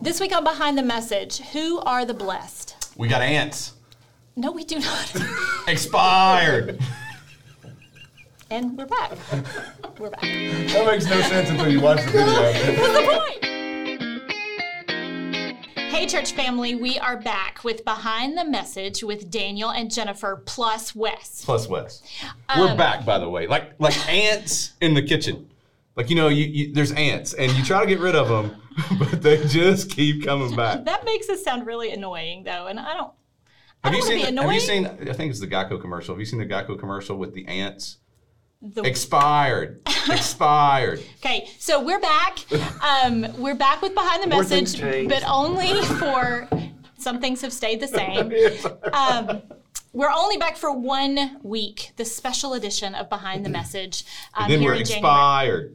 This 0.00 0.20
week 0.20 0.32
on 0.32 0.44
Behind 0.44 0.78
the 0.78 0.84
Message, 0.84 1.38
who 1.38 1.80
are 1.80 2.04
the 2.04 2.14
blessed? 2.14 2.94
We 2.96 3.08
got 3.08 3.20
ants. 3.20 3.72
No, 4.36 4.52
we 4.52 4.62
do 4.62 4.78
not. 4.78 5.12
Expired. 5.66 6.80
and 8.50 8.78
we're 8.78 8.86
back. 8.86 9.10
We're 9.98 10.10
back. 10.10 10.20
That 10.22 10.86
makes 10.86 11.04
no 11.04 11.20
sense 11.22 11.50
until 11.50 11.68
you 11.68 11.80
watch 11.80 12.04
the 12.04 12.12
video. 12.12 12.26
What's 12.80 12.92
the 12.92 13.02
point? 13.02 13.44
Hey, 15.90 16.06
church 16.06 16.30
family, 16.30 16.76
we 16.76 16.96
are 17.00 17.16
back 17.16 17.64
with 17.64 17.84
Behind 17.84 18.38
the 18.38 18.44
Message 18.44 19.02
with 19.02 19.32
Daniel 19.32 19.70
and 19.70 19.90
Jennifer 19.90 20.40
plus 20.46 20.94
Wes. 20.94 21.44
Plus 21.44 21.66
Wes. 21.66 22.04
We're 22.56 22.68
um, 22.68 22.76
back, 22.76 23.04
by 23.04 23.18
the 23.18 23.28
way. 23.28 23.48
Like 23.48 23.72
like 23.80 23.96
ants 24.08 24.74
in 24.80 24.94
the 24.94 25.02
kitchen. 25.02 25.50
Like 25.96 26.08
you 26.08 26.14
know, 26.14 26.28
you, 26.28 26.44
you 26.44 26.72
there's 26.72 26.92
ants, 26.92 27.34
and 27.34 27.50
you 27.50 27.64
try 27.64 27.80
to 27.80 27.86
get 27.88 27.98
rid 27.98 28.14
of 28.14 28.28
them, 28.28 28.62
but 28.98 29.22
they 29.22 29.44
just 29.46 29.90
keep 29.90 30.24
coming 30.24 30.54
back. 30.54 30.84
That 30.84 31.04
makes 31.04 31.28
us 31.28 31.42
sound 31.42 31.66
really 31.66 31.90
annoying, 31.92 32.44
though, 32.44 32.66
and 32.66 32.78
I 32.78 32.94
don't. 32.94 33.12
I 33.84 33.88
Have 33.88 33.94
you 33.94 34.00
don't 34.00 34.08
seen? 34.08 34.26
be 34.26 34.36
the- 34.36 34.42
Have 34.42 34.52
you 34.52 34.60
seen? 34.60 34.86
I 34.86 35.12
think 35.12 35.30
it's 35.30 35.40
the 35.40 35.46
Geico 35.46 35.80
commercial. 35.80 36.14
Have 36.14 36.20
you 36.20 36.26
seen 36.26 36.38
the 36.38 36.46
Geico 36.46 36.78
commercial 36.78 37.16
with 37.16 37.32
the 37.34 37.46
ants? 37.46 37.98
The- 38.60 38.82
Expired. 38.82 39.82
Expired. 40.10 41.00
Okay, 41.24 41.48
so 41.58 41.82
we're 41.82 42.00
back. 42.00 42.38
Um, 42.82 43.26
we're 43.38 43.54
back 43.54 43.82
with 43.82 43.94
Behind 43.94 44.22
the 44.22 44.26
Message, 44.28 44.80
but 45.08 45.22
only 45.28 45.80
for 45.82 46.48
some 46.98 47.20
things 47.20 47.40
have 47.42 47.52
stayed 47.52 47.80
the 47.80 47.88
same. 47.88 48.32
Um, 48.92 49.42
we're 49.92 50.10
only 50.10 50.36
back 50.36 50.56
for 50.56 50.70
one 50.72 51.38
week, 51.42 51.92
the 51.96 52.04
special 52.04 52.52
edition 52.54 52.94
of 52.94 53.08
Behind 53.08 53.44
the 53.44 53.48
Message 53.48 54.04
um, 54.34 54.48
then 54.50 54.60
here 54.60 54.70
we're 54.70 54.76
in 54.76 54.84
January. 54.84 55.70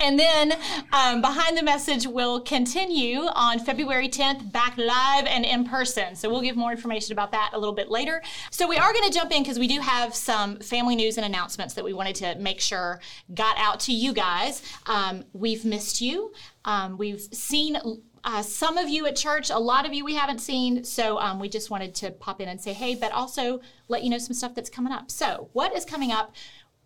And 0.00 0.18
then 0.18 0.52
um, 0.92 1.20
Behind 1.20 1.56
the 1.56 1.62
Message 1.62 2.06
will 2.06 2.40
continue 2.40 3.20
on 3.20 3.58
February 3.58 4.08
10th, 4.08 4.50
back 4.52 4.76
live 4.76 5.26
and 5.26 5.44
in 5.44 5.64
person. 5.64 6.16
So 6.16 6.30
we'll 6.30 6.40
give 6.40 6.56
more 6.56 6.70
information 6.70 7.12
about 7.12 7.32
that 7.32 7.50
a 7.52 7.58
little 7.58 7.74
bit 7.74 7.90
later. 7.90 8.22
So 8.50 8.68
we 8.68 8.76
are 8.76 8.92
going 8.92 9.10
to 9.10 9.12
jump 9.12 9.32
in 9.32 9.42
because 9.42 9.58
we 9.58 9.68
do 9.68 9.80
have 9.80 10.14
some 10.14 10.56
family 10.58 10.96
news 10.96 11.16
and 11.16 11.26
announcements 11.26 11.74
that 11.74 11.84
we 11.84 11.92
wanted 11.92 12.16
to 12.16 12.34
make 12.36 12.60
sure 12.60 13.00
got 13.34 13.56
out 13.58 13.80
to 13.80 13.92
you 13.92 14.12
guys. 14.12 14.62
Um, 14.86 15.24
we've 15.32 15.64
missed 15.64 16.00
you. 16.00 16.32
Um, 16.64 16.98
we've 16.98 17.20
seen. 17.20 17.76
Uh, 18.22 18.42
some 18.42 18.76
of 18.76 18.86
you 18.86 19.06
at 19.06 19.16
church, 19.16 19.48
a 19.48 19.58
lot 19.58 19.86
of 19.86 19.94
you 19.94 20.04
we 20.04 20.14
haven't 20.14 20.40
seen, 20.40 20.84
so 20.84 21.18
um, 21.18 21.40
we 21.40 21.48
just 21.48 21.70
wanted 21.70 21.94
to 21.94 22.10
pop 22.10 22.38
in 22.38 22.50
and 22.50 22.60
say 22.60 22.74
hey, 22.74 22.94
but 22.94 23.10
also 23.12 23.62
let 23.88 24.04
you 24.04 24.10
know 24.10 24.18
some 24.18 24.34
stuff 24.34 24.54
that's 24.54 24.68
coming 24.68 24.92
up. 24.92 25.10
So, 25.10 25.48
what 25.54 25.74
is 25.74 25.86
coming 25.86 26.12
up? 26.12 26.34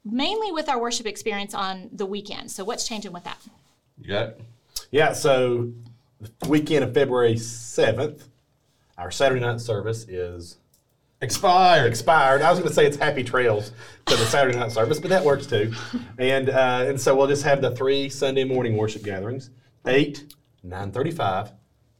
Mainly 0.05 0.52
with 0.52 0.69
our 0.69 0.78
worship 0.78 1.06
experience 1.06 1.55
on 1.55 1.88
the 1.92 2.05
weekend. 2.06 2.50
So, 2.50 2.64
what's 2.64 2.86
changing 2.86 3.12
with 3.12 3.24
that? 3.24 3.38
You 3.98 4.08
got 4.08 4.28
it? 4.28 4.41
Yeah, 4.91 5.12
so 5.12 5.72
the 6.20 6.48
weekend 6.48 6.84
of 6.84 6.92
February 6.94 7.34
7th, 7.34 8.22
our 8.98 9.10
Saturday 9.10 9.41
night 9.41 9.60
service 9.60 10.05
is 10.08 10.58
Expired. 11.20 11.86
expired. 11.86 12.42
I 12.42 12.50
was 12.50 12.58
going 12.58 12.69
to 12.69 12.75
say 12.75 12.84
it's 12.84 12.98
happy 12.98 13.25
trails 13.25 13.72
to 14.06 14.16
the 14.16 14.27
Saturday 14.27 14.58
night 14.58 14.72
service, 14.72 15.00
but 15.00 15.08
that 15.08 15.25
works 15.25 15.47
too. 15.47 15.72
And 16.19 16.50
uh, 16.50 16.84
and 16.86 17.00
so 17.00 17.14
we'll 17.16 17.28
just 17.28 17.44
have 17.44 17.62
the 17.62 17.70
three 17.70 18.10
Sunday 18.10 18.44
morning 18.44 18.77
worship 18.77 19.02
gatherings: 19.02 19.48
eight, 19.86 20.34
nine 20.62 20.92
thirty-five, 20.92 21.50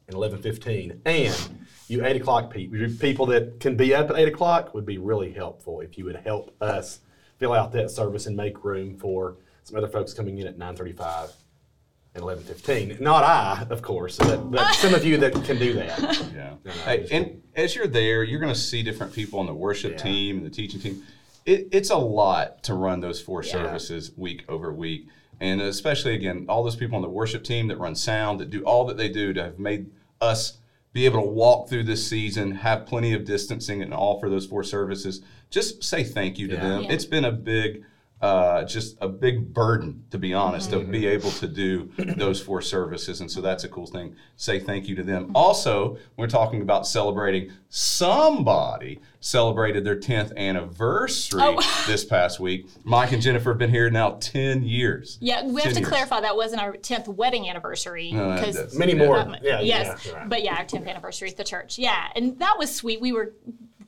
and 0.09 0.15
eleven 0.15 0.43
fifteen. 0.43 1.01
And 1.07 1.67
you 1.89 2.05
eight 2.05 2.17
o'clock 2.21 2.53
people, 2.53 2.79
people 2.99 3.25
that 3.27 3.61
can 3.61 3.77
be 3.77 3.95
up 3.95 4.11
at 4.11 4.17
eight 4.19 4.29
o'clock 4.29 4.75
would 4.75 4.85
be 4.85 4.99
really 4.99 5.33
helpful 5.33 5.81
if 5.81 5.97
you 5.97 6.05
would 6.05 6.17
help 6.17 6.55
us 6.61 7.01
fill 7.39 7.53
out 7.53 7.73
that 7.73 7.91
service 7.91 8.27
and 8.27 8.37
make 8.37 8.65
room 8.65 8.97
for 8.97 9.37
some 9.65 9.77
other 9.77 9.89
folks 9.89 10.13
coming 10.15 10.39
in 10.39 10.47
at 10.47 10.59
nine 10.59 10.77
thirty-five. 10.77 11.31
And 12.15 12.23
eleven 12.23 12.45
fifteen. 12.45 12.97
Not 13.01 13.25
I, 13.25 13.67
of 13.71 13.83
course, 13.83 14.19
but, 14.19 14.49
but 14.49 14.73
some 14.75 14.95
of 14.95 15.05
you 15.05 15.17
that 15.17 15.33
can 15.33 15.59
do 15.59 15.73
that. 15.75 15.99
Yeah. 16.35 16.55
no, 16.65 16.71
Hey, 16.85 17.09
and 17.11 17.43
as 17.57 17.75
you're 17.75 17.89
there, 17.89 18.23
you're 18.23 18.39
going 18.39 18.55
to 18.55 18.59
see 18.59 18.85
different 18.85 19.13
people 19.13 19.41
on 19.41 19.47
the 19.47 19.55
worship 19.55 19.93
Yeah. 19.93 19.99
team 19.99 20.37
and 20.37 20.47
the 20.47 20.51
teaching 20.51 20.79
team. 20.79 21.03
It, 21.45 21.67
it's 21.73 21.91
a 21.91 21.97
lot 21.97 22.63
to 22.65 22.75
run 22.75 23.01
those 23.01 23.21
four 23.21 23.43
Yeah. 23.43 23.51
services 23.51 24.13
week 24.17 24.45
over 24.49 24.73
week. 24.73 25.09
And 25.41 25.61
especially, 25.61 26.15
again, 26.15 26.47
all 26.49 26.63
those 26.63 26.77
people 26.77 26.95
on 26.95 27.03
the 27.03 27.09
worship 27.09 27.43
team 27.43 27.67
that 27.67 27.79
run 27.79 27.97
sound, 27.97 28.39
that 28.39 28.49
do 28.51 28.63
all 28.63 28.85
that 28.87 28.97
they 28.97 29.09
do 29.09 29.33
to 29.33 29.43
have 29.43 29.59
made 29.59 29.91
us 30.21 30.59
be 30.95 31.05
able 31.05 31.21
to 31.21 31.29
walk 31.29 31.69
through 31.69 31.83
this 31.83 32.07
season, 32.09 32.53
have 32.53 32.87
plenty 32.87 33.13
of 33.13 33.25
distancing 33.25 33.83
and 33.83 33.93
offer 33.93 34.31
those 34.31 34.47
four 34.47 34.63
services. 34.63 35.21
Just 35.51 35.83
say 35.85 36.05
thank 36.05 36.39
you 36.39 36.47
to 36.49 36.55
Yeah. 36.55 36.61
them. 36.69 36.83
Yeah. 36.85 36.93
It's 36.93 37.05
been 37.05 37.25
a 37.25 37.33
big, 37.33 37.85
uh, 38.25 38.65
just 38.65 38.97
a 39.03 39.09
big 39.09 39.53
burden, 39.53 40.03
to 40.11 40.17
be 40.19 40.33
honest, 40.33 40.71
Mm-hmm. 40.71 40.87
to 40.87 40.99
be 40.99 41.07
able 41.07 41.31
to 41.33 41.47
do 41.47 41.91
those 42.17 42.41
four 42.41 42.63
services. 42.63 43.21
And 43.21 43.31
so 43.31 43.41
that's 43.43 43.65
a 43.65 43.69
cool 43.69 43.87
thing. 43.87 44.17
Say 44.37 44.59
thank 44.59 44.89
you 44.89 44.95
to 44.97 45.03
them. 45.03 45.31
Also, 45.35 45.99
we're 46.17 46.27
talking 46.27 46.63
about 46.63 46.87
celebrating 46.87 47.51
somebody 47.69 49.01
celebrated 49.21 49.85
their 49.85 49.99
10th 49.99 50.35
anniversary 50.37 51.41
Oh. 51.43 51.85
this 51.87 52.05
past 52.05 52.41
week. 52.41 52.67
Mike 52.85 53.13
and 53.13 53.21
Jennifer 53.23 53.51
have 53.51 53.59
been 53.59 53.71
here 53.71 53.91
now 53.91 54.17
10 54.21 54.63
years. 54.65 55.19
Yeah, 55.21 55.45
we 55.47 55.61
have 55.63 55.73
to 55.75 55.79
years. 55.81 55.89
clarify 55.89 56.21
that 56.23 56.37
wasn't 56.37 56.63
our 56.63 56.75
10th 56.75 57.09
wedding 57.09 57.49
anniversary 57.49 58.11
because 58.11 58.55
that's- 58.55 58.75
Many 58.75 58.95
more. 58.95 59.19
Yeah, 59.43 59.61
yes, 59.61 60.07
yeah, 60.07 60.13
right. 60.13 60.29
but 60.29 60.43
yeah, 60.45 60.55
our 60.57 60.65
10th 60.65 60.87
anniversary 60.89 61.29
at 61.31 61.37
the 61.37 61.45
church. 61.45 61.79
Yeah, 61.79 62.09
and 62.17 62.39
that 62.39 62.57
was 62.59 62.75
sweet. 62.75 63.01
We 63.01 63.13
were 63.13 63.35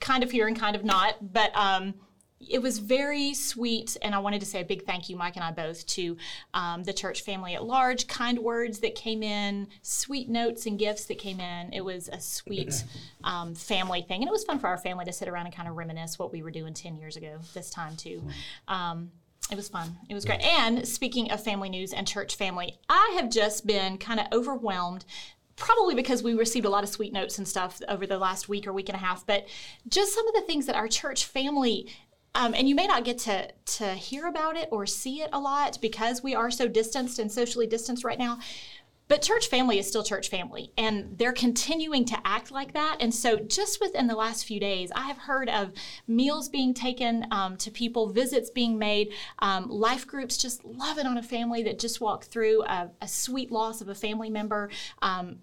kind 0.00 0.22
of 0.22 0.30
here 0.30 0.46
and 0.46 0.58
kind 0.58 0.76
of 0.76 0.84
not, 0.84 1.32
but 1.32 1.50
um, 1.56 1.94
it 2.40 2.60
was 2.60 2.78
very 2.78 3.34
sweet. 3.34 3.96
And 4.02 4.14
I 4.14 4.18
wanted 4.18 4.40
to 4.40 4.46
say 4.46 4.60
a 4.60 4.64
big 4.64 4.84
thank 4.84 5.08
you, 5.08 5.16
Mike 5.16 5.36
and 5.36 5.44
I 5.44 5.50
both, 5.50 5.86
to 5.86 6.16
um, 6.54 6.84
the 6.84 6.92
church 6.92 7.22
family 7.22 7.54
at 7.54 7.64
large. 7.64 8.06
Kind 8.06 8.38
words 8.38 8.80
that 8.80 8.94
came 8.94 9.22
in, 9.22 9.68
sweet 9.82 10.28
notes 10.28 10.66
and 10.66 10.78
gifts 10.78 11.06
that 11.06 11.18
came 11.18 11.40
in. 11.40 11.72
It 11.72 11.84
was 11.84 12.08
a 12.08 12.20
sweet 12.20 12.84
um, 13.24 13.54
family 13.54 14.02
thing, 14.02 14.22
and 14.22 14.28
it 14.28 14.32
was 14.32 14.44
fun 14.44 14.58
for 14.58 14.68
our 14.68 14.78
family 14.78 15.04
to 15.06 15.12
sit 15.12 15.28
around 15.28 15.46
and 15.46 15.54
kind 15.54 15.68
of 15.68 15.76
reminisce 15.76 16.18
what 16.18 16.32
we 16.32 16.42
were 16.42 16.50
doing 16.50 16.74
10 16.74 16.96
years 16.96 17.16
ago. 17.16 17.38
This 17.54 17.70
time 17.70 17.96
too. 17.96 18.22
Um, 18.68 19.10
it 19.50 19.56
was 19.56 19.68
fun. 19.68 19.96
It 20.08 20.14
was 20.14 20.24
great. 20.24 20.42
And 20.42 20.86
speaking 20.86 21.30
of 21.30 21.42
family 21.42 21.68
news 21.68 21.92
and 21.92 22.06
church 22.06 22.34
family, 22.36 22.78
I 22.88 23.14
have 23.20 23.30
just 23.30 23.66
been 23.66 23.96
kind 23.98 24.18
of 24.18 24.26
overwhelmed. 24.32 25.04
Probably 25.54 25.94
because 25.94 26.22
we 26.22 26.34
received 26.34 26.66
a 26.66 26.68
lot 26.68 26.84
of 26.84 26.90
sweet 26.90 27.14
notes 27.14 27.38
and 27.38 27.48
stuff 27.48 27.80
over 27.88 28.06
the 28.06 28.18
last 28.18 28.46
week 28.46 28.66
or 28.66 28.74
week 28.74 28.90
and 28.90 28.96
a 28.96 29.00
half, 29.00 29.24
but 29.24 29.46
just 29.88 30.12
some 30.12 30.28
of 30.28 30.34
the 30.34 30.42
things 30.42 30.66
that 30.66 30.76
our 30.76 30.86
church 30.86 31.24
family, 31.24 31.88
um, 32.36 32.54
and 32.54 32.68
you 32.68 32.74
may 32.74 32.86
not 32.86 33.04
get 33.04 33.18
to 33.18 33.50
to 33.64 33.94
hear 33.94 34.26
about 34.26 34.56
it 34.56 34.68
or 34.70 34.86
see 34.86 35.22
it 35.22 35.30
a 35.32 35.40
lot 35.40 35.78
because 35.80 36.22
we 36.22 36.34
are 36.34 36.50
so 36.50 36.68
distanced 36.68 37.18
and 37.18 37.32
socially 37.32 37.66
distanced 37.66 38.04
right 38.04 38.18
now. 38.18 38.38
But 39.08 39.22
church 39.22 39.46
family 39.46 39.78
is 39.78 39.86
still 39.86 40.02
church 40.02 40.28
family, 40.28 40.72
and 40.76 41.16
they're 41.16 41.32
continuing 41.32 42.04
to 42.06 42.18
act 42.24 42.50
like 42.50 42.72
that. 42.72 42.96
And 42.98 43.14
so, 43.14 43.36
just 43.36 43.80
within 43.80 44.08
the 44.08 44.16
last 44.16 44.44
few 44.44 44.58
days, 44.58 44.90
I 44.96 45.02
have 45.02 45.16
heard 45.16 45.48
of 45.48 45.72
meals 46.08 46.48
being 46.48 46.74
taken 46.74 47.24
um, 47.30 47.56
to 47.58 47.70
people, 47.70 48.08
visits 48.08 48.50
being 48.50 48.78
made, 48.78 49.12
um, 49.38 49.68
life 49.68 50.08
groups 50.08 50.36
just 50.36 50.64
loving 50.64 51.06
on 51.06 51.18
a 51.18 51.22
family 51.22 51.62
that 51.62 51.78
just 51.78 52.00
walked 52.00 52.26
through 52.26 52.64
a, 52.64 52.90
a 53.00 53.06
sweet 53.06 53.52
loss 53.52 53.80
of 53.80 53.88
a 53.88 53.94
family 53.94 54.28
member. 54.28 54.70
Um, 55.02 55.38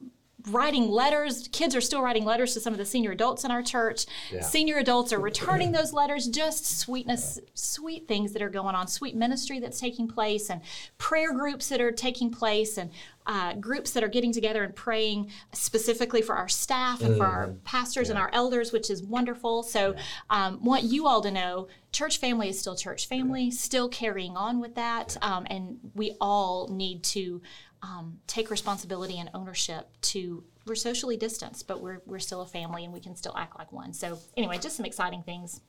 writing 0.48 0.90
letters. 0.90 1.48
Kids 1.52 1.76
are 1.76 1.82
still 1.82 2.02
writing 2.02 2.26
letters 2.26 2.54
to 2.54 2.60
some 2.60 2.74
of 2.74 2.80
the 2.80 2.86
senior 2.86 3.12
adults 3.12 3.44
in 3.44 3.52
our 3.52 3.64
church. 3.64 4.06
Senior 4.42 4.78
adults 4.78 5.14
are 5.14 5.20
returning 5.20 5.72
those 5.72 5.94
letters. 5.94 6.28
Just 6.28 6.80
sweetness, 6.80 7.40
sweet 7.54 8.08
things 8.08 8.34
that 8.34 8.42
are 8.42 8.50
going 8.50 8.76
on, 8.76 8.88
sweet 8.88 9.16
ministry 9.16 9.60
that's 9.60 9.80
taking 9.80 10.08
place, 10.08 10.50
and 10.50 10.62
prayer 10.98 11.34
groups 11.34 11.70
that 11.70 11.80
are 11.82 11.92
taking 11.92 12.32
place, 12.32 12.78
and 12.78 12.92
uh, 13.26 13.54
groups 13.54 13.92
that 13.92 14.04
are 14.04 14.10
getting 14.10 14.34
together 14.34 14.64
and 14.64 14.76
praying 14.76 15.32
specifically 15.54 16.22
for 16.22 16.36
our 16.36 16.50
staff 16.50 17.02
and 17.02 17.16
for 17.18 17.26
our 17.26 17.48
pastors 17.64 18.10
and 18.10 18.20
our 18.20 18.30
elders, 18.34 18.72
which 18.74 18.90
is 18.90 19.02
wonderful. 19.02 19.64
So, 19.64 19.96
um, 20.30 20.64
want 20.64 20.84
you 20.84 21.08
all 21.08 21.22
to 21.22 21.32
know 21.32 21.68
church 21.94 22.18
family 22.18 22.50
is 22.50 22.60
still 22.60 22.76
church 22.76 23.08
family, 23.08 23.50
still 23.52 23.88
carrying 23.88 24.36
on 24.36 24.60
with 24.60 24.76
that, 24.76 25.16
um, 25.22 25.46
and 25.50 25.80
we 25.94 26.16
all 26.20 26.68
need 26.70 27.04
to 27.04 27.42
um, 27.84 28.20
take 28.28 28.50
responsibility 28.50 29.20
and 29.20 29.30
ownership 29.34 29.90
to 30.02 30.44
we're 30.66 30.76
socially 30.76 31.18
distanced 31.18 31.68
but 31.68 31.82
we're, 31.82 32.02
we're 32.06 32.20
still 32.20 32.42
a 32.42 32.48
family 32.48 32.86
and 32.86 32.94
we 32.94 33.00
can 33.02 33.16
still 33.16 33.36
act 33.38 33.58
like 33.60 33.72
one 33.74 33.94
so 33.94 34.18
anyway 34.38 34.58
just 34.58 34.78
some 34.78 34.86
exciting 34.86 35.22
things 35.24 35.60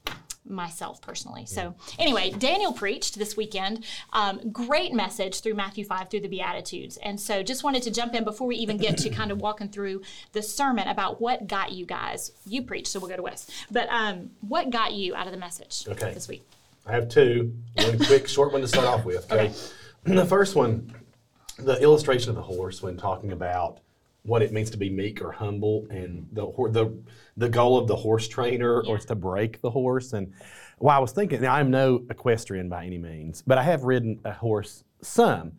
myself 0.47 1.01
personally 1.01 1.45
so 1.47 1.75
anyway 1.99 2.31
daniel 2.31 2.73
preached 2.73 3.19
this 3.19 3.37
weekend 3.37 3.85
um, 4.13 4.39
great 4.53 4.93
message 4.93 5.41
through 5.41 5.55
matthew 5.55 5.85
5 5.85 6.11
through 6.11 6.21
the 6.21 6.29
beatitudes 6.29 6.99
and 6.99 7.19
so 7.19 7.43
just 7.43 7.65
wanted 7.65 7.83
to 7.83 7.91
jump 7.91 8.15
in 8.15 8.23
before 8.25 8.47
we 8.47 8.57
even 8.57 8.77
get 8.77 8.97
to 8.99 9.11
kind 9.11 9.33
of 9.33 9.41
walking 9.41 9.69
through 9.69 10.01
the 10.33 10.43
sermon 10.43 10.87
about 10.87 11.21
what 11.21 11.49
got 11.49 11.73
you 11.73 11.85
guys 11.87 12.31
you 12.47 12.63
preached 12.63 12.89
so 12.89 13.01
we'll 13.01 13.09
go 13.09 13.17
to 13.17 13.23
wes 13.23 13.51
but 13.71 13.89
um, 13.89 14.31
what 14.43 14.71
got 14.71 14.93
you 14.93 15.15
out 15.17 15.27
of 15.27 15.33
the 15.33 15.39
message 15.39 15.85
Okay. 15.89 16.13
this 16.15 16.29
week 16.29 16.45
I 16.87 16.93
have 16.93 17.09
two. 17.09 17.55
One 17.77 17.99
quick, 17.99 18.29
short 18.29 18.53
one 18.53 18.61
to 18.61 18.69
start 18.69 18.87
off 18.87 19.05
with. 19.07 19.31
Okay. 19.33 19.53
The 20.05 20.27
first 20.27 20.55
one, 20.55 20.93
the 21.59 21.81
illustration 21.81 22.31
of 22.31 22.37
the 22.37 22.43
horse 22.43 22.83
when 22.83 22.97
talking 22.97 23.33
about 23.33 23.81
what 24.25 24.41
it 24.41 24.53
means 24.53 24.71
to 24.71 24.79
be 24.79 24.89
meek 24.89 25.21
or 25.21 25.33
humble, 25.33 25.87
and 25.91 26.27
the 26.33 26.47
the 26.71 26.97
the 27.37 27.49
goal 27.49 27.77
of 27.77 27.87
the 27.87 27.97
horse 27.97 28.27
trainer, 28.27 28.83
or 28.83 28.97
is 28.97 29.05
to 29.07 29.15
break 29.15 29.61
the 29.61 29.71
horse. 29.71 30.13
And 30.13 30.33
well, 30.79 30.97
I 30.97 30.99
was 30.99 31.13
thinking. 31.13 31.43
Now, 31.43 31.55
I'm 31.55 31.71
no 31.71 32.05
equestrian 32.11 32.69
by 32.69 32.87
any 32.87 32.99
means, 32.99 33.43
but 33.47 33.59
I 33.59 33.63
have 33.63 33.85
ridden 33.85 34.21
a 34.25 34.33
horse 34.33 34.85
some 35.03 35.53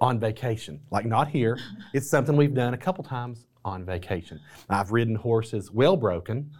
on 0.00 0.20
vacation. 0.20 0.80
Like 0.90 1.06
not 1.06 1.28
here. 1.28 1.58
It's 1.94 2.08
something 2.08 2.36
we've 2.36 2.54
done 2.54 2.74
a 2.74 2.78
couple 2.78 3.04
times 3.04 3.46
on 3.64 3.84
vacation. 3.84 4.40
I've 4.68 4.92
ridden 4.92 5.14
horses 5.14 5.70
well 5.70 5.96
broken, 5.96 6.50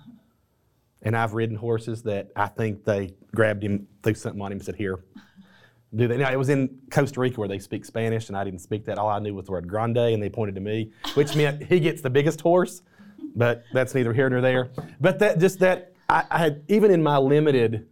and 1.03 1.17
I've 1.17 1.35
ridden 1.35 1.57
horses 1.57 2.03
that 2.05 2.31
I 2.37 2.47
think 2.47 2.85
they 2.85 3.15
grabbed 3.35 3.63
him, 3.63 3.89
threw 4.03 4.15
something 4.15 4.41
on 4.41 4.53
him, 4.53 4.59
and 4.59 4.65
said, 4.65 4.77
"Here." 4.77 5.05
Do 5.95 6.09
they? 6.09 6.17
Now 6.17 6.33
it 6.33 6.37
was 6.39 6.49
in 6.49 6.79
Costa 6.91 7.21
Rica 7.21 7.39
where 7.39 7.49
they 7.49 7.59
speak 7.59 7.85
Spanish, 7.85 8.29
and 8.29 8.37
I 8.37 8.45
didn't 8.45 8.61
speak 8.61 8.85
that. 8.87 8.99
All 8.99 9.09
I 9.11 9.19
knew 9.19 9.35
was 9.35 9.47
the 9.47 9.53
word 9.53 9.69
"grande," 9.69 9.99
and 9.99 10.23
they 10.23 10.31
pointed 10.31 10.55
to 10.55 10.61
me, 10.61 10.91
which 11.15 11.37
meant 11.37 11.63
he 11.65 11.81
gets 11.81 12.01
the 12.01 12.09
biggest 12.11 12.41
horse. 12.41 12.83
But 13.37 13.65
that's 13.73 13.95
neither 13.95 14.13
here 14.13 14.29
nor 14.31 14.41
there. 14.41 14.71
But 15.01 15.19
that 15.19 15.39
just 15.39 15.59
that 15.61 15.93
I, 16.09 16.25
I 16.31 16.39
had 16.39 16.63
even 16.69 16.91
in 16.91 17.03
my 17.03 17.19
limited 17.19 17.87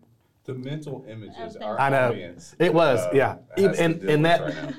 The 0.45 0.55
mental 0.55 1.05
images 1.09 1.57
Okay. 1.57 1.65
our 1.65 1.79
I 1.81 1.89
know. 1.91 2.09
audience, 2.09 2.57
It 2.59 2.73
was, 2.73 2.99
uh, 3.01 3.11
yeah. 3.15 3.37
has 3.57 3.59
Even- 3.59 3.75
to 3.75 3.83
and- 3.85 4.03
and 4.11 4.25
that- 4.25 4.41
right 4.43 4.75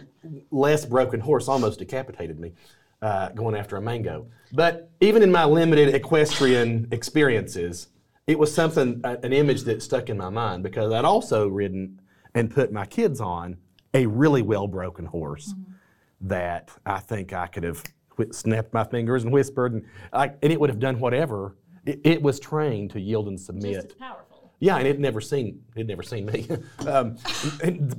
less 0.51 0.85
broken 0.85 1.19
horse 1.19 1.47
almost 1.47 1.79
decapitated 1.79 2.39
me 2.39 2.53
uh, 3.01 3.29
going 3.29 3.55
after 3.55 3.77
a 3.77 3.81
mango. 3.81 4.27
But 4.53 4.91
even 4.99 5.23
in 5.23 5.31
my 5.31 5.45
limited 5.45 5.95
equestrian 5.95 6.87
experiences, 6.91 7.87
it 8.27 8.37
was 8.37 8.53
something, 8.53 9.01
a- 9.03 9.17
an 9.25 9.33
image 9.33 9.63
that 9.63 9.81
stuck 9.81 10.09
in 10.09 10.17
my 10.17 10.29
mind 10.29 10.61
because 10.61 10.91
I'd 10.93 11.05
also 11.05 11.47
ridden 11.47 12.00
and 12.33 12.49
put 12.49 12.71
my 12.71 12.85
kids 12.85 13.21
on 13.21 13.57
a 13.93 14.05
really 14.05 14.41
well 14.41 14.67
broken 14.67 15.05
horse 15.05 15.53
mm-hmm. 15.53 15.73
that 16.21 16.71
I 16.85 16.99
think 16.99 17.33
I 17.33 17.47
could 17.47 17.63
have 17.63 17.83
snapped 18.31 18.73
my 18.73 18.83
fingers 18.83 19.23
and 19.23 19.31
whispered, 19.31 19.73
and, 19.73 19.85
I, 20.13 20.31
and 20.41 20.51
it 20.51 20.59
would 20.59 20.69
have 20.69 20.79
done 20.79 20.99
whatever. 20.99 21.57
It, 21.85 21.99
it 22.03 22.21
was 22.21 22.39
trained 22.39 22.91
to 22.91 22.99
yield 22.99 23.27
and 23.27 23.39
submit. 23.39 23.73
Just 23.73 23.87
as 23.87 23.93
powerful. 23.93 24.30
Yeah, 24.61 24.77
and 24.77 24.87
it 24.87 24.99
never 24.99 25.19
seen 25.19 25.63
it 25.75 25.87
never 25.87 26.03
seen 26.03 26.27
me 26.27 26.47
um, 26.87 27.17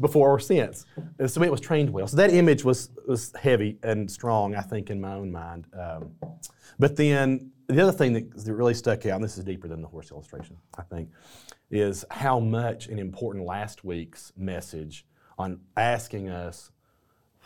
before 0.01 0.31
or 0.31 0.39
since. 0.39 0.87
Uh, 1.21 1.27
So 1.27 1.43
it 1.43 1.51
was 1.51 1.61
trained 1.61 1.91
well. 1.91 2.07
So 2.07 2.17
that 2.17 2.33
image 2.33 2.65
was 2.65 2.91
was 3.07 3.33
heavy 3.37 3.79
and 3.83 4.09
strong, 4.09 4.55
I 4.55 4.63
think, 4.63 4.89
in 4.89 5.01
my 5.01 5.15
own 5.15 5.31
mind. 5.33 5.67
Um, 5.79 6.13
but 6.79 6.95
then 6.97 7.51
the 7.67 7.83
other 7.83 7.93
thing 7.93 8.13
that, 8.13 8.45
that 8.45 8.55
really 8.55 8.75
stuck 8.75 9.05
out, 9.07 9.17
and 9.17 9.25
this 9.25 9.37
is 9.37 9.45
deeper 9.45 9.67
than 9.67 9.83
the 9.83 9.89
horse 9.89 10.13
illustration, 10.13 10.57
I 10.79 10.83
think, 10.83 11.11
is 11.71 12.05
how 12.11 12.39
much 12.39 12.87
an 12.87 13.01
important 13.01 13.45
last 13.45 13.83
week's 13.85 14.33
message 14.37 15.05
on 15.39 15.61
asking 15.77 16.29
us 16.29 16.71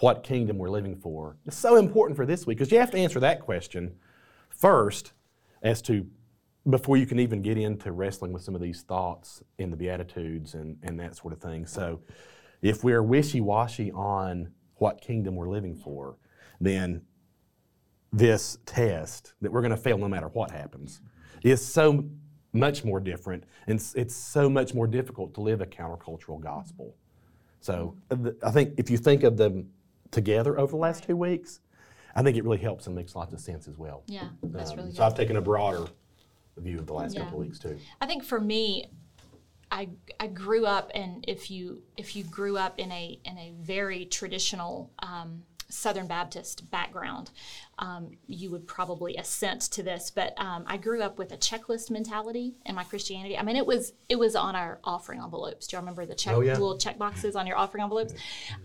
what 0.00 0.24
kingdom 0.24 0.58
we're 0.58 0.68
living 0.68 0.94
for 0.94 1.38
is 1.46 1.54
so 1.54 1.76
important 1.76 2.16
for 2.16 2.26
this 2.26 2.46
week 2.46 2.58
because 2.58 2.70
you 2.70 2.78
have 2.78 2.90
to 2.90 2.98
answer 2.98 3.18
that 3.20 3.40
question 3.40 3.94
first 4.50 5.12
as 5.62 5.80
to 5.80 6.06
before 6.68 6.96
you 6.96 7.06
can 7.06 7.20
even 7.20 7.42
get 7.42 7.56
into 7.56 7.92
wrestling 7.92 8.32
with 8.32 8.42
some 8.42 8.54
of 8.54 8.60
these 8.60 8.82
thoughts 8.82 9.42
in 9.58 9.70
the 9.70 9.76
Beatitudes 9.76 10.54
and, 10.54 10.76
and 10.82 10.98
that 10.98 11.16
sort 11.16 11.32
of 11.32 11.40
thing. 11.40 11.66
So, 11.66 12.00
if 12.62 12.82
we're 12.82 13.02
wishy 13.02 13.40
washy 13.40 13.92
on 13.92 14.50
what 14.76 15.00
kingdom 15.00 15.36
we're 15.36 15.50
living 15.50 15.76
for, 15.76 16.16
then 16.60 17.02
this 18.12 18.58
test 18.66 19.34
that 19.42 19.52
we're 19.52 19.60
going 19.60 19.70
to 19.70 19.76
fail 19.76 19.98
no 19.98 20.08
matter 20.08 20.28
what 20.28 20.50
happens 20.50 21.02
is 21.44 21.64
so 21.64 22.04
much 22.52 22.82
more 22.82 22.98
different 22.98 23.44
and 23.66 23.78
it's, 23.94 24.16
so 24.16 24.48
much 24.48 24.72
more 24.72 24.86
difficult 24.86 25.34
to 25.34 25.42
live 25.42 25.60
a 25.60 25.66
countercultural 25.66 26.40
gospel. 26.40 26.96
So, 27.60 27.96
uh, 28.10 28.30
I 28.42 28.50
think 28.50 28.74
if 28.78 28.90
you 28.90 28.96
think 28.96 29.22
of 29.22 29.36
them 29.36 29.70
together 30.10 30.58
over 30.58 30.70
the 30.70 30.76
last 30.78 31.04
two 31.04 31.16
weeks, 31.16 31.60
I 32.14 32.22
think 32.22 32.36
it 32.36 32.44
really 32.44 32.58
helps 32.58 32.86
and 32.86 32.96
makes 32.96 33.14
lots 33.14 33.34
of 33.34 33.40
sense 33.40 33.68
as 33.68 33.76
well. 33.76 34.02
Yeah, 34.06 34.28
that's 34.42 34.70
Um, 34.70 34.78
really 34.78 34.90
so 34.90 34.96
good. 34.96 35.02
I've 35.02 35.14
taken 35.14 35.36
a 35.36 35.42
broader 35.42 35.86
view 36.60 36.78
of 36.78 36.86
the 36.86 36.92
last 36.94 37.14
Yeah. 37.14 37.22
couple 37.24 37.40
of 37.40 37.46
weeks 37.46 37.58
too. 37.58 37.78
I 38.00 38.06
think 38.06 38.24
for 38.24 38.40
me, 38.40 38.90
I 39.70 39.88
I 40.20 40.28
grew 40.28 40.64
up, 40.66 40.90
and 40.94 41.24
if 41.26 41.50
you 41.50 41.82
if 41.96 42.14
you 42.16 42.24
grew 42.24 42.56
up 42.56 42.78
in 42.78 42.90
a 42.92 43.18
in 43.24 43.36
a 43.38 43.52
very 43.60 44.04
traditional 44.06 44.90
um, 45.00 45.42
Southern 45.68 46.06
Baptist 46.06 46.70
background, 46.70 47.32
um, 47.80 48.12
you 48.28 48.48
would 48.52 48.68
probably 48.68 49.16
assent 49.16 49.62
to 49.62 49.82
this. 49.82 50.12
But 50.12 50.34
um, 50.40 50.62
I 50.68 50.76
grew 50.76 51.02
up 51.02 51.18
with 51.18 51.32
a 51.32 51.36
checklist 51.36 51.90
mentality 51.90 52.54
in 52.64 52.76
my 52.76 52.84
Christianity. 52.84 53.36
I 53.36 53.42
mean, 53.42 53.56
it 53.56 53.66
was 53.66 53.92
it 54.08 54.16
was 54.16 54.36
on 54.36 54.54
our 54.54 54.78
offering 54.84 55.20
envelopes. 55.20 55.66
Do 55.66 55.76
you 55.76 55.80
remember 55.80 56.06
the 56.06 56.14
check 56.14 56.34
Oh, 56.34 56.40
yeah. 56.42 56.52
little 56.52 56.78
check 56.78 56.96
boxes 56.98 57.34
on 57.34 57.48
your 57.48 57.56
offering 57.58 57.82
envelopes? 57.82 58.14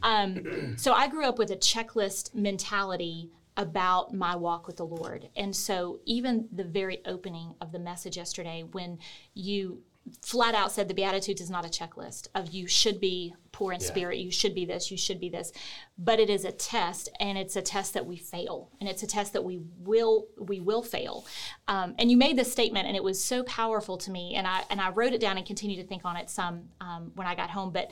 Um, 0.03 0.77
so 0.77 0.93
I 0.93 1.07
grew 1.07 1.25
up 1.25 1.39
with 1.39 1.49
a 1.49 1.57
checklist 1.57 2.35
mentality 2.35 3.31
about 3.57 4.13
my 4.13 4.36
walk 4.36 4.68
with 4.68 4.77
the 4.77 4.86
Lord. 4.86 5.30
And 5.36 5.56
so 5.56 6.00
even 6.06 6.48
the 6.51 6.63
very 6.63 7.01
opening 7.06 7.53
of 7.62 7.71
the 7.71 7.80
message 7.80 8.18
yesterday 8.18 8.63
when 8.71 9.00
you 9.33 9.83
flat 10.21 10.56
out 10.56 10.71
said 10.71 10.88
the 10.88 10.94
beatitudes 10.94 11.42
is 11.42 11.50
not 11.50 11.65
a 11.65 11.69
checklist 11.69 12.27
of 12.33 12.50
you 12.50 12.65
should 12.68 13.00
be 13.00 13.36
poor 13.51 13.71
in 13.71 13.80
spirit 13.80 14.18
you 14.18 14.31
should 14.31 14.56
be 14.56 14.65
this 14.65 14.89
you 14.89 14.98
should 14.98 15.19
be 15.19 15.30
this 15.30 15.51
but 15.98 16.19
it 16.19 16.27
is 16.27 16.44
a 16.44 16.51
test 16.51 17.09
and 17.19 17.38
it's 17.38 17.56
a 17.56 17.62
test 17.62 17.94
that 17.94 18.06
we 18.06 18.15
fail 18.15 18.71
and 18.80 18.89
it's 18.89 19.03
a 19.03 19.07
test 19.07 19.33
that 19.33 19.44
we 19.44 19.59
will 19.77 20.25
we 20.39 20.59
will 20.59 20.81
fail 20.81 21.25
um, 21.68 21.94
and 22.00 22.09
you 22.09 22.18
made 22.18 22.36
this 22.36 22.51
statement 22.51 22.88
and 22.88 22.95
it 22.95 23.03
was 23.03 23.24
so 23.24 23.44
powerful 23.44 23.95
to 23.95 24.09
me 24.09 24.33
and 24.36 24.48
i 24.48 24.63
and 24.71 24.81
i 24.81 24.89
wrote 24.89 25.13
it 25.13 25.21
down 25.21 25.38
and 25.38 25.45
continued 25.45 25.80
to 25.80 25.88
think 25.88 26.03
on 26.03 26.18
it 26.18 26.31
some 26.31 26.63
um, 26.81 27.12
when 27.13 27.27
i 27.27 27.36
got 27.36 27.51
home 27.51 27.71
but 27.71 27.92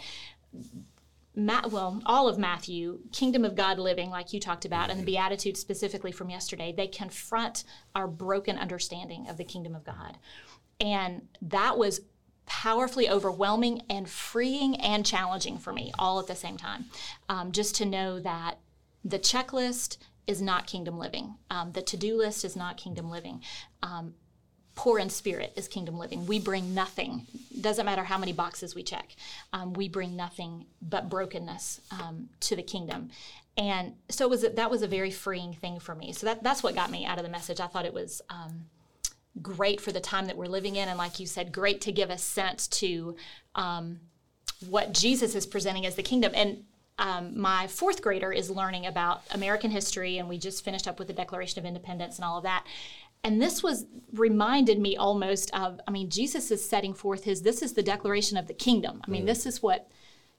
Well, 1.71 2.01
all 2.05 2.27
of 2.27 2.37
Matthew, 2.37 2.99
kingdom 3.11 3.45
of 3.45 3.55
God 3.55 3.79
living, 3.79 4.09
like 4.09 4.33
you 4.33 4.39
talked 4.39 4.65
about, 4.65 4.89
and 4.89 4.99
the 4.99 5.05
Beatitudes 5.05 5.59
specifically 5.59 6.11
from 6.11 6.29
yesterday, 6.29 6.73
they 6.75 6.87
confront 6.87 7.63
our 7.95 8.07
broken 8.07 8.57
understanding 8.57 9.27
of 9.29 9.37
the 9.37 9.43
kingdom 9.43 9.75
of 9.75 9.83
God. 9.83 10.17
And 10.81 11.27
that 11.41 11.77
was 11.77 12.01
powerfully 12.45 13.09
overwhelming 13.09 13.83
and 13.89 14.09
freeing 14.09 14.75
and 14.77 15.05
challenging 15.05 15.57
for 15.57 15.71
me 15.71 15.91
all 15.99 16.19
at 16.19 16.27
the 16.27 16.35
same 16.35 16.57
time. 16.57 16.85
Um, 17.29 17.51
just 17.51 17.75
to 17.75 17.85
know 17.85 18.19
that 18.19 18.57
the 19.05 19.19
checklist 19.19 19.97
is 20.27 20.41
not 20.41 20.67
kingdom 20.67 20.97
living, 20.97 21.35
um, 21.49 21.71
the 21.71 21.81
to 21.81 21.97
do 21.97 22.17
list 22.17 22.43
is 22.43 22.55
not 22.55 22.77
kingdom 22.77 23.09
living. 23.09 23.41
Um, 23.81 24.15
poor 24.79 24.97
in 24.97 25.09
spirit 25.09 25.51
is 25.57 25.67
kingdom 25.67 25.97
living. 25.97 26.25
We 26.25 26.39
bring 26.39 26.73
nothing. 26.73 27.27
Doesn't 27.59 27.85
matter 27.85 28.05
how 28.05 28.17
many 28.17 28.31
boxes 28.31 28.75
we 28.75 28.81
check. 28.81 29.13
Um, 29.51 29.73
we 29.73 29.89
bring 29.89 30.15
nothing 30.15 30.67
but 30.81 31.09
brokenness 31.09 31.81
um, 31.91 32.29
to 32.39 32.55
the 32.55 32.63
kingdom. 32.63 33.09
And 33.57 33.95
so 34.07 34.29
was 34.29 34.45
that 34.49 34.71
was 34.71 34.81
a 34.81 34.87
very 34.87 35.11
freeing 35.11 35.53
thing 35.53 35.81
for 35.81 35.95
me. 35.95 36.13
So 36.13 36.27
that, 36.27 36.43
that's 36.43 36.63
what 36.63 36.75
got 36.75 36.91
me 36.91 37.05
out 37.05 37.17
of 37.17 37.25
the 37.25 37.29
message. 37.29 37.59
I 37.59 37.67
thought 37.67 37.83
it 37.83 37.93
was 37.93 38.21
um, 38.29 38.67
great 39.41 39.81
for 39.81 39.91
the 39.91 39.99
time 39.99 40.27
that 40.27 40.37
we're 40.37 40.45
living 40.45 40.77
in, 40.77 40.87
and 40.87 40.97
like 40.97 41.19
you 41.19 41.27
said, 41.27 41.51
great 41.51 41.81
to 41.81 41.91
give 41.91 42.09
a 42.09 42.17
sense 42.17 42.65
to 42.69 43.17
um, 43.55 43.99
what 44.69 44.93
Jesus 44.93 45.35
is 45.35 45.45
presenting 45.45 45.85
as 45.85 45.95
the 45.95 46.03
kingdom. 46.03 46.31
And 46.33 46.63
um, 46.99 47.39
my 47.39 47.67
fourth 47.67 48.01
grader 48.01 48.31
is 48.31 48.49
learning 48.49 48.85
about 48.85 49.23
American 49.31 49.71
history, 49.71 50.19
and 50.19 50.29
we 50.29 50.37
just 50.37 50.63
finished 50.63 50.87
up 50.87 50.99
with 50.99 51.09
the 51.09 51.13
Declaration 51.13 51.59
of 51.59 51.65
Independence 51.65 52.15
and 52.17 52.23
all 52.23 52.37
of 52.37 52.43
that. 52.43 52.65
And 53.23 53.41
this 53.41 53.61
was 53.61 53.85
reminded 54.13 54.79
me 54.79 54.95
almost 54.95 55.53
of, 55.53 55.79
I 55.87 55.91
mean, 55.91 56.09
Jesus 56.09 56.51
is 56.51 56.67
setting 56.67 56.93
forth 56.93 57.25
his, 57.25 57.41
this 57.41 57.61
is 57.61 57.73
the 57.73 57.83
declaration 57.83 58.37
of 58.37 58.47
the 58.47 58.53
kingdom. 58.53 59.01
I 59.05 59.11
mean, 59.11 59.25
this 59.25 59.45
is 59.45 59.61
what 59.61 59.89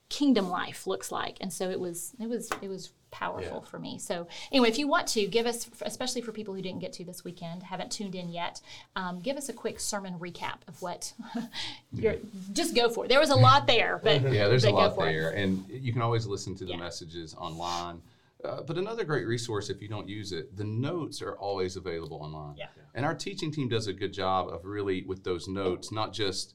kingdom 0.09 0.49
life 0.49 0.87
looks 0.87 1.13
like. 1.13 1.37
And 1.41 1.53
so 1.53 1.71
it 1.71 1.79
was, 1.79 2.13
it 2.19 2.29
was, 2.29 2.51
it 2.63 2.69
was 2.69 2.91
powerful 3.11 3.61
for 3.61 3.79
me. 3.79 3.99
So 3.99 4.27
anyway, 4.51 4.69
if 4.71 4.79
you 4.79 4.89
want 4.89 5.07
to 5.09 5.27
give 5.27 5.45
us, 5.47 5.69
especially 5.83 6.23
for 6.23 6.33
people 6.33 6.55
who 6.55 6.63
didn't 6.63 6.81
get 6.81 6.93
to 6.95 7.05
this 7.05 7.23
weekend, 7.23 7.63
haven't 7.65 7.93
tuned 7.93 8.15
in 8.15 8.31
yet, 8.31 8.61
um, 8.97 9.21
give 9.21 9.37
us 9.37 9.49
a 9.51 9.53
quick 9.53 9.79
sermon 9.79 10.15
recap 10.19 10.57
of 10.67 10.81
what 10.81 11.13
you're, 11.93 12.17
just 12.53 12.75
go 12.75 12.89
for 12.89 13.05
it. 13.05 13.09
There 13.09 13.21
was 13.21 13.31
a 13.31 13.37
lot 13.37 13.67
there, 13.67 14.01
but 14.03 14.23
Yeah, 14.33 14.49
there's 14.49 14.65
a 14.65 14.69
but 14.69 14.73
go 14.73 14.77
lot 14.79 14.95
for 14.95 15.09
it. 15.09 15.13
there, 15.13 15.31
and 15.31 15.65
you 15.69 15.93
can 15.93 16.03
always 16.03 16.27
listen 16.27 16.55
to 16.57 16.65
the 16.65 16.73
Yeah. 16.73 16.77
messages 16.79 17.35
online. 17.37 18.01
Uh, 18.45 18.63
but 18.63 18.79
another 18.79 19.05
great 19.05 19.27
resource, 19.27 19.71
if 19.71 19.83
you 19.83 19.89
don't 19.89 20.09
use 20.09 20.33
it, 20.33 20.57
the 20.57 20.65
notes 20.65 21.21
are 21.21 21.37
always 21.37 21.77
available 21.77 22.19
online. 22.19 22.57
Yeah. 22.57 22.67
And 22.95 23.05
our 23.05 23.15
teaching 23.15 23.53
team 23.53 23.69
does 23.69 23.87
a 23.87 23.93
good 23.93 24.13
job 24.13 24.49
of 24.49 24.65
really 24.65 25.03
with 25.03 25.25
those 25.25 25.47
notes, 25.47 25.93
not 25.93 26.13
just 26.13 26.55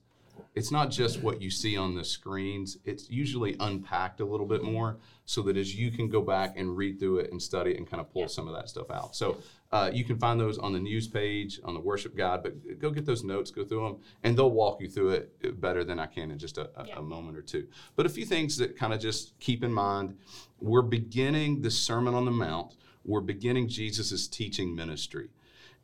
it's 0.53 0.71
not 0.71 0.89
just 0.89 1.21
what 1.21 1.41
you 1.41 1.49
see 1.49 1.77
on 1.77 1.95
the 1.95 2.03
screens. 2.03 2.77
It's 2.85 3.09
usually 3.09 3.55
unpacked 3.59 4.19
a 4.19 4.25
little 4.25 4.45
bit 4.45 4.63
more, 4.63 4.97
so 5.25 5.41
that 5.43 5.57
as 5.57 5.75
you 5.75 5.91
can 5.91 6.09
go 6.09 6.21
back 6.21 6.57
and 6.57 6.75
read 6.75 6.99
through 6.99 7.19
it 7.19 7.31
and 7.31 7.41
study 7.41 7.71
it 7.71 7.77
and 7.77 7.89
kind 7.89 8.01
of 8.01 8.11
pull 8.11 8.27
some 8.27 8.47
of 8.47 8.53
that 8.55 8.69
stuff 8.69 8.89
out. 8.91 9.15
So 9.15 9.37
uh, 9.75 9.91
you 9.93 10.05
can 10.05 10.17
find 10.17 10.39
those 10.39 10.57
on 10.57 10.71
the 10.71 10.79
news 10.79 11.05
page, 11.05 11.59
on 11.65 11.73
the 11.73 11.79
worship 11.81 12.15
guide. 12.15 12.43
But 12.43 12.79
go 12.79 12.91
get 12.91 13.05
those 13.05 13.25
notes, 13.25 13.51
go 13.51 13.65
through 13.65 13.83
them, 13.85 13.97
and 14.23 14.37
they'll 14.37 14.51
walk 14.51 14.79
you 14.79 14.87
through 14.87 15.09
it 15.09 15.59
better 15.59 15.83
than 15.83 15.99
I 15.99 16.05
can 16.05 16.31
in 16.31 16.39
just 16.39 16.57
a, 16.57 16.69
a, 16.79 16.87
Yeah. 16.87 16.99
a 16.99 17.01
moment 17.01 17.37
or 17.37 17.41
two. 17.41 17.67
But 17.97 18.05
a 18.05 18.09
few 18.09 18.25
things 18.25 18.55
that 18.57 18.77
kind 18.77 18.93
of 18.93 19.01
just 19.01 19.37
keep 19.39 19.63
in 19.65 19.73
mind: 19.73 20.17
we're 20.61 20.81
beginning 20.81 21.61
the 21.61 21.69
Sermon 21.71 22.13
on 22.13 22.23
the 22.23 22.31
Mount. 22.31 22.75
We're 23.03 23.19
beginning 23.21 23.67
Jesus' 23.67 24.27
teaching 24.29 24.73
ministry, 24.75 25.27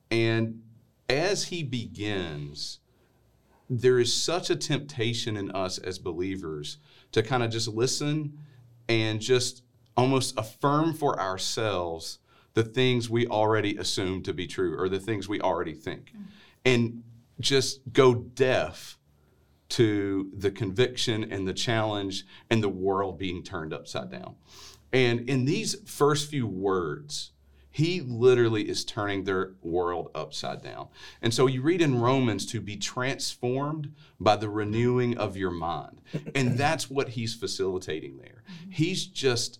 and 0.09 0.61
as 1.09 1.45
he 1.45 1.61
begins 1.63 2.79
there 3.73 3.99
is 3.99 4.13
such 4.13 4.49
a 4.49 4.55
temptation 4.55 5.37
in 5.37 5.49
us 5.51 5.77
as 5.77 5.97
believers 5.97 6.77
to 7.13 7.23
kind 7.23 7.41
of 7.41 7.49
just 7.49 7.69
listen 7.69 8.37
and 8.89 9.21
just 9.21 9.63
almost 9.95 10.37
affirm 10.37 10.93
for 10.93 11.17
ourselves 11.17 12.19
the 12.53 12.63
things 12.63 13.09
we 13.09 13.27
already 13.27 13.77
assume 13.77 14.23
to 14.23 14.33
be 14.33 14.47
true 14.47 14.77
or 14.77 14.89
the 14.89 14.99
things 14.99 15.27
we 15.29 15.39
already 15.41 15.73
think 15.73 16.11
mm-hmm. 16.11 16.23
and 16.65 17.03
just 17.39 17.81
go 17.91 18.13
deaf 18.13 18.97
to 19.69 20.29
the 20.37 20.51
conviction 20.51 21.31
and 21.31 21.47
the 21.47 21.53
challenge 21.53 22.25
and 22.49 22.61
the 22.61 22.69
world 22.69 23.17
being 23.17 23.41
turned 23.41 23.73
upside 23.73 24.11
down 24.11 24.35
And 24.91 25.29
in 25.29 25.45
these 25.45 25.75
first 25.85 26.29
few 26.29 26.45
words, 26.45 27.31
he 27.71 28.01
literally 28.01 28.67
is 28.67 28.83
turning 28.83 29.23
their 29.23 29.53
world 29.61 30.11
upside 30.13 30.61
down. 30.61 30.89
And 31.21 31.33
so 31.33 31.47
you 31.47 31.61
read 31.61 31.81
in 31.81 32.01
Romans 32.01 32.45
to 32.47 32.59
be 32.59 32.75
transformed 32.75 33.93
by 34.19 34.35
the 34.35 34.49
renewing 34.49 35.17
of 35.17 35.37
your 35.37 35.51
mind. 35.51 36.01
And 36.35 36.57
that's 36.57 36.89
what 36.89 37.09
he's 37.09 37.33
facilitating 37.33 38.17
there. 38.17 38.43
Mm-hmm. 38.43 38.71
He's 38.71 39.05
just 39.05 39.59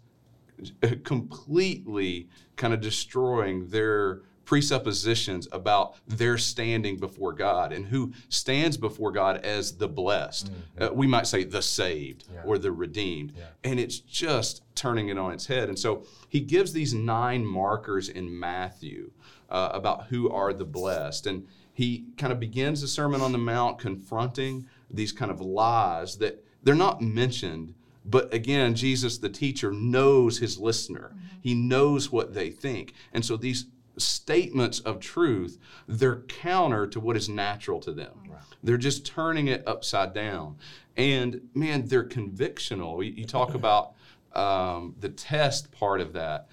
completely 1.04 2.28
kind 2.56 2.74
of 2.74 2.82
destroying 2.82 3.68
their 3.68 4.22
presuppositions 4.46 5.48
about 5.54 5.96
their 6.08 6.38
standing 6.38 6.98
before 6.98 7.32
God 7.32 7.72
and 7.72 7.86
who 7.86 8.12
stands 8.28 8.76
before 8.76 9.12
God 9.12 9.38
as 9.46 9.78
the 9.78 9.88
blessed. 9.88 10.52
Uh, 10.80 10.90
we 10.94 11.08
might 11.08 11.26
say 11.26 11.44
the 11.46 11.62
saved 11.62 12.26
Yeah. 12.34 12.42
or 12.46 12.58
the 12.58 12.72
redeemed. 12.72 13.34
Yeah. 13.38 13.46
And 13.64 13.80
it's 13.80 14.00
just 14.00 14.62
turning 14.76 15.08
it 15.10 15.18
on 15.18 15.32
its 15.32 15.46
head. 15.46 15.70
And 15.70 15.80
so 15.80 16.06
he 16.28 16.42
gives 16.42 16.74
these 16.74 16.94
nine 16.94 17.46
markers 17.46 18.10
in 18.10 18.38
Matthew 18.38 19.12
uh, 19.50 19.70
about 19.74 20.08
who 20.08 20.30
are 20.30 20.52
the 20.54 20.66
blessed. 20.66 21.28
And 21.28 21.48
he 21.74 22.06
kind 22.18 22.34
of 22.34 22.40
begins 22.40 22.82
the 22.82 22.88
Sermon 22.90 23.22
on 23.22 23.32
the 23.32 23.38
Mount 23.38 23.80
confronting 23.80 24.68
these 24.90 25.14
kind 25.14 25.32
of 25.32 25.40
lies 25.40 26.18
that 26.18 26.44
they're 26.64 26.76
not 26.76 27.02
mentioned. 27.02 27.74
But 28.04 28.34
again, 28.34 28.76
Jesus, 28.76 29.18
the 29.18 29.30
teacher, 29.30 29.72
knows 29.72 30.40
his 30.40 30.58
listener. 30.58 31.16
He 31.42 31.54
knows 31.54 32.12
what 32.12 32.34
they 32.34 32.50
think. 32.50 32.94
And 33.14 33.24
so 33.24 33.38
these 33.38 33.66
statements 33.98 34.80
of 34.80 35.00
truth, 35.00 35.58
they're 35.88 36.22
counter 36.22 36.88
to 36.88 37.00
what 37.00 37.18
is 37.18 37.30
natural 37.30 37.80
to 37.82 37.92
them. 37.92 38.22
They're 38.64 38.78
just 38.78 39.06
turning 39.06 39.48
it 39.48 39.64
upside 39.68 40.14
down. 40.14 40.58
And 40.98 41.50
man, 41.54 41.88
they're 41.88 42.08
convictional. 42.08 43.06
You, 43.06 43.12
you 43.12 43.26
talk 43.26 43.54
about 43.56 43.94
um, 44.34 44.96
the 45.00 45.10
test 45.10 45.72
part 45.72 46.02
of 46.02 46.14
that. 46.14 46.48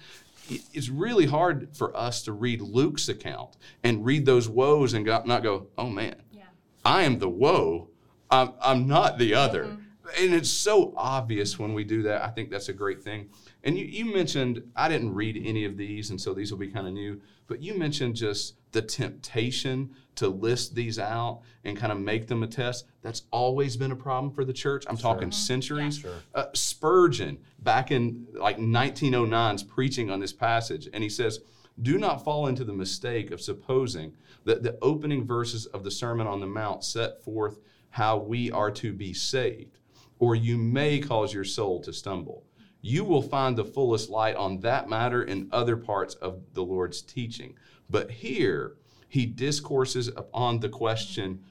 It's 0.73 0.89
really 0.89 1.27
hard 1.27 1.69
for 1.75 1.95
us 1.95 2.23
to 2.23 2.31
read 2.31 2.61
Luke's 2.61 3.07
account 3.07 3.57
and 3.83 4.03
read 4.03 4.25
those 4.25 4.49
woes 4.49 4.93
and 4.93 5.05
not 5.05 5.43
go, 5.43 5.67
oh 5.77 5.89
man, 5.89 6.15
Yeah. 6.31 6.43
I 6.83 7.03
am 7.03 7.19
the 7.19 7.29
woe. 7.29 7.89
I'm, 8.31 8.53
I'm 8.61 8.87
not 8.87 9.17
the 9.17 9.35
other. 9.35 9.77
And 10.17 10.33
it's 10.33 10.49
so 10.49 10.93
obvious 10.95 11.59
when 11.59 11.73
we 11.73 11.83
do 11.83 12.03
that. 12.03 12.23
I 12.23 12.29
think 12.29 12.49
that's 12.49 12.69
a 12.69 12.73
great 12.73 13.01
thing. 13.01 13.29
And 13.63 13.77
you, 13.77 13.85
you 13.85 14.13
mentioned, 14.13 14.63
I 14.75 14.87
didn't 14.87 15.13
read 15.13 15.41
any 15.43 15.65
of 15.65 15.77
these, 15.77 16.09
and 16.09 16.19
so 16.19 16.33
these 16.33 16.51
will 16.51 16.59
be 16.59 16.69
kind 16.69 16.87
of 16.87 16.93
new, 16.93 17.21
but 17.47 17.61
you 17.61 17.77
mentioned 17.77 18.15
just 18.15 18.55
the 18.71 18.81
temptation 18.81 19.89
to 20.15 20.27
list 20.27 20.75
these 20.75 20.99
out 20.99 21.41
and 21.63 21.75
kind 21.77 21.91
of 21.91 21.99
make 21.99 22.27
them 22.27 22.43
a 22.43 22.47
test. 22.47 22.85
That's 23.01 23.23
always 23.31 23.75
been 23.75 23.91
a 23.91 23.95
problem 23.95 24.31
for 24.31 24.45
the 24.45 24.53
church. 24.53 24.85
I'm 24.87 24.97
talking 24.97 25.31
centuries. 25.31 25.97
Sure. 25.97 26.13
Uh, 26.35 26.45
Spurgeon, 26.53 27.39
back 27.59 27.91
in 27.91 28.27
like 28.33 28.57
1909, 28.57 29.55
is 29.55 29.63
preaching 29.63 30.11
on 30.11 30.19
this 30.19 30.33
passage, 30.33 30.87
and 30.93 31.03
he 31.03 31.09
says, 31.09 31.39
Do 31.81 31.97
not 31.97 32.23
fall 32.23 32.47
into 32.47 32.63
the 32.63 32.73
mistake 32.73 33.31
of 33.31 33.41
supposing 33.41 34.13
that 34.45 34.63
the 34.63 34.77
opening 34.81 35.25
verses 35.25 35.65
of 35.67 35.83
the 35.83 35.91
Sermon 35.91 36.27
on 36.27 36.39
the 36.39 36.47
Mount 36.47 36.83
set 36.83 37.23
forth 37.23 37.59
how 37.91 38.17
we 38.17 38.51
are 38.51 38.71
to 38.71 38.93
be 38.93 39.13
saved, 39.13 39.78
or 40.19 40.35
you 40.35 40.57
may 40.57 40.99
cause 40.99 41.33
your 41.33 41.43
soul 41.45 41.81
to 41.81 41.93
stumble. 41.93 42.43
You 42.81 43.03
will 43.03 43.21
find 43.21 43.57
the 43.57 43.65
fullest 43.65 44.09
light 44.09 44.35
on 44.35 44.59
that 44.61 44.87
matter 44.89 45.23
in 45.23 45.49
other 45.51 45.75
parts 45.75 46.15
of 46.15 46.41
the 46.53 46.63
Lord's 46.63 47.01
teaching. 47.01 47.55
But 47.89 48.11
here, 48.11 48.75
he 49.07 49.25
discourses 49.25 50.07
upon 50.09 50.59
the 50.59 50.69
question, 50.69 51.43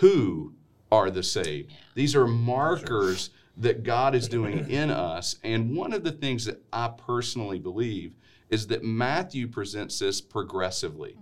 Who 0.00 0.54
are 0.90 1.10
the 1.10 1.22
saved? 1.22 1.72
These 1.94 2.16
are 2.16 2.26
markers 2.26 3.30
that 3.58 3.82
God 3.82 4.14
is 4.14 4.28
doing 4.28 4.70
in 4.70 4.90
us. 4.90 5.36
And 5.44 5.76
one 5.76 5.92
of 5.92 6.04
the 6.04 6.12
things 6.12 6.46
that 6.46 6.62
I 6.72 6.88
personally 6.88 7.58
believe 7.58 8.14
is 8.48 8.66
that 8.68 8.82
Matthew 8.82 9.46
presents 9.48 9.98
this 9.98 10.20
progressively. 10.20 11.16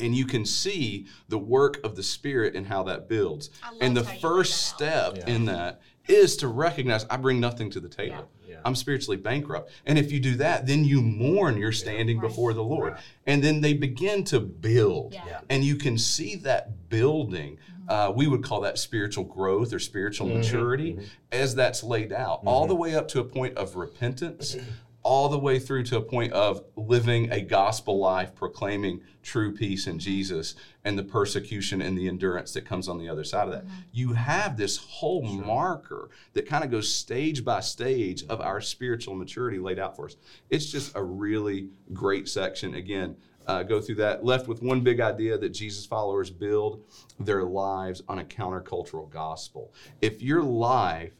And 0.00 0.14
you 0.14 0.26
can 0.26 0.44
see 0.44 1.06
the 1.28 1.38
work 1.38 1.82
of 1.84 1.96
the 1.96 2.02
Spirit 2.02 2.54
and 2.54 2.66
how 2.66 2.82
that 2.84 3.08
builds. 3.08 3.50
And 3.80 3.96
the 3.96 4.04
first 4.04 4.68
step 4.68 5.16
Yeah. 5.16 5.28
in 5.28 5.44
that 5.46 5.80
is 6.08 6.36
to 6.38 6.48
recognize 6.48 7.06
I 7.10 7.16
bring 7.16 7.40
nothing 7.40 7.70
to 7.70 7.80
the 7.80 7.88
table. 7.88 8.28
Yeah. 8.42 8.54
Yeah. 8.58 8.60
I'm 8.64 8.74
spiritually 8.74 9.16
bankrupt. 9.16 9.70
And 9.86 9.98
if 9.98 10.10
you 10.10 10.20
do 10.20 10.36
that, 10.36 10.66
then 10.66 10.84
you 10.84 11.02
mourn 11.02 11.56
your 11.56 11.72
standing 11.72 12.18
Right. 12.18 12.28
before 12.28 12.54
the 12.54 12.62
Lord. 12.64 12.94
Right. 12.94 13.02
And 13.26 13.42
then 13.42 13.60
they 13.60 13.74
begin 13.74 14.24
to 14.24 14.40
build. 14.40 15.14
Yeah. 15.14 15.22
Yeah. 15.26 15.40
And 15.48 15.64
you 15.64 15.76
can 15.76 15.98
see 15.98 16.36
that 16.36 16.88
building. 16.88 17.58
Mm-hmm. 17.58 17.90
Uh, 17.90 18.10
we 18.10 18.26
would 18.26 18.42
call 18.42 18.62
that 18.62 18.78
spiritual 18.78 19.24
growth 19.24 19.72
or 19.72 19.78
spiritual 19.78 20.26
mm-hmm. 20.28 20.38
maturity 20.38 20.94
mm-hmm. 20.94 21.04
as 21.32 21.54
that's 21.54 21.82
laid 21.82 22.12
out, 22.12 22.40
all 22.44 22.66
the 22.66 22.74
way 22.74 22.94
up 22.94 23.08
to 23.08 23.20
a 23.20 23.24
point 23.24 23.56
of 23.56 23.76
repentance, 23.76 24.56
all 25.08 25.30
the 25.30 25.38
way 25.38 25.58
through 25.58 25.82
to 25.82 25.96
a 25.96 26.02
point 26.02 26.30
of 26.34 26.62
living 26.76 27.32
a 27.32 27.40
gospel 27.40 27.98
life, 27.98 28.34
proclaiming 28.34 29.00
true 29.22 29.54
peace 29.54 29.86
in 29.86 29.98
Jesus 29.98 30.54
and 30.84 30.98
the 30.98 31.02
persecution 31.02 31.80
and 31.80 31.96
the 31.96 32.06
endurance 32.06 32.52
that 32.52 32.66
comes 32.66 32.90
on 32.90 32.98
the 32.98 33.08
other 33.08 33.24
side 33.24 33.48
of 33.48 33.54
that. 33.54 33.64
You 33.90 34.12
have 34.12 34.58
this 34.58 34.76
whole 34.76 35.22
marker 35.22 36.10
that 36.34 36.46
kind 36.46 36.62
of 36.62 36.70
goes 36.70 36.92
stage 36.92 37.42
by 37.42 37.60
stage 37.60 38.22
of 38.26 38.42
our 38.42 38.60
spiritual 38.60 39.14
maturity 39.14 39.58
laid 39.58 39.78
out 39.78 39.96
for 39.96 40.04
us. 40.04 40.16
It's 40.50 40.70
just 40.70 40.94
a 40.94 41.02
really 41.02 41.70
great 41.94 42.28
section. 42.28 42.74
Again, 42.74 43.16
uh, 43.46 43.62
go 43.62 43.80
through 43.80 43.94
that. 43.94 44.26
Left 44.26 44.46
with 44.46 44.60
one 44.60 44.82
big 44.82 45.00
idea 45.00 45.38
that 45.38 45.54
Jesus 45.54 45.86
followers 45.86 46.28
build 46.28 46.84
their 47.18 47.44
lives 47.44 48.02
on 48.10 48.18
a 48.18 48.24
countercultural 48.24 49.08
gospel. 49.08 49.72
If 50.02 50.20
your 50.20 50.42
life 50.42 51.14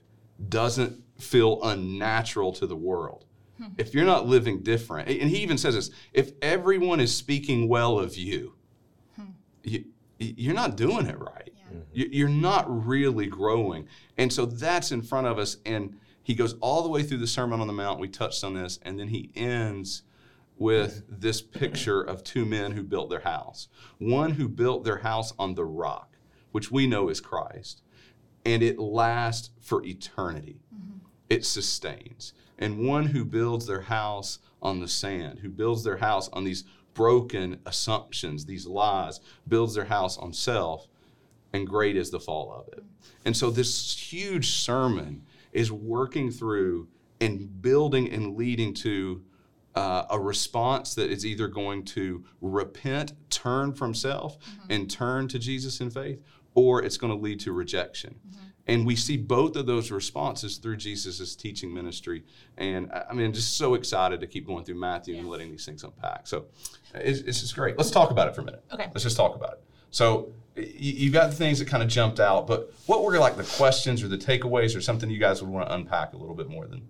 doesn't 0.50 1.02
feel 1.18 1.58
unnatural 1.62 2.52
to 2.52 2.66
the 2.66 2.76
world, 2.76 3.24
if 3.76 3.94
you're 3.94 4.04
not 4.04 4.26
living 4.26 4.62
different, 4.62 5.08
and 5.08 5.30
he 5.30 5.38
even 5.38 5.58
says 5.58 5.74
this 5.74 5.90
if 6.12 6.32
everyone 6.42 7.00
is 7.00 7.14
speaking 7.14 7.68
well 7.68 7.98
of 7.98 8.16
you, 8.16 8.54
you 9.64 9.84
you're 10.18 10.54
not 10.54 10.76
doing 10.76 11.06
it 11.06 11.18
right. 11.18 11.52
Mm-hmm. 11.68 11.78
You- 11.92 12.08
You're 12.10 12.28
not 12.28 12.66
really 12.86 13.26
growing. 13.26 13.86
And 14.16 14.32
so 14.32 14.46
that's 14.46 14.90
in 14.90 15.00
front 15.02 15.28
of 15.28 15.38
us. 15.38 15.58
And 15.64 15.96
he 16.24 16.34
goes 16.34 16.54
all 16.60 16.82
the 16.82 16.88
way 16.88 17.04
through 17.04 17.18
the 17.18 17.26
Sermon 17.28 17.60
on 17.60 17.68
the 17.68 17.72
Mount. 17.72 18.00
We 18.00 18.08
touched 18.08 18.42
on 18.42 18.54
this. 18.54 18.80
And 18.82 18.98
then 18.98 19.08
he 19.08 19.30
ends 19.36 20.02
with 20.56 21.04
this 21.08 21.40
picture 21.40 22.00
of 22.02 22.24
two 22.24 22.44
men 22.44 22.72
who 22.72 22.82
built 22.82 23.10
their 23.10 23.20
house. 23.20 23.68
One 23.98 24.32
who 24.32 24.48
built 24.48 24.82
their 24.82 24.98
house 24.98 25.32
on 25.38 25.54
the 25.54 25.64
rock, 25.64 26.16
which 26.50 26.72
we 26.72 26.88
know 26.88 27.08
is 27.10 27.20
Christ, 27.20 27.82
and 28.44 28.60
it 28.60 28.78
lasts 28.80 29.50
for 29.60 29.84
eternity. 29.84 30.58
Mm-hmm. 30.74 30.98
It 31.30 31.44
sustains. 31.46 32.32
And 32.58 32.86
one 32.86 33.06
who 33.06 33.24
builds 33.24 33.66
their 33.66 33.82
house 33.82 34.38
on 34.60 34.80
the 34.80 34.88
sand, 34.88 35.40
who 35.40 35.48
builds 35.48 35.84
their 35.84 35.98
house 35.98 36.28
on 36.30 36.44
these 36.44 36.64
broken 36.94 37.60
assumptions, 37.64 38.44
these 38.44 38.66
lies, 38.66 39.20
builds 39.46 39.74
their 39.74 39.84
house 39.84 40.18
on 40.18 40.32
self, 40.32 40.88
and 41.52 41.66
great 41.66 41.96
is 41.96 42.10
the 42.10 42.20
fall 42.20 42.52
of 42.52 42.68
it. 42.76 42.84
And 43.24 43.36
so 43.36 43.50
this 43.50 43.96
huge 43.96 44.50
sermon 44.50 45.22
is 45.52 45.70
working 45.70 46.30
through 46.30 46.88
and 47.20 47.62
building 47.62 48.10
and 48.10 48.36
leading 48.36 48.74
to 48.74 49.22
uh, 49.74 50.06
a 50.10 50.18
response 50.18 50.94
that 50.94 51.10
is 51.10 51.24
either 51.24 51.46
going 51.46 51.84
to 51.84 52.24
repent, 52.40 53.12
turn 53.30 53.72
from 53.72 53.94
self, 53.94 54.36
and 54.68 54.90
turn 54.90 55.28
to 55.28 55.38
Jesus 55.38 55.80
in 55.80 55.90
faith, 55.90 56.20
or 56.54 56.82
it's 56.82 56.96
going 56.96 57.12
to 57.12 57.18
lead 57.18 57.38
to 57.40 57.52
rejection. 57.52 58.18
And 58.68 58.86
we 58.86 58.96
see 58.96 59.16
both 59.16 59.56
of 59.56 59.64
those 59.66 59.90
responses 59.90 60.58
through 60.58 60.76
Jesus' 60.76 61.34
teaching 61.34 61.72
ministry. 61.72 62.22
And 62.58 62.92
I 62.92 63.14
mean, 63.14 63.32
just 63.32 63.56
so 63.56 63.74
excited 63.74 64.20
to 64.20 64.26
keep 64.26 64.46
going 64.46 64.64
through 64.64 64.78
Matthew 64.78 65.16
and 65.16 65.28
letting 65.28 65.50
these 65.50 65.64
things 65.64 65.82
unpack. 65.82 66.26
So 66.26 66.44
it's, 66.94 67.20
it's 67.20 67.40
just 67.40 67.54
great. 67.54 67.78
Let's 67.78 67.90
talk 67.90 68.10
about 68.10 68.28
it 68.28 68.34
for 68.34 68.42
a 68.42 68.44
minute. 68.44 68.62
Okay. 68.70 68.86
Let's 68.92 69.04
just 69.04 69.16
talk 69.16 69.34
about 69.34 69.54
it. 69.54 69.64
So 69.90 70.32
you've 70.54 71.14
got 71.14 71.30
the 71.30 71.36
things 71.36 71.58
that 71.60 71.68
kind 71.68 71.82
of 71.82 71.88
jumped 71.88 72.20
out, 72.20 72.46
but 72.46 72.74
what 72.86 73.02
were 73.02 73.18
like 73.18 73.36
the 73.36 73.44
questions 73.44 74.02
or 74.02 74.08
the 74.08 74.18
takeaways 74.18 74.76
or 74.76 74.80
something 74.80 75.08
you 75.08 75.18
guys 75.18 75.40
would 75.42 75.50
want 75.50 75.66
to 75.66 75.74
unpack 75.74 76.12
a 76.12 76.16
little 76.16 76.34
bit 76.34 76.48
more 76.48 76.66
than 76.66 76.86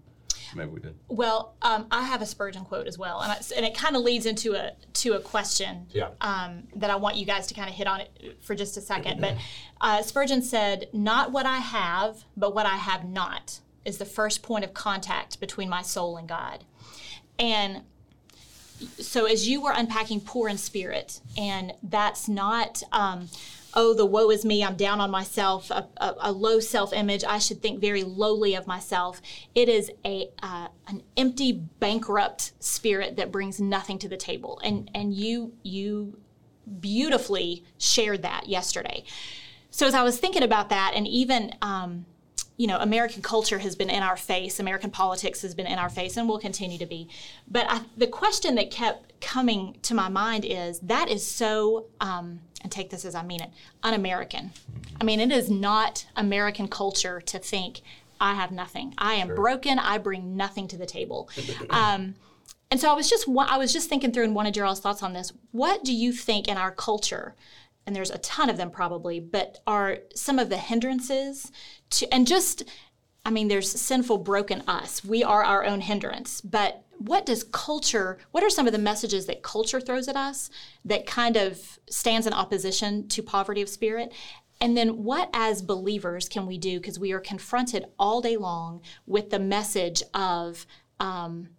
maybe 0.55 0.71
we 0.71 0.81
did? 0.81 0.95
Well, 1.09 1.55
um, 1.63 1.87
I 1.91 2.03
have 2.05 2.23
a 2.23 2.27
Spurgeon 2.27 2.65
quote 2.65 2.87
as 2.87 2.99
well, 2.99 3.21
and, 3.21 3.33
I, 3.33 3.37
and 3.57 3.65
it 3.67 3.75
kind 3.77 3.97
of 3.97 4.03
leads 4.03 4.27
into 4.27 4.55
a 4.55 4.73
to 4.95 5.13
a 5.15 5.21
question 5.21 5.87
Yeah. 5.91 6.11
um, 6.21 6.65
that 6.77 6.91
I 6.91 6.97
want 6.97 7.17
you 7.17 7.27
guys 7.27 7.47
to 7.49 7.55
kind 7.55 7.69
of 7.69 7.75
hit 7.75 7.87
on 7.87 8.01
it 8.01 8.39
for 8.41 8.55
just 8.55 8.77
a 8.77 8.81
second. 8.81 9.21
But 9.21 9.37
uh, 9.81 10.03
Spurgeon 10.03 10.43
said, 10.43 10.89
"Not 10.93 11.33
what 11.33 11.47
I 11.47 11.59
have, 11.59 12.25
but 12.37 12.55
what 12.55 12.67
I 12.67 12.77
have 12.77 13.05
not 13.05 13.61
is 13.85 13.99
the 13.99 14.05
first 14.05 14.43
point 14.43 14.65
of 14.65 14.75
contact 14.75 15.41
between 15.41 15.69
my 15.69 15.83
soul 15.83 16.17
and 16.17 16.29
God." 16.29 16.65
And 17.39 17.83
so 19.01 19.25
as 19.27 19.49
you 19.49 19.61
were 19.61 19.73
unpacking 19.75 20.21
poor 20.21 20.49
in 20.49 20.59
spirit, 20.59 21.21
and 21.37 21.73
that's 21.83 22.29
not, 22.29 22.83
um, 22.93 23.29
oh, 23.75 23.95
the 23.95 24.07
woe 24.07 24.31
is 24.31 24.45
me, 24.45 24.65
I'm 24.65 24.77
down 24.77 25.01
on 25.01 25.11
myself, 25.11 25.71
a, 25.71 25.87
a, 25.99 26.15
a 26.21 26.33
low 26.33 26.61
self 26.61 26.93
image, 26.93 27.25
I 27.25 27.39
should 27.39 27.63
think 27.63 27.81
very 27.81 28.03
lowly 28.03 28.55
of 28.55 28.67
myself. 28.67 29.21
It 29.55 29.69
is 29.69 29.91
a 30.05 30.29
uh, 30.43 30.69
an 30.87 31.03
empty, 31.17 31.53
bankrupt 31.53 32.53
spirit 32.63 33.17
that 33.17 33.33
brings 33.33 33.61
nothing 33.61 33.99
to 34.01 34.09
the 34.09 34.17
table, 34.17 34.61
and 34.65 34.91
and 34.95 35.15
you 35.15 35.53
you 35.63 36.19
beautifully 36.81 37.65
shared 37.79 38.23
that 38.23 38.49
yesterday. 38.49 39.05
So 39.71 39.87
as 39.87 39.95
I 39.95 40.03
was 40.03 40.19
thinking 40.19 40.43
about 40.43 40.71
that, 40.71 40.93
and 40.95 41.07
even 41.07 41.53
um, 41.63 42.07
you 42.59 42.67
know, 42.67 42.79
American 42.79 43.23
culture 43.23 43.59
has 43.61 43.77
been 43.77 43.89
in 43.89 44.03
our 44.03 44.17
face, 44.17 44.59
American 44.59 44.91
politics 44.91 45.43
has 45.43 45.55
been 45.55 45.67
in 45.67 45.79
our 45.79 45.89
face, 45.89 46.17
and 46.17 46.29
will 46.29 46.41
continue 46.41 46.77
to 46.77 46.87
be. 46.87 47.09
But 47.47 47.67
I, 47.69 47.83
the 47.97 48.09
question 48.09 48.57
that 48.57 48.73
kept 48.73 49.21
coming 49.21 49.77
to 49.83 49.95
my 49.95 50.09
mind 50.09 50.45
is 50.45 50.81
that 50.81 51.09
is 51.09 51.25
so, 51.25 51.87
um, 52.01 52.41
and 52.63 52.73
take 52.73 52.91
this 52.91 53.05
as 53.05 53.15
I 53.15 53.23
mean 53.23 53.43
it, 53.43 53.51
un 53.83 53.95
American. 53.95 54.53
I 55.01 55.05
mean, 55.05 55.21
it 55.21 55.31
is 55.31 55.51
not 55.51 56.07
American 56.17 56.69
culture 56.69 57.21
to 57.21 57.39
think, 57.39 57.83
I 58.21 58.35
have 58.35 58.51
nothing. 58.51 58.95
I 58.99 59.15
am 59.15 59.29
broken. 59.29 59.79
I 59.79 59.99
bring 59.99 60.37
nothing 60.37 60.67
to 60.69 60.77
the 60.77 60.87
table. 60.87 61.31
Um, 61.71 62.15
and 62.71 62.79
so 62.79 62.91
I 62.91 62.95
was 62.95 63.09
just 63.09 63.27
I 63.29 63.57
was 63.57 63.73
just 63.73 63.89
thinking 63.89 64.13
through 64.13 64.25
and 64.25 64.35
wanted 64.35 64.55
your 64.55 64.67
all's 64.67 64.81
thoughts 64.81 65.03
on 65.03 65.15
this. 65.15 65.33
What 65.53 65.85
do 65.85 65.95
you 65.95 66.13
think 66.13 66.49
in 66.49 66.59
our 66.59 66.71
culture 66.71 67.35
and 67.89 67.97
there's 67.97 68.11
a 68.11 68.19
ton 68.19 68.51
of 68.51 68.59
them 68.59 68.71
probably, 68.71 69.19
but 69.19 69.63
are 69.67 70.01
some 70.15 70.39
of 70.39 70.51
the 70.51 70.59
hindrances 70.59 71.51
to, 71.89 72.07
and 72.13 72.27
just, 72.27 72.65
I 73.25 73.31
mean, 73.31 73.49
there's 73.49 73.71
sinful, 73.71 74.19
broken 74.19 74.63
us. 74.67 75.05
We 75.05 75.23
are 75.23 75.45
our 75.45 75.65
own 75.65 75.83
hindrance. 75.83 76.41
But 76.41 76.85
what 76.99 77.27
does 77.27 77.45
culture, 77.45 78.19
what 78.33 78.43
are 78.43 78.51
some 78.51 78.67
of 78.67 78.73
the 78.73 78.79
messages 78.79 79.27
that 79.27 79.43
culture 79.43 79.81
throws 79.81 80.09
at 80.09 80.17
us 80.17 80.51
that 80.85 81.07
kind 81.07 81.37
of 81.37 81.79
stands 81.89 82.27
in 82.27 82.33
opposition 82.33 83.07
to 83.09 83.23
poverty 83.23 83.63
of 83.63 83.69
spirit? 83.69 84.13
And 84.61 84.77
then 84.77 85.05
what, 85.05 85.31
as 85.33 85.63
believers, 85.63 86.29
can 86.29 86.47
we 86.47 86.59
do? 86.59 86.81
Because 86.81 86.99
we 86.99 87.13
are 87.13 87.21
confronted 87.21 87.87
all 87.99 88.21
day 88.21 88.37
long 88.37 88.81
with 89.07 89.31
the 89.31 89.39
message 89.39 90.03
of, 90.15 90.67
um, 90.99 91.51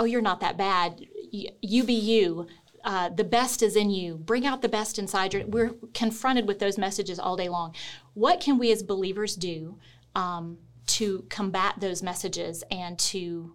oh, 0.00 0.04
you're 0.04 0.22
not 0.22 0.40
that 0.40 0.56
bad. 0.56 1.06
You 1.30 1.84
be 1.84 1.92
you. 1.92 2.46
Uh, 2.82 3.08
the 3.10 3.24
best 3.24 3.62
is 3.62 3.76
in 3.76 3.90
you. 3.90 4.14
Bring 4.16 4.46
out 4.46 4.62
the 4.62 4.68
best 4.68 4.98
inside 4.98 5.34
you. 5.34 5.44
We're 5.46 5.74
confronted 5.92 6.46
with 6.46 6.60
those 6.60 6.78
messages 6.78 7.18
all 7.18 7.36
day 7.36 7.48
long. 7.48 7.74
What 8.14 8.40
can 8.40 8.58
we 8.58 8.70
as 8.70 8.82
believers 8.82 9.34
do 9.34 9.78
um, 10.14 10.56
to 10.86 11.24
combat 11.28 11.74
those 11.78 12.02
messages 12.02 12.62
and 12.70 12.98
to 12.98 13.54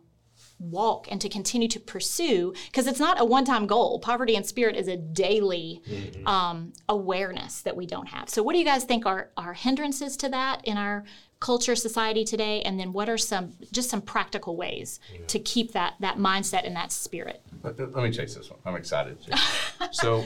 walk 0.59 1.07
and 1.09 1.19
to 1.21 1.29
continue 1.29 1.67
to 1.67 1.79
pursue? 1.79 2.53
Because 2.67 2.87
it's 2.87 2.99
not 2.99 3.19
a 3.19 3.25
one 3.25 3.45
time 3.45 3.67
goal. 3.67 3.99
Poverty 3.99 4.35
and 4.35 4.45
spirit 4.45 4.75
is 4.75 4.87
a 4.87 4.97
daily 4.97 5.81
mm-hmm. 5.87 6.27
um, 6.27 6.73
awareness 6.87 7.61
that 7.61 7.75
we 7.75 7.85
don't 7.85 8.07
have. 8.07 8.29
So, 8.29 8.43
what 8.43 8.53
do 8.53 8.59
you 8.59 8.65
guys 8.65 8.83
think 8.83 9.05
are, 9.05 9.31
are 9.37 9.53
hindrances 9.53 10.17
to 10.17 10.29
that 10.29 10.61
in 10.65 10.77
our 10.77 11.03
culture 11.41 11.75
society 11.75 12.23
today 12.23 12.61
and 12.61 12.79
then 12.79 12.93
what 12.93 13.09
are 13.09 13.17
some 13.17 13.51
just 13.71 13.89
some 13.89 14.01
practical 14.01 14.55
ways 14.55 14.99
yeah. 15.11 15.25
to 15.25 15.39
keep 15.39 15.71
that 15.71 15.95
that 15.99 16.17
mindset 16.17 16.67
and 16.67 16.75
that 16.75 16.91
spirit 16.91 17.43
let, 17.63 17.79
let 17.79 18.03
me 18.03 18.11
chase 18.11 18.35
this 18.35 18.49
one 18.51 18.59
i'm 18.63 18.75
excited 18.75 19.17
so 19.91 20.23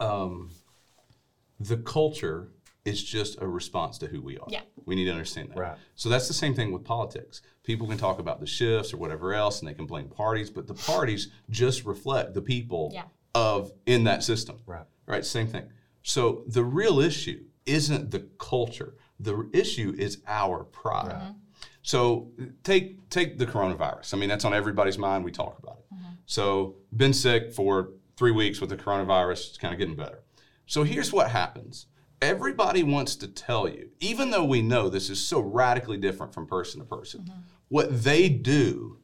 um, 0.00 0.50
the 1.60 1.76
culture 1.78 2.48
is 2.84 3.02
just 3.02 3.40
a 3.40 3.46
response 3.46 3.98
to 3.98 4.06
who 4.06 4.20
we 4.20 4.38
are 4.38 4.46
yeah. 4.48 4.60
we 4.86 4.94
need 4.94 5.04
to 5.04 5.10
understand 5.10 5.50
that 5.50 5.58
right. 5.58 5.76
so 5.94 6.08
that's 6.08 6.28
the 6.28 6.34
same 6.34 6.54
thing 6.54 6.72
with 6.72 6.84
politics 6.84 7.42
people 7.62 7.86
can 7.86 7.98
talk 7.98 8.18
about 8.18 8.40
the 8.40 8.46
shifts 8.46 8.92
or 8.92 8.96
whatever 8.96 9.32
else 9.32 9.60
and 9.60 9.68
they 9.68 9.74
can 9.74 9.86
blame 9.86 10.08
parties 10.08 10.50
but 10.50 10.66
the 10.66 10.74
parties 10.74 11.30
just 11.50 11.84
reflect 11.84 12.34
the 12.34 12.42
people 12.42 12.90
yeah. 12.92 13.04
of 13.34 13.72
in 13.86 14.04
that 14.04 14.22
system 14.22 14.58
right 14.66 14.86
right 15.06 15.24
same 15.24 15.46
thing 15.46 15.68
so 16.02 16.42
the 16.48 16.64
real 16.64 16.98
issue 16.98 17.44
isn't 17.66 18.10
the 18.10 18.26
culture 18.38 18.94
the 19.22 19.48
issue 19.52 19.94
is 19.96 20.20
our 20.26 20.64
pride. 20.64 21.12
Mm-hmm. 21.12 21.32
So 21.82 22.30
take 22.62 23.08
take 23.08 23.38
the 23.38 23.46
coronavirus. 23.46 24.14
I 24.14 24.16
mean, 24.16 24.28
that's 24.28 24.44
on 24.44 24.54
everybody's 24.54 24.98
mind. 24.98 25.24
We 25.24 25.32
talk 25.32 25.58
about 25.58 25.78
it. 25.78 25.94
Mm-hmm. 25.94 26.12
So 26.26 26.76
been 26.96 27.12
sick 27.12 27.52
for 27.52 27.90
three 28.16 28.30
weeks 28.30 28.60
with 28.60 28.70
the 28.70 28.76
coronavirus. 28.76 29.48
It's 29.48 29.58
kind 29.58 29.72
of 29.72 29.78
getting 29.78 29.96
better. 29.96 30.22
So 30.66 30.82
here's 30.82 31.12
what 31.12 31.30
happens. 31.30 31.86
Everybody 32.22 32.84
wants 32.84 33.16
to 33.16 33.28
tell 33.28 33.68
you, 33.68 33.90
even 33.98 34.30
though 34.30 34.44
we 34.44 34.62
know 34.62 34.88
this 34.88 35.10
is 35.10 35.20
so 35.20 35.40
radically 35.40 35.96
different 35.96 36.32
from 36.32 36.46
person 36.46 36.80
to 36.80 36.86
person, 36.86 37.22
mm-hmm. 37.22 37.40
what 37.68 38.04
they 38.04 38.28
do 38.28 38.98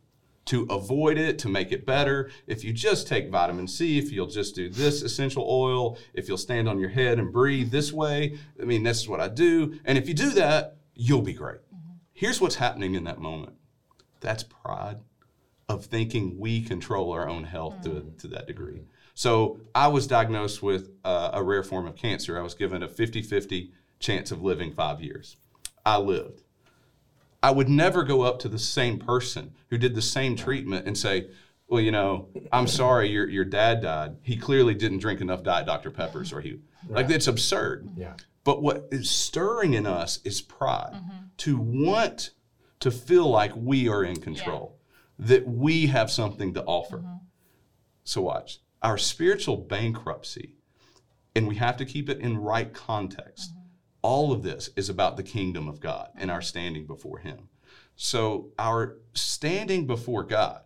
to 0.46 0.62
avoid 0.70 1.18
it, 1.18 1.38
to 1.40 1.48
make 1.48 1.72
it 1.72 1.84
better. 1.84 2.30
If 2.46 2.62
you 2.64 2.72
just 2.72 3.08
take 3.08 3.28
vitamin 3.28 3.66
C, 3.66 3.98
if 3.98 4.12
you'll 4.12 4.28
just 4.28 4.54
do 4.54 4.70
this 4.70 5.02
essential 5.02 5.44
oil, 5.46 5.98
if 6.14 6.28
you'll 6.28 6.38
stand 6.38 6.68
on 6.68 6.78
your 6.78 6.88
head 6.88 7.18
and 7.18 7.32
breathe 7.32 7.70
this 7.70 7.92
way, 7.92 8.38
I 8.62 8.64
mean, 8.64 8.84
this 8.84 9.00
is 9.00 9.08
what 9.08 9.20
I 9.20 9.28
do. 9.28 9.78
And 9.84 9.98
if 9.98 10.08
you 10.08 10.14
do 10.14 10.30
that, 10.30 10.76
you'll 10.94 11.20
be 11.20 11.34
great. 11.34 11.60
Mm-hmm. 11.74 11.96
Here's 12.12 12.40
what's 12.40 12.54
happening 12.54 12.94
in 12.94 13.04
that 13.04 13.18
moment 13.18 13.56
that's 14.20 14.42
pride 14.42 14.98
of 15.68 15.84
thinking 15.84 16.38
we 16.38 16.62
control 16.62 17.12
our 17.12 17.28
own 17.28 17.44
health 17.44 17.74
mm-hmm. 17.82 18.10
to, 18.10 18.16
to 18.18 18.28
that 18.28 18.46
degree. 18.46 18.84
So 19.18 19.58
I 19.74 19.88
was 19.88 20.06
diagnosed 20.06 20.62
with 20.62 20.90
uh, 21.04 21.30
a 21.32 21.42
rare 21.42 21.64
form 21.64 21.88
of 21.88 21.96
cancer. 21.96 22.38
I 22.38 22.42
was 22.42 22.54
given 22.54 22.84
a 22.84 22.88
50 22.88 23.20
50 23.22 23.72
chance 23.98 24.30
of 24.30 24.42
living 24.42 24.72
five 24.72 25.00
years. 25.00 25.38
I 25.84 25.96
lived. 25.96 26.42
I 27.42 27.50
would 27.50 27.68
never 27.68 28.04
go 28.04 28.22
up 28.22 28.38
to 28.38 28.48
the 28.48 28.60
same 28.60 28.96
person 29.00 29.54
who 29.70 29.76
did 29.76 29.96
the 29.96 30.02
same 30.02 30.36
treatment 30.36 30.86
and 30.86 30.96
say, 30.96 31.30
well, 31.66 31.80
you 31.80 31.90
know, 31.90 32.28
I'm 32.52 32.68
sorry, 32.68 33.08
your 33.08 33.28
your 33.28 33.44
dad 33.44 33.82
died. 33.82 34.18
He 34.22 34.36
clearly 34.36 34.74
didn't 34.74 34.98
drink 34.98 35.20
enough 35.20 35.42
Diet 35.42 35.66
Dr. 35.66 35.90
Peppers, 35.90 36.32
or 36.32 36.40
he 36.40 36.60
right. 36.88 37.04
like 37.04 37.10
it's 37.10 37.26
absurd. 37.26 37.90
Yeah. 37.96 38.12
But 38.44 38.62
what 38.62 38.86
is 38.92 39.10
stirring 39.10 39.74
in 39.74 39.84
us 39.84 40.20
is 40.22 40.40
pride 40.40 40.92
mm-hmm. 40.94 41.24
to 41.38 41.58
want 41.58 42.30
to 42.78 42.92
feel 42.92 43.28
like 43.28 43.50
we 43.56 43.88
are 43.88 44.04
in 44.04 44.20
control, 44.20 44.78
yeah. 45.18 45.26
that 45.26 45.48
we 45.48 45.88
have 45.88 46.08
something 46.08 46.54
to 46.54 46.62
offer. 46.62 46.98
Mm-hmm. 46.98 47.16
So 48.04 48.22
watch 48.22 48.60
our 48.82 48.98
spiritual 48.98 49.56
bankruptcy, 49.56 50.54
and 51.34 51.48
we 51.48 51.56
have 51.56 51.76
to 51.78 51.84
keep 51.84 52.08
it 52.08 52.18
in 52.18 52.38
right 52.38 52.72
context. 52.72 53.50
Mm-hmm 53.50 53.58
all 54.02 54.32
of 54.32 54.42
this 54.42 54.70
is 54.76 54.88
about 54.88 55.16
the 55.16 55.22
kingdom 55.22 55.68
of 55.68 55.80
God 55.80 56.10
and 56.16 56.30
our 56.30 56.42
standing 56.42 56.86
before 56.86 57.18
Him. 57.18 57.48
So, 57.96 58.52
our 58.58 58.98
standing 59.14 59.86
before 59.86 60.22
God 60.22 60.62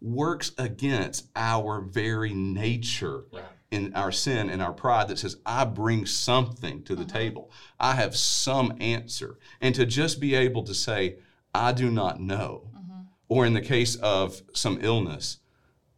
works 0.00 0.52
against 0.56 1.28
our 1.36 1.82
very 1.82 2.32
nature 2.32 3.24
right. 3.32 3.44
in 3.70 3.94
our 3.94 4.10
sin 4.10 4.48
and 4.48 4.62
our 4.62 4.72
pride 4.72 5.08
that 5.08 5.18
says, 5.18 5.36
I 5.44 5.66
bring 5.66 6.06
something 6.06 6.82
to 6.84 6.94
the 6.94 7.02
uh-huh. 7.02 7.18
table. 7.18 7.50
I 7.78 7.96
have 7.96 8.16
some 8.16 8.76
answer. 8.80 9.38
And 9.60 9.74
to 9.74 9.84
just 9.84 10.20
be 10.20 10.34
able 10.34 10.62
to 10.64 10.74
say, 10.74 11.18
I 11.54 11.72
do 11.72 11.90
not 11.90 12.18
know, 12.18 12.70
uh-huh. 12.74 13.02
or 13.28 13.44
in 13.44 13.52
the 13.52 13.60
case 13.60 13.96
of 13.96 14.40
some 14.54 14.78
illness, 14.80 15.38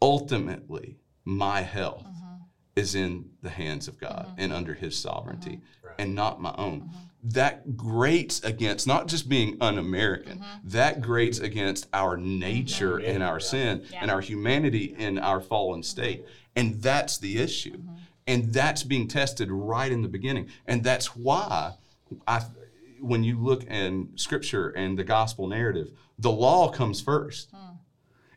ultimately, 0.00 0.98
my 1.24 1.60
health 1.60 2.04
uh-huh. 2.06 2.44
is 2.76 2.94
in 2.94 3.30
the 3.42 3.50
hands 3.50 3.88
of 3.88 3.98
God 3.98 4.28
and 4.38 4.52
under 4.52 4.74
His 4.74 4.96
sovereignty 4.96 5.60
and 5.98 6.14
not 6.14 6.40
my 6.40 6.54
own. 6.56 6.82
Mm-hmm. 6.82 6.96
That 7.24 7.76
grates 7.76 8.42
against 8.42 8.86
not 8.86 9.06
just 9.06 9.28
being 9.28 9.56
un 9.60 9.78
American, 9.78 10.38
mm-hmm. 10.38 10.68
that 10.68 11.00
grates 11.00 11.38
against 11.38 11.86
our 11.92 12.16
nature 12.16 12.98
mm-hmm. 12.98 13.10
and 13.10 13.22
our 13.22 13.38
yeah. 13.38 13.46
sin 13.46 13.86
yeah. 13.90 13.98
and 14.02 14.10
our 14.10 14.20
humanity 14.20 14.94
in 14.98 15.18
our 15.18 15.40
fallen 15.40 15.82
state. 15.82 16.26
And 16.56 16.82
that's 16.82 17.18
the 17.18 17.38
issue. 17.38 17.76
Mm-hmm. 17.76 17.94
And 18.26 18.52
that's 18.52 18.82
being 18.82 19.08
tested 19.08 19.50
right 19.50 19.90
in 19.90 20.02
the 20.02 20.08
beginning. 20.08 20.48
And 20.66 20.82
that's 20.82 21.16
why 21.16 21.74
I, 22.26 22.42
when 23.00 23.24
you 23.24 23.38
look 23.38 23.64
in 23.64 24.10
scripture 24.16 24.70
and 24.70 24.98
the 24.98 25.04
gospel 25.04 25.48
narrative, 25.48 25.90
the 26.18 26.30
law 26.30 26.70
comes 26.70 27.00
first. 27.00 27.52
Mm. 27.52 27.71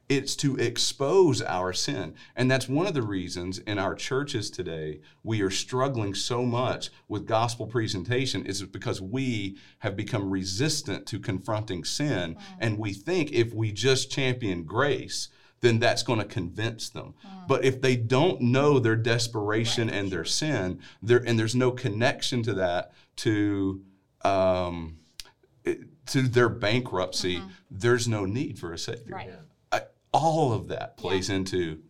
It's 0.08 0.36
to 0.38 0.56
expose 0.58 1.42
our 1.42 1.74
sin. 1.74 2.14
And 2.36 2.50
that's 2.50 2.70
one 2.70 2.86
of 2.86 2.94
the 2.94 3.02
reasons 3.02 3.58
in 3.60 3.80
our 3.80 3.96
churches 3.96 4.52
today 4.52 5.00
we 5.24 5.42
are 5.42 5.50
struggling 5.50 6.14
so 6.14 6.44
much 6.44 6.92
with 7.08 7.26
gospel 7.26 7.66
presentation 7.66 8.46
is 8.46 8.62
because 8.64 9.02
we 9.02 9.58
have 9.80 9.96
become 9.96 10.30
resistant 10.30 11.08
to 11.08 11.20
confronting 11.20 11.84
sin. 11.84 12.38
And 12.60 12.78
we 12.78 12.94
think 12.94 13.32
if 13.32 13.54
we 13.54 13.72
just 13.72 14.12
champion 14.12 14.64
grace, 14.64 15.30
then 15.62 15.80
that's 15.80 16.04
going 16.04 16.20
to 16.20 16.26
convince 16.26 16.90
them. 16.90 17.16
But 17.48 17.66
if 17.66 17.82
they 17.82 17.96
don't 17.96 18.42
know 18.42 18.78
their 18.78 18.96
desperation 18.96 19.88
right. 19.88 19.98
and 19.98 20.12
their 20.12 20.26
sin, 20.26 20.80
there 21.02 21.24
and 21.26 21.40
there's 21.40 21.56
no 21.56 21.72
connection 21.72 22.44
to 22.44 22.54
that 22.54 22.92
to 23.18 23.82
um, 24.24 24.98
to 25.64 26.22
their 26.22 26.50
bankruptcy, 26.50 27.38
mm-hmm. 27.38 27.48
there's 27.72 28.08
no 28.08 28.26
need 28.26 28.60
for 28.60 28.74
a 28.74 28.78
savior. 28.78 29.16
Right 29.16 29.32
all 30.16 30.54
of 30.54 30.68
that 30.70 30.98
plays 30.98 31.30
yeah. 31.30 31.36
into 31.36 31.82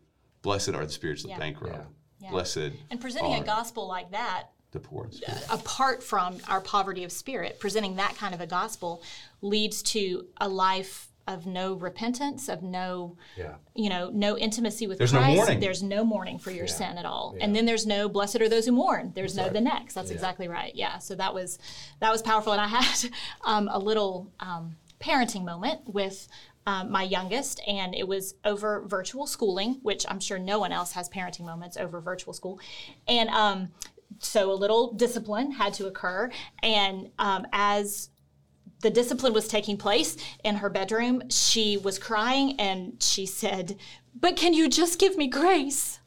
blessed 0.41 0.69
are 0.69 0.85
the 0.85 0.91
spirits 0.91 1.23
of 1.23 1.31
yeah. 1.31 1.39
bankrupt. 1.39 1.87
Yeah. 2.19 2.31
Blessed. 2.31 2.71
And 2.89 2.99
presenting 2.99 3.35
a 3.35 3.43
gospel 3.43 3.87
like 3.87 4.11
that 4.11 4.49
the 4.75 4.79
poor 4.81 5.09
apart 5.49 6.03
from 6.03 6.37
our 6.49 6.59
poverty 6.59 7.05
of 7.05 7.11
spirit, 7.11 7.59
presenting 7.59 7.95
that 7.95 8.15
kind 8.17 8.35
of 8.35 8.41
a 8.41 8.47
gospel 8.47 9.01
leads 9.41 9.81
to 9.81 10.27
a 10.41 10.49
life 10.49 11.07
of 11.27 11.47
no 11.47 11.73
repentance, 11.73 12.49
of 12.49 12.61
no, 12.61 13.17
yeah. 13.35 13.55
you 13.73 13.89
know, 13.89 14.11
no 14.13 14.37
intimacy 14.37 14.85
with 14.85 14.97
there's 14.97 15.11
Christ. 15.11 15.27
No 15.27 15.35
mourning. 15.35 15.59
There's 15.59 15.81
no 15.81 16.03
mourning 16.03 16.37
for 16.37 16.51
your 16.51 16.65
yeah. 16.65 16.73
sin 16.73 16.97
at 16.97 17.05
all. 17.05 17.33
Yeah. 17.35 17.45
And 17.45 17.55
then 17.55 17.65
there's 17.65 17.87
no 17.87 18.07
blessed 18.07 18.41
are 18.41 18.49
those 18.49 18.65
who 18.65 18.73
mourn. 18.73 19.11
There's 19.15 19.33
That's 19.33 19.37
no 19.37 19.43
right. 19.45 19.53
the 19.53 19.61
next. 19.61 19.95
That's 19.95 20.11
exactly 20.11 20.47
right. 20.47 20.75
Yeah. 20.75 20.99
So 20.99 21.15
that 21.15 21.33
was 21.33 21.57
that 21.99 22.11
was 22.11 22.21
powerful. 22.21 22.51
And 22.51 22.61
I 22.61 22.67
had 22.67 23.09
um, 23.45 23.69
a 23.71 23.79
little 23.79 24.31
um, 24.39 24.75
parenting 24.99 25.45
moment 25.45 25.81
with 25.87 26.27
um, 26.65 26.91
my 26.91 27.03
youngest, 27.03 27.61
and 27.67 27.93
it 27.93 28.07
was 28.07 28.35
over 28.43 28.83
virtual 28.87 29.27
schooling, 29.27 29.79
which 29.83 30.05
I'm 30.07 30.19
sure 30.19 30.39
no 30.39 30.59
one 30.59 30.71
else 30.71 30.91
has 30.93 31.09
parenting 31.09 31.45
moments 31.45 31.77
over 31.77 32.01
virtual 32.01 32.33
school. 32.33 32.59
And 33.07 33.29
um, 33.29 33.69
so 34.19 34.51
a 34.51 34.53
little 34.53 34.93
discipline 34.93 35.51
had 35.51 35.73
to 35.75 35.87
occur. 35.87 36.31
And 36.63 37.09
um, 37.19 37.45
as 37.53 38.09
the 38.81 38.89
discipline 38.89 39.33
was 39.33 39.47
taking 39.47 39.77
place 39.77 40.17
in 40.43 40.55
her 40.55 40.69
bedroom, 40.69 41.29
she 41.29 41.77
was 41.77 41.99
crying 41.99 42.59
and 42.59 43.01
she 43.01 43.25
said, 43.25 43.77
But 44.19 44.35
can 44.35 44.53
you 44.53 44.69
just 44.69 44.99
give 44.99 45.17
me 45.17 45.27
grace? 45.27 45.99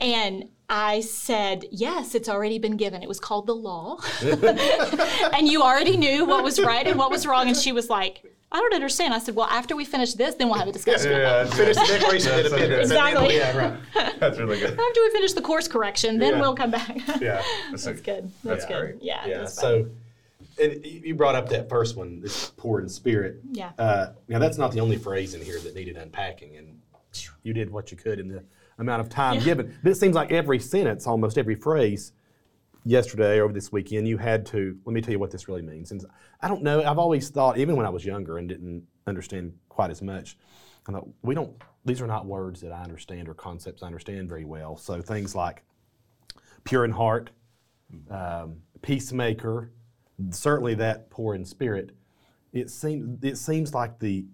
And 0.00 0.48
I 0.68 1.00
said, 1.00 1.64
Yes, 1.70 2.14
it's 2.14 2.28
already 2.28 2.58
been 2.58 2.76
given. 2.76 3.02
It 3.02 3.08
was 3.08 3.20
called 3.20 3.46
the 3.46 3.54
law. 3.54 3.98
and 4.22 5.48
you 5.48 5.62
already 5.62 5.96
knew 5.96 6.24
what 6.24 6.44
was 6.44 6.60
right 6.60 6.86
and 6.86 6.98
what 6.98 7.10
was 7.10 7.26
wrong. 7.26 7.48
And 7.48 7.56
she 7.56 7.72
was 7.72 7.90
like, 7.90 8.24
I 8.52 8.58
don't 8.58 8.74
understand. 8.74 9.14
I 9.14 9.18
said, 9.18 9.34
Well, 9.34 9.46
after 9.46 9.74
we 9.74 9.84
finish 9.86 10.12
this, 10.12 10.34
then 10.34 10.48
we'll 10.48 10.58
have 10.58 10.68
a 10.68 10.72
discussion. 10.72 11.10
Finish 11.52 11.74
the 11.76 11.86
Declaration 11.86 12.30
of 12.32 12.36
That's 12.42 12.52
okay. 12.52 12.64
Independence. 12.64 12.70
and 12.70 12.70
then- 12.70 12.80
Exactly. 12.80 13.36
Yeah, 13.36 13.56
right. 13.56 14.20
That's 14.20 14.38
really 14.38 14.58
good. 14.60 14.70
After 14.78 15.00
we 15.00 15.10
finish 15.10 15.32
the 15.32 15.40
course 15.40 15.66
correction, 15.66 16.18
then 16.18 16.34
Yeah. 16.34 16.40
we'll 16.40 16.54
come 16.54 16.70
back. 16.70 16.96
Yeah. 17.20 17.42
That's 17.70 18.00
good. 18.02 18.30
That's 18.44 18.64
Yeah. 18.64 18.68
good. 18.68 18.80
Great. 18.80 19.02
Yeah. 19.02 19.26
Yeah. 19.26 19.38
that's 19.38 19.58
fun. 19.60 19.90
So, 20.58 20.62
and 20.62 20.84
you 20.84 21.00
you 21.06 21.14
brought 21.14 21.34
up 21.34 21.48
that 21.48 21.70
first 21.70 21.96
one, 21.96 22.20
this 22.20 22.50
poor 22.58 22.80
in 22.80 22.88
spirit. 22.90 23.40
Yeah. 23.52 23.70
Uh, 23.78 24.08
now 24.28 24.38
that's 24.38 24.58
not 24.58 24.72
the 24.72 24.80
only 24.80 24.98
phrase 24.98 25.32
in 25.34 25.40
here 25.40 25.58
that 25.60 25.74
needed 25.74 25.96
unpacking, 25.96 26.56
and 26.58 26.78
you 27.42 27.54
did 27.54 27.70
what 27.70 27.90
you 27.90 27.96
could 27.96 28.20
in 28.20 28.28
the 28.28 28.44
amount 28.78 29.00
of 29.00 29.08
time 29.08 29.36
Yeah. 29.36 29.44
given. 29.44 29.78
But 29.82 29.92
it 29.92 29.94
seems 29.94 30.14
like 30.14 30.30
every 30.30 30.58
sentence, 30.58 31.06
almost 31.06 31.38
every 31.38 31.54
phrase, 31.54 32.12
yesterday 32.84 33.38
or 33.38 33.44
over 33.44 33.52
this 33.52 33.72
weekend, 33.72 34.08
you 34.08 34.18
had 34.18 34.46
to. 34.46 34.76
Let 34.84 34.92
me 34.92 35.00
tell 35.00 35.12
you 35.12 35.18
what 35.18 35.30
this 35.30 35.48
really 35.48 35.62
means. 35.62 35.90
And 35.90 36.04
I 36.40 36.48
don't 36.48 36.62
know. 36.62 36.82
I've 36.82 36.98
always 36.98 37.28
thought, 37.30 37.58
even 37.58 37.76
when 37.76 37.86
I 37.86 37.90
was 37.90 38.04
younger 38.04 38.38
and 38.38 38.48
didn't 38.48 38.84
understand 39.06 39.52
quite 39.68 39.90
as 39.90 40.02
much, 40.02 40.36
I 40.88 40.92
thought 40.92 41.08
we 41.22 41.34
don't. 41.34 41.52
These 41.84 42.00
are 42.00 42.06
not 42.06 42.26
words 42.26 42.60
that 42.60 42.72
I 42.72 42.82
understand 42.82 43.28
or 43.28 43.34
concepts 43.34 43.82
I 43.82 43.86
understand 43.86 44.28
very 44.28 44.44
well. 44.44 44.76
So 44.76 45.02
things 45.02 45.34
like 45.34 45.62
pure 46.64 46.84
in 46.84 46.92
heart, 46.92 47.30
um, 48.10 48.56
peacemaker, 48.82 49.72
certainly 50.30 50.74
that 50.74 51.10
poor 51.10 51.34
in 51.34 51.44
spirit. 51.44 51.90
It 52.52 52.70
seems 52.70 53.22
it 53.24 53.36
seems 53.36 53.74
like 53.74 53.98
the 53.98 54.26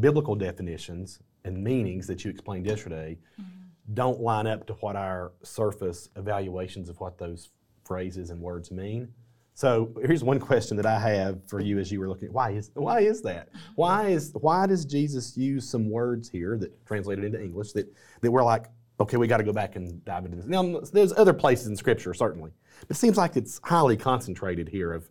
biblical 0.00 0.34
definitions 0.34 1.20
and 1.44 1.62
meanings 1.62 2.06
that 2.06 2.24
you 2.24 2.30
explained 2.30 2.66
yesterday 2.66 3.18
don't 3.94 4.20
line 4.20 4.46
up 4.46 4.66
to 4.66 4.72
what 4.74 4.96
our 4.96 5.32
surface 5.42 6.08
evaluations 6.16 6.88
of 6.88 6.98
what 6.98 7.18
those 7.18 7.50
phrases 7.86 8.30
and 8.30 8.40
words 8.40 8.70
mean. 8.70 9.08
So 9.54 9.90
here's 10.02 10.22
one 10.22 10.38
question 10.38 10.76
that 10.76 10.84
I 10.84 10.98
have 10.98 11.38
for 11.48 11.60
you 11.60 11.78
as 11.78 11.90
you 11.90 11.98
were 11.98 12.08
looking. 12.08 12.30
Why 12.30 12.50
is 12.50 12.70
why 12.74 13.00
is 13.00 13.22
that? 13.22 13.48
Why 13.74 14.08
is 14.08 14.32
why 14.34 14.66
does 14.66 14.84
Jesus 14.84 15.34
use 15.36 15.66
some 15.66 15.88
words 15.88 16.28
here 16.28 16.58
that 16.58 16.86
translated 16.86 17.24
into 17.24 17.42
English 17.42 17.72
that 17.72 17.86
that 18.20 18.30
we're 18.30 18.44
like, 18.44 18.66
okay, 19.00 19.16
we 19.16 19.26
got 19.26 19.38
to 19.38 19.44
go 19.44 19.54
back 19.54 19.76
and 19.76 20.04
dive 20.04 20.26
into 20.26 20.36
this. 20.36 20.46
Now 20.46 20.80
there's 20.92 21.14
other 21.14 21.32
places 21.32 21.68
in 21.68 21.76
Scripture 21.76 22.12
certainly, 22.12 22.50
but 22.80 22.96
it 22.96 23.00
seems 23.00 23.16
like 23.16 23.36
it's 23.36 23.58
highly 23.64 23.96
concentrated 23.96 24.68
here. 24.68 24.92
Of 24.92 25.08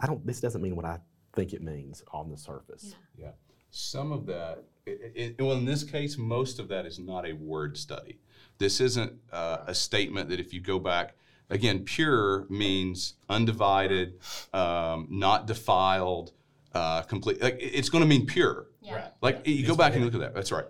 I 0.00 0.06
don't. 0.06 0.26
This 0.26 0.40
doesn't 0.40 0.62
mean 0.62 0.74
what 0.74 0.86
I 0.86 0.98
think 1.34 1.52
it 1.52 1.62
means 1.62 2.02
on 2.12 2.30
the 2.30 2.36
surface. 2.36 2.96
Yeah. 3.16 3.32
Some 3.70 4.10
of 4.10 4.26
that, 4.26 4.64
it, 4.86 5.12
it, 5.14 5.42
well, 5.42 5.56
in 5.56 5.64
this 5.64 5.84
case, 5.84 6.18
most 6.18 6.58
of 6.58 6.68
that 6.68 6.86
is 6.86 6.98
not 6.98 7.28
a 7.28 7.34
word 7.34 7.76
study. 7.76 8.18
This 8.58 8.80
isn't 8.80 9.12
uh, 9.32 9.58
a 9.66 9.74
statement 9.74 10.28
that 10.30 10.40
if 10.40 10.52
you 10.52 10.60
go 10.60 10.78
back, 10.78 11.14
again, 11.50 11.80
pure 11.84 12.46
means 12.48 13.14
undivided, 13.28 14.14
um, 14.54 15.06
not 15.10 15.46
defiled, 15.46 16.32
uh, 16.74 17.02
complete. 17.02 17.42
Like, 17.42 17.58
it's 17.60 17.88
going 17.88 18.02
to 18.02 18.08
mean 18.08 18.26
pure. 18.26 18.68
Yeah. 18.80 18.94
Right. 18.94 19.12
Like, 19.20 19.46
you 19.46 19.66
go 19.66 19.76
back 19.76 19.94
and 19.94 20.04
look 20.04 20.14
at 20.14 20.20
that. 20.20 20.34
That's 20.34 20.52
right. 20.52 20.66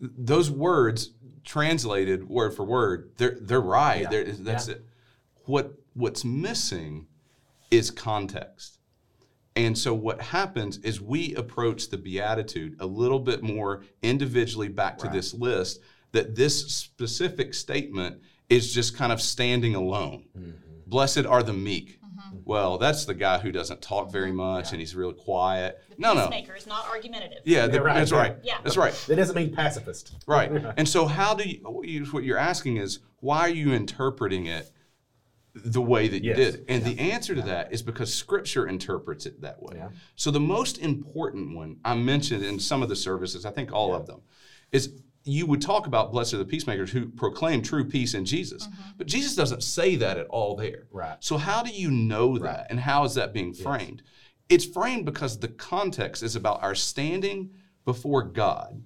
Those 0.00 0.50
words 0.50 1.10
translated 1.44 2.28
word 2.28 2.54
for 2.54 2.64
word, 2.64 3.10
they're, 3.16 3.36
they're 3.40 3.60
right. 3.60 4.02
Yeah. 4.02 4.08
They're, 4.10 4.24
that's 4.24 4.68
Yeah. 4.68 4.74
it. 4.74 4.84
What, 5.46 5.74
what's 5.94 6.24
missing 6.24 7.06
is 7.70 7.90
context. 7.90 8.78
And 9.56 9.78
so 9.78 9.94
what 9.94 10.20
happens 10.20 10.78
is 10.78 11.00
we 11.00 11.34
approach 11.36 11.88
the 11.90 11.96
beatitude 11.98 12.76
a 12.80 12.86
little 12.86 13.20
bit 13.20 13.42
more 13.42 13.84
individually 14.02 14.68
back 14.68 14.98
to 14.98 15.06
Right. 15.06 15.14
this 15.14 15.32
list 15.32 15.80
that 16.12 16.34
this 16.34 16.66
specific 16.72 17.54
statement 17.54 18.20
is 18.54 18.72
just 18.72 18.96
kind 18.96 19.12
of 19.12 19.20
standing 19.20 19.74
alone. 19.74 20.24
Mm-hmm. 20.38 20.50
Blessed 20.86 21.26
are 21.26 21.42
the 21.42 21.52
meek. 21.52 21.98
Well, 22.44 22.78
that's 22.78 23.04
the 23.06 23.14
guy 23.14 23.38
who 23.38 23.52
doesn't 23.52 23.80
talk 23.80 24.10
very 24.12 24.32
much 24.32 24.72
and 24.72 24.80
he's 24.80 24.94
real 24.94 25.12
quiet. 25.12 25.78
No, 25.96 26.12
no. 26.14 26.22
Peacemaker 26.22 26.54
is 26.56 26.66
not 26.66 26.86
argumentative. 26.88 27.38
Yeah, 27.44 27.66
the- 27.68 27.80
right, 27.80 27.94
that's 27.94 28.12
right. 28.12 28.36
Yeah. 28.42 28.58
That's 28.62 28.76
right. 28.76 28.92
That 29.08 29.16
doesn't 29.16 29.34
mean 29.36 29.54
pacifist. 29.54 30.14
Right. 30.26 30.50
And 30.76 30.88
so, 30.88 31.06
how 31.06 31.34
do 31.34 31.48
you, 31.48 31.60
what 31.62 31.86
you- 31.88 32.04
what 32.06 32.24
you're 32.24 32.38
asking 32.38 32.76
is, 32.78 32.98
why 33.20 33.40
are 33.40 33.48
you 33.48 33.72
interpreting 33.72 34.46
it 34.46 34.70
the 35.54 35.80
way 35.80 36.08
that 36.08 36.22
you 36.24 36.34
Yes. 36.36 36.52
did? 36.52 36.64
And 36.68 36.84
the 36.84 36.98
answer 36.98 37.34
to 37.34 37.42
that 37.42 37.72
is 37.72 37.82
because 37.82 38.12
Scripture 38.12 38.66
interprets 38.66 39.24
it 39.26 39.40
that 39.42 39.62
way. 39.62 39.76
Yeah. 39.76 39.88
So, 40.16 40.30
the 40.30 40.40
most 40.40 40.78
important 40.78 41.54
one 41.56 41.76
I 41.84 41.94
mentioned 41.94 42.44
in 42.44 42.58
some 42.58 42.82
of 42.82 42.88
the 42.88 42.96
services, 42.96 43.46
I 43.46 43.52
think 43.52 43.72
all 43.72 43.94
of 43.94 44.06
them, 44.06 44.20
is 44.72 44.92
you 45.24 45.46
would 45.46 45.62
talk 45.62 45.86
about 45.86 46.12
blessed 46.12 46.34
are 46.34 46.38
the 46.38 46.44
peacemakers 46.44 46.90
who 46.90 47.06
proclaim 47.06 47.62
true 47.62 47.84
peace 47.84 48.14
in 48.14 48.24
Jesus. 48.24 48.66
Mm-hmm. 48.66 48.82
But 48.98 49.06
Jesus 49.06 49.34
doesn't 49.34 49.62
say 49.62 49.96
that 49.96 50.18
at 50.18 50.26
all 50.26 50.54
there. 50.54 50.84
Right. 50.90 51.16
So, 51.20 51.38
how 51.38 51.62
do 51.62 51.70
you 51.70 51.90
know 51.90 52.38
that? 52.38 52.66
And 52.70 52.80
how 52.80 53.04
is 53.04 53.14
that 53.14 53.32
being 53.32 53.54
framed? 53.54 54.02
It's 54.48 54.66
framed 54.66 55.06
because 55.06 55.38
the 55.38 55.48
context 55.48 56.22
is 56.22 56.36
about 56.36 56.62
our 56.62 56.74
standing 56.74 57.50
before 57.86 58.22
God, 58.22 58.82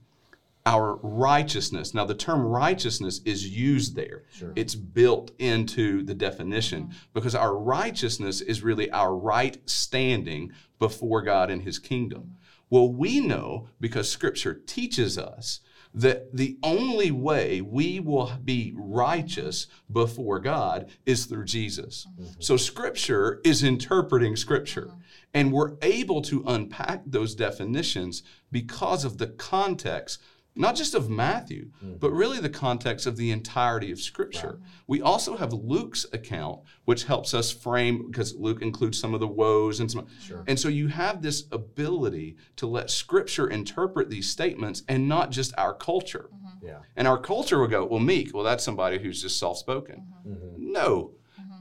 our 0.64 0.96
righteousness. 1.02 1.92
Now, 1.92 2.04
the 2.04 2.14
term 2.14 2.42
righteousness 2.42 3.20
is 3.24 3.48
used 3.48 3.96
there, 3.96 4.22
it's 4.54 4.76
built 4.76 5.32
into 5.40 6.04
the 6.04 6.14
definition 6.14 6.84
mm-hmm. 6.84 6.96
because 7.14 7.34
our 7.34 7.56
righteousness 7.56 8.40
is 8.40 8.62
really 8.62 8.88
our 8.92 9.14
right 9.14 9.58
standing 9.68 10.52
before 10.78 11.22
God 11.22 11.50
in 11.50 11.60
His 11.60 11.80
kingdom. 11.80 12.20
Mm-hmm. 12.20 12.34
Well, 12.70 12.92
we 12.92 13.18
know 13.18 13.70
because 13.80 14.08
Scripture 14.08 14.54
teaches 14.54 15.18
us 15.18 15.60
that 15.94 16.36
the 16.36 16.58
only 16.62 17.10
way 17.10 17.60
we 17.60 18.00
will 18.00 18.32
be 18.44 18.72
righteous 18.76 19.66
before 19.90 20.38
God 20.38 20.90
is 21.06 21.26
through 21.26 21.46
Jesus. 21.46 22.06
Mm-hmm. 22.12 22.40
So 22.40 22.56
Scripture 22.56 23.40
is 23.44 23.62
interpreting 23.62 24.36
Scripture. 24.36 24.86
Mm-hmm. 24.86 25.00
And 25.34 25.52
we're 25.52 25.76
able 25.82 26.22
to 26.22 26.42
unpack 26.46 27.02
those 27.04 27.34
definitions 27.34 28.22
because 28.50 29.04
of 29.04 29.18
the 29.18 29.26
context, 29.26 30.20
not 30.58 30.74
just 30.74 30.94
of 30.94 31.08
Matthew, 31.08 31.70
mm. 31.82 32.00
but 32.00 32.10
really 32.10 32.40
the 32.40 32.50
context 32.50 33.06
of 33.06 33.16
the 33.16 33.30
entirety 33.30 33.92
of 33.92 34.00
Scripture. 34.00 34.58
We 34.88 35.00
also 35.00 35.36
have 35.36 35.52
Luke's 35.52 36.04
account, 36.12 36.60
which 36.84 37.04
helps 37.04 37.32
us 37.32 37.50
frame, 37.50 38.08
because 38.08 38.34
Luke 38.34 38.60
includes 38.60 38.98
some 38.98 39.14
of 39.14 39.20
the 39.20 39.28
woes 39.28 39.78
and 39.78 39.90
some. 39.90 40.08
Sure. 40.20 40.44
And 40.48 40.58
so 40.58 40.68
you 40.68 40.88
have 40.88 41.22
this 41.22 41.44
ability 41.52 42.36
to 42.56 42.66
let 42.66 42.90
Scripture 42.90 43.48
interpret 43.48 44.10
these 44.10 44.28
statements 44.28 44.82
and 44.88 45.08
not 45.08 45.30
just 45.30 45.54
our 45.56 45.74
culture. 45.74 46.28
Mm-hmm. 46.34 46.66
Yeah. 46.66 46.78
And 46.96 47.06
our 47.06 47.18
culture 47.18 47.60
would 47.60 47.70
go, 47.70 47.84
well, 47.84 48.00
meek, 48.00 48.34
well, 48.34 48.44
that's 48.44 48.64
somebody 48.64 48.98
who's 48.98 49.22
just 49.22 49.38
soft 49.38 49.60
spoken. 49.60 50.08
Mm-hmm. 50.26 50.72
No. 50.72 51.12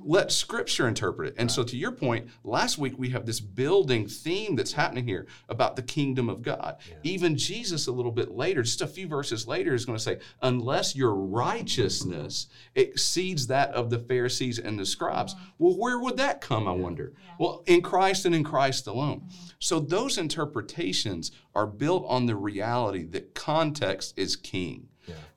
Let 0.09 0.31
scripture 0.31 0.87
interpret 0.87 1.27
it. 1.27 1.35
And 1.37 1.51
so, 1.51 1.63
to 1.65 1.75
your 1.75 1.91
point, 1.91 2.29
last 2.45 2.77
week 2.77 2.93
we 2.97 3.09
have 3.09 3.25
this 3.25 3.41
building 3.41 4.07
theme 4.07 4.55
that's 4.55 4.71
happening 4.71 5.05
here 5.05 5.27
about 5.49 5.75
the 5.75 5.81
kingdom 5.81 6.29
of 6.29 6.41
God. 6.41 6.77
Even 7.03 7.35
Jesus, 7.35 7.87
a 7.87 7.91
little 7.91 8.13
bit 8.13 8.31
later, 8.31 8.63
just 8.63 8.81
a 8.81 8.87
few 8.87 9.05
verses 9.05 9.47
later, 9.47 9.73
is 9.73 9.83
going 9.85 9.97
to 9.97 10.03
say, 10.03 10.19
unless 10.41 10.95
your 10.95 11.13
righteousness 11.13 12.47
exceeds 12.75 13.47
that 13.47 13.71
of 13.71 13.89
the 13.89 13.99
Pharisees 13.99 14.59
and 14.59 14.79
the 14.79 14.85
scribes. 14.85 15.35
Well, 15.57 15.77
where 15.77 15.99
would 15.99 16.15
that 16.17 16.39
come, 16.39 16.69
I 16.69 16.71
wonder? 16.71 17.11
Well, 17.37 17.63
in 17.67 17.81
Christ 17.81 18.25
and 18.25 18.33
in 18.33 18.45
Christ 18.45 18.87
alone. 18.87 19.27
So, 19.59 19.79
those 19.81 20.17
interpretations 20.17 21.33
are 21.53 21.67
built 21.67 22.05
on 22.07 22.27
the 22.27 22.35
reality 22.37 23.03
that 23.07 23.33
context 23.35 24.13
is 24.17 24.37
king. 24.37 24.87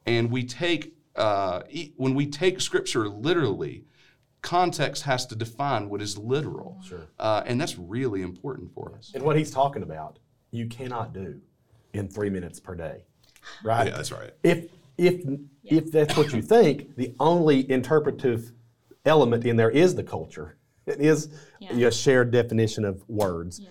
And 0.06 0.30
we 0.30 0.44
take, 0.44 0.94
uh, 1.16 1.62
e- 1.68 1.92
when 1.96 2.14
we 2.14 2.26
take 2.26 2.60
scripture 2.60 3.08
literally, 3.08 3.84
context 4.42 5.02
has 5.02 5.26
to 5.26 5.36
define 5.36 5.88
what 5.88 6.00
is 6.02 6.16
literal. 6.16 6.78
Sure. 6.86 7.06
Uh, 7.18 7.42
and 7.46 7.60
that's 7.60 7.78
really 7.78 8.22
important 8.22 8.72
for 8.74 8.94
us. 8.96 9.12
And 9.14 9.22
what 9.22 9.36
he's 9.36 9.50
talking 9.50 9.82
about, 9.82 10.18
you 10.50 10.66
cannot 10.66 11.12
do 11.12 11.40
in 11.92 12.08
three 12.08 12.30
minutes 12.30 12.58
per 12.60 12.74
day, 12.74 13.04
right? 13.62 13.86
Yeah, 13.88 13.96
that's 13.96 14.12
right. 14.12 14.32
If 14.42 14.70
if 14.98 15.22
if 15.64 15.92
that's 15.92 16.16
what 16.16 16.32
you 16.32 16.42
think, 16.42 16.96
the 16.96 17.14
only 17.20 17.70
interpretive 17.70 18.52
element 19.04 19.44
in 19.44 19.56
there 19.56 19.70
is 19.70 19.94
the 19.94 20.02
culture. 20.02 20.56
It 20.86 21.00
is 21.00 21.28
Yeah. 21.60 21.86
a 21.86 21.92
shared 21.92 22.30
definition 22.30 22.84
of 22.84 23.08
words. 23.08 23.60
Yeah. 23.60 23.68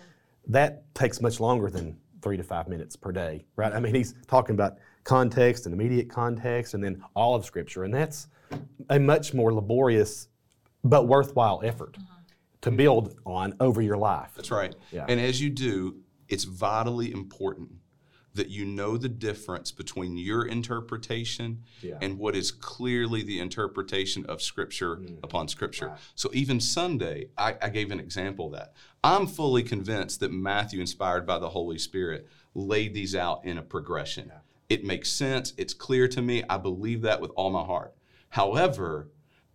That 0.48 0.94
takes 0.96 1.22
much 1.22 1.40
longer 1.40 1.70
than 1.70 1.98
three 2.22 2.38
to 2.38 2.44
five 2.44 2.68
minutes 2.68 2.96
per 2.96 3.12
day, 3.12 3.46
right? 3.56 3.74
I 3.74 3.80
mean, 3.80 3.94
he's 3.94 4.14
talking 4.28 4.56
about 4.56 4.78
context 5.04 5.66
and 5.66 5.74
immediate 5.74 6.10
context, 6.10 6.74
and 6.74 6.84
then 6.84 7.04
all 7.16 7.36
of 7.36 7.46
Scripture, 7.46 7.84
and 7.84 7.94
that's 7.94 8.28
a 8.90 9.00
much 9.00 9.34
more 9.34 9.54
laborious 9.54 10.29
but 10.84 11.08
worthwhile 11.08 11.62
effort 11.64 11.98
to 12.62 12.72
build 12.72 13.16
on 13.26 13.56
over 13.60 13.82
your 13.82 13.98
life. 13.98 14.32
That's 14.36 14.52
right. 14.52 14.76
Yeah. 14.92 15.06
And 15.08 15.20
as 15.20 15.42
you 15.42 15.50
do, 15.50 15.98
it's 16.28 16.44
vitally 16.44 17.12
important 17.12 17.70
that 18.36 18.50
you 18.50 18.64
know 18.64 18.96
the 18.96 19.10
difference 19.10 19.72
between 19.72 20.16
your 20.16 20.46
interpretation 20.46 21.64
Yeah. 21.82 21.98
and 22.02 22.18
what 22.18 22.36
is 22.36 22.52
clearly 22.52 23.24
the 23.24 23.40
interpretation 23.40 24.26
of 24.28 24.42
Scripture 24.42 25.02
upon 25.24 25.48
Scripture. 25.48 25.88
Mm. 25.88 25.92
Right. 25.92 26.00
So 26.16 26.30
even 26.34 26.60
Sunday, 26.60 27.30
I, 27.38 27.56
I 27.62 27.70
gave 27.70 27.92
an 27.92 28.00
example 28.00 28.48
of 28.48 28.54
that. 28.54 28.74
I'm 29.04 29.26
fully 29.26 29.64
convinced 29.64 30.20
that 30.20 30.32
Matthew, 30.32 30.80
inspired 30.80 31.26
by 31.26 31.40
the 31.40 31.50
Holy 31.50 31.80
Spirit, 31.80 32.28
laid 32.54 32.94
these 32.94 33.16
out 33.16 33.44
in 33.46 33.58
a 33.58 33.64
progression. 33.64 34.32
It 34.70 34.84
makes 34.86 35.10
sense. 35.12 35.54
It's 35.58 35.74
clear 35.74 36.08
to 36.10 36.22
me. 36.22 36.44
I 36.50 36.58
believe 36.58 37.02
that 37.02 37.20
with 37.22 37.32
all 37.36 37.50
my 37.50 37.64
heart. 37.64 37.96
However, 38.30 39.10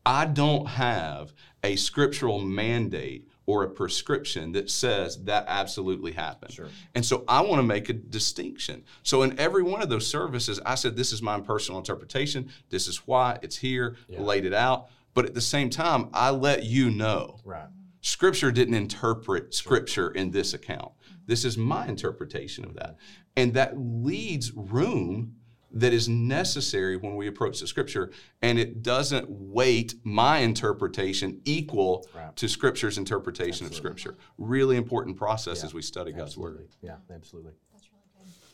I 0.07 0.27
don't 0.27 0.67
have 0.67 1.33
a 1.63 1.77
scriptural 1.77 2.41
mandate 2.41 3.29
or 3.47 3.63
a 3.63 3.71
prescription 3.71 4.53
that 4.53 4.71
says 4.71 5.23
that 5.25 5.45
absolutely 5.49 6.13
happened. 6.13 6.53
Sure. 6.53 6.69
And 6.95 7.05
so 7.05 7.25
I 7.29 7.43
want 7.43 7.59
to 7.59 7.63
make 7.63 7.89
a 7.89 7.93
distinction. 7.93 8.85
So 9.03 9.23
in 9.23 9.39
every 9.39 9.63
one 9.63 9.83
of 9.83 9.89
those 9.89 10.07
services, 10.07 10.61
I 10.65 10.77
said, 10.77 10.97
this 10.97 11.13
is 11.13 11.21
my 11.21 11.39
personal 11.41 11.79
interpretation. 11.79 12.51
This 12.71 12.89
is 12.89 13.07
why 13.07 13.39
it's 13.43 13.57
here, 13.57 13.97
laid 14.09 14.45
it 14.45 14.55
out. 14.55 14.89
But 15.13 15.27
at 15.27 15.35
the 15.35 15.41
same 15.41 15.71
time, 15.71 16.09
I 16.13 16.31
let 16.31 16.65
you 16.65 16.91
know. 16.91 17.39
Right. 17.45 17.69
Scripture 18.01 18.51
didn't 18.51 18.75
interpret 18.75 19.55
Scripture 19.55 20.11
in 20.11 20.31
this 20.31 20.53
account. 20.53 20.93
This 21.27 21.45
is 21.45 21.57
my 21.57 21.87
interpretation 21.87 22.65
of 22.65 22.75
that. 22.75 22.97
And 23.37 23.55
that 23.55 23.75
leads 23.77 24.53
room 24.53 25.37
that 25.75 25.93
is 25.93 26.09
necessary 26.09 26.97
when 26.97 27.17
we 27.17 27.27
approach 27.27 27.61
the 27.61 27.67
Scripture. 27.67 28.11
And 28.43 28.59
it 28.59 28.83
doesn't 28.83 29.29
weight 29.29 29.95
my 30.05 30.39
interpretation 30.39 31.41
equal 31.45 32.07
Right. 32.15 32.35
to 32.37 32.49
Scripture's 32.49 32.97
interpretation 32.97 33.67
of 33.67 33.75
Scripture. 33.75 34.17
Really 34.39 34.77
important 34.77 35.17
process 35.17 35.59
Yeah. 35.61 35.67
as 35.67 35.75
we 35.75 35.83
study 35.83 36.13
God's 36.13 36.37
Word. 36.37 36.61
Absolutely. 36.65 36.89
Yeah, 36.89 37.15
absolutely. 37.15 37.53
That's 37.73 37.89
really 37.91 38.05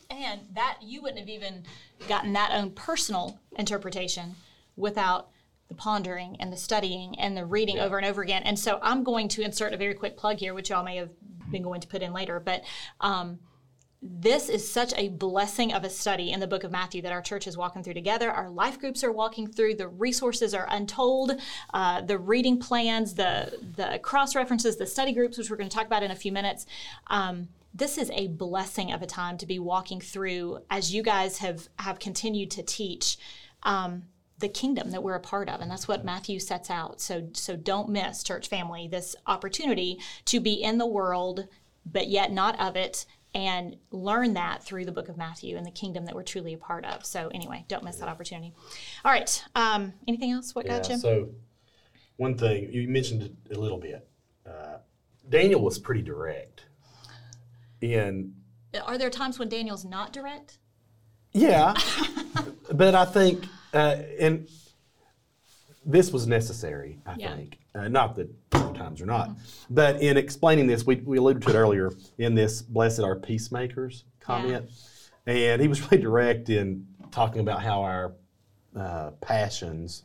good. 0.09 0.17
And 0.17 0.55
that 0.55 0.79
you 0.81 1.01
wouldn't 1.01 1.19
have 1.19 1.29
even 1.29 1.63
gotten 2.07 2.33
that 2.33 2.51
own 2.53 2.71
personal 2.71 3.39
interpretation 3.55 4.35
without 4.75 5.29
the 5.67 5.75
pondering 5.75 6.35
and 6.39 6.51
the 6.51 6.57
studying 6.57 7.17
and 7.19 7.37
the 7.37 7.45
reading 7.45 7.79
over 7.79 7.97
and 7.97 8.05
over 8.05 8.21
again. 8.21 8.41
And 8.43 8.57
so 8.57 8.79
I'm 8.81 9.03
going 9.03 9.27
to 9.29 9.41
insert 9.41 9.73
a 9.73 9.77
very 9.77 9.93
quick 9.93 10.17
plug 10.17 10.37
here, 10.39 10.53
which 10.53 10.69
y'all 10.69 10.83
may 10.83 10.97
have 10.97 11.11
been 11.49 11.61
going 11.61 11.81
to 11.81 11.87
put 11.87 12.01
in 12.01 12.13
later, 12.13 12.39
but 12.39 12.63
um, 12.99 13.39
this 14.01 14.49
is 14.49 14.69
such 14.69 14.93
a 14.97 15.09
blessing 15.09 15.73
of 15.73 15.83
a 15.83 15.89
study 15.89 16.31
in 16.31 16.39
the 16.39 16.47
book 16.47 16.63
of 16.63 16.71
Matthew 16.71 17.03
that 17.03 17.11
our 17.11 17.21
church 17.21 17.45
is 17.45 17.55
walking 17.55 17.83
through 17.83 17.93
together. 17.93 18.31
Our 18.31 18.49
life 18.49 18.79
groups 18.79 19.03
are 19.03 19.11
walking 19.11 19.45
through. 19.45 19.75
The 19.75 19.87
resources 19.87 20.55
are 20.55 20.67
untold. 20.71 21.39
Uh, 21.71 22.01
the 22.01 22.17
reading 22.17 22.59
plans, 22.59 23.13
the 23.13 23.59
the 23.75 23.99
cross 24.01 24.35
references, 24.35 24.77
the 24.77 24.87
study 24.87 25.11
groups, 25.13 25.37
which 25.37 25.51
we're 25.51 25.57
going 25.57 25.69
to 25.69 25.75
talk 25.75 25.85
about 25.85 26.01
in 26.01 26.09
a 26.09 26.15
few 26.15 26.31
minutes. 26.31 26.65
Um, 27.07 27.49
this 27.75 27.99
is 27.99 28.09
a 28.13 28.27
blessing 28.27 28.91
of 28.91 29.03
a 29.03 29.05
time 29.05 29.37
to 29.37 29.45
be 29.45 29.59
walking 29.59 30.01
through 30.01 30.59
as 30.71 30.93
you 30.93 31.03
guys 31.03 31.37
have 31.37 31.69
have 31.77 31.99
continued 31.99 32.49
to 32.51 32.63
teach. 32.63 33.17
Um, 33.63 34.03
the 34.39 34.49
kingdom 34.49 34.89
that 34.89 35.03
we're 35.03 35.13
a 35.13 35.19
part 35.19 35.47
of 35.49 35.61
and 35.61 35.69
that's 35.69 35.87
what 35.87 36.03
matthew 36.03 36.39
sets 36.39 36.71
out 36.71 36.99
so 36.99 37.29
so 37.33 37.55
don't 37.55 37.89
miss 37.89 38.23
church 38.23 38.47
family 38.47 38.87
this 38.87 39.15
opportunity 39.27 39.99
to 40.25 40.39
be 40.39 40.53
in 40.53 40.79
the 40.79 40.87
world 40.87 41.47
but 41.85 42.07
yet 42.07 42.31
not 42.31 42.59
of 42.59 42.75
it 42.75 43.05
and 43.33 43.77
learn 43.91 44.33
that 44.33 44.63
through 44.63 44.85
the 44.85 44.91
book 44.91 45.07
of 45.09 45.17
matthew 45.17 45.55
and 45.57 45.65
the 45.65 45.71
kingdom 45.71 46.05
that 46.05 46.13
we're 46.15 46.23
truly 46.23 46.53
a 46.53 46.57
part 46.57 46.83
of 46.85 47.05
so 47.05 47.29
anyway 47.33 47.63
don't 47.67 47.83
miss 47.83 47.95
that 47.97 48.09
opportunity 48.09 48.53
all 49.05 49.11
right 49.11 49.43
um, 49.55 49.93
anything 50.07 50.31
else 50.31 50.53
what 50.53 50.65
got 50.67 50.87
Yeah, 50.87 50.95
you 50.95 50.99
so 51.01 51.29
one 52.17 52.37
thing 52.37 52.71
you 52.71 52.87
mentioned 52.87 53.35
it 53.49 53.57
a 53.57 53.59
little 53.59 53.79
bit. 53.79 54.07
Uh, 54.45 54.77
Daniel 55.29 55.61
was 55.61 55.79
pretty 55.79 56.01
direct. 56.01 56.65
In 57.81 58.33
are 58.85 58.97
there 58.97 59.09
times 59.09 59.39
when 59.39 59.49
daniel's 59.49 59.85
not 59.85 60.13
direct 60.13 60.57
yeah, 61.33 61.73
but 62.73 62.93
I 62.93 63.05
think 63.05 63.45
uh, 63.73 63.95
and 64.19 64.49
this 65.85 66.11
was 66.11 66.27
necessary. 66.27 66.99
I 67.05 67.15
Yeah. 67.17 67.35
think 67.37 67.57
uh, 67.75 67.87
not 67.87 68.15
that 68.15 68.29
times 68.75 69.01
are 69.01 69.05
not, 69.05 69.31
but 69.69 70.01
in 70.01 70.17
explaining 70.17 70.67
this, 70.67 70.85
we, 70.85 70.95
we 70.95 71.17
alluded 71.17 71.43
to 71.43 71.49
it 71.49 71.55
earlier 71.55 71.91
in 72.17 72.35
this 72.35 72.61
"Blessed 72.61 73.01
are 73.01 73.15
peacemakers" 73.15 74.05
comment, 74.19 74.69
and 75.25 75.61
he 75.61 75.67
was 75.67 75.81
really 75.91 76.01
direct 76.01 76.49
in 76.49 76.85
talking 77.11 77.41
about 77.41 77.61
how 77.61 77.81
our 77.81 78.13
uh, 78.75 79.11
passions 79.21 80.03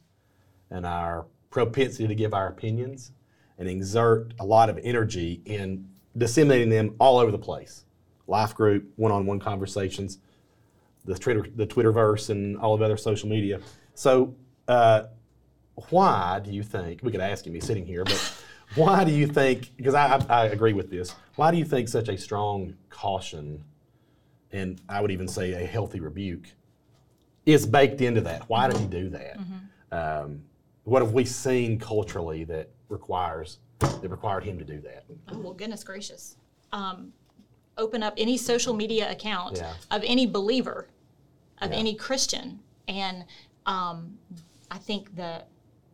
and 0.71 0.85
our 0.85 1.27
propensity 1.51 2.09
to 2.09 2.15
give 2.15 2.35
our 2.35 2.49
opinions 2.49 3.13
and 3.59 3.69
exert 3.69 4.35
a 4.41 4.45
lot 4.45 4.69
of 4.69 4.79
energy 4.83 5.41
in 5.45 5.89
disseminating 6.17 6.69
them 6.69 6.95
all 6.99 7.19
over 7.19 7.31
the 7.31 7.39
place. 7.39 7.85
Life 8.27 8.55
group, 8.55 8.91
one-on-one 8.97 9.39
conversations, 9.39 10.19
the 11.05 11.17
Twitter, 11.17 11.47
the 11.55 11.67
Twitterverse, 11.67 12.31
and 12.31 12.59
all 12.59 12.75
of 12.75 12.83
other 12.83 12.97
social 12.97 13.29
media. 13.29 13.61
So, 13.95 14.35
uh, 14.67 15.05
why 15.91 16.41
do 16.43 16.51
you 16.51 16.63
think? 16.63 17.01
We 17.03 17.13
could 17.13 17.21
ask 17.21 17.47
him. 17.47 17.55
He's 17.55 17.65
sitting 17.67 17.87
here, 17.87 18.05
but 18.05 18.43
why 18.75 19.05
do 19.05 19.13
you 19.13 19.27
think? 19.27 19.73
Because 19.77 19.95
I, 19.95 20.17
I, 20.17 20.25
I 20.29 20.45
agree 20.47 20.73
with 20.73 20.91
this. 20.91 21.15
Why 21.37 21.51
do 21.51 21.59
you 21.59 21.65
think 21.65 21.89
such 21.89 22.09
a 22.09 22.17
strong 22.17 22.75
caution, 22.89 23.63
and 24.53 24.81
I 24.89 25.01
would 25.01 25.11
even 25.11 25.29
say 25.29 25.53
a 25.53 25.67
healthy 25.67 26.01
rebuke, 26.01 26.47
is 27.45 27.67
baked 27.67 28.01
into 28.01 28.21
that? 28.23 28.49
Why 28.49 28.69
did 28.69 28.79
he 28.81 28.87
do 28.87 29.09
that? 29.11 29.39
Um, 29.93 30.43
what 30.85 31.03
have 31.03 31.13
we 31.13 31.25
seen 31.25 31.79
culturally 31.79 32.45
that 32.45 32.71
requires 32.89 33.59
that 33.81 34.09
required 34.11 34.45
him 34.45 34.59
to 34.59 34.65
do 34.65 34.81
that? 34.81 35.05
Oh, 35.29 35.39
well, 35.39 35.53
goodness 35.53 35.85
gracious. 35.85 36.37
Um, 36.73 37.13
open 37.77 38.03
up 38.03 38.15
any 38.17 38.39
social 38.39 38.73
media 38.73 39.11
account 39.11 39.59
Yeah. 39.59 39.75
of 39.91 40.03
any 40.05 40.27
believer, 40.27 40.89
of 41.61 41.71
Yeah. 41.71 41.77
any 41.77 41.95
Christian, 41.95 42.61
and 42.89 43.25
um, 43.67 44.17
I 44.71 44.79
think 44.79 45.15
the 45.15 45.45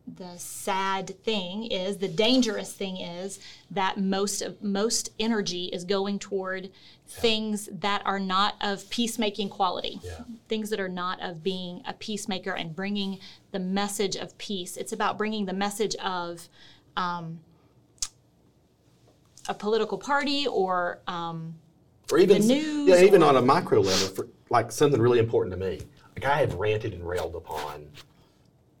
the 0.05 0.37
sad 0.37 1.17
thing 1.23 1.65
is, 1.65 1.97
the 1.97 2.07
dangerous 2.07 2.73
thing 2.73 2.97
is 2.97 3.39
that 3.71 3.97
most 3.97 4.41
of 4.41 4.61
most 4.61 5.09
energy 5.19 5.65
is 5.65 5.85
going 5.85 6.19
toward 6.19 6.69
things 7.07 7.69
that 7.71 8.01
are 8.05 8.19
not 8.19 8.55
of 8.61 8.89
peacemaking 8.89 9.49
quality. 9.49 9.99
Yeah. 10.03 10.23
Things 10.49 10.69
that 10.71 10.79
are 10.79 10.89
not 10.89 11.21
of 11.21 11.41
being 11.43 11.81
a 11.87 11.93
peacemaker 11.93 12.51
and 12.51 12.75
bringing 12.75 13.19
the 13.51 13.59
message 13.59 14.15
of 14.15 14.37
peace. 14.37 14.77
It's 14.77 14.91
about 14.91 15.17
bringing 15.17 15.45
the 15.45 15.53
message 15.53 15.95
of 15.95 16.49
a 16.97 17.23
political 19.57 19.97
party 19.97 20.47
or 20.47 20.99
um, 21.07 21.55
or 22.11 22.17
even 22.19 22.41
the 22.41 22.47
news 22.47 22.89
yeah, 22.89 23.01
even 23.01 23.23
or- 23.23 23.29
on 23.29 23.37
a 23.37 23.41
micro 23.41 23.79
level, 23.79 24.07
for 24.09 24.27
like 24.49 24.71
something 24.71 25.01
really 25.01 25.19
important 25.19 25.53
to 25.53 25.59
me. 25.59 25.79
Like 26.15 26.25
I 26.25 26.39
have 26.39 26.55
ranted 26.55 26.93
and 26.93 27.07
railed 27.07 27.35
upon 27.35 27.87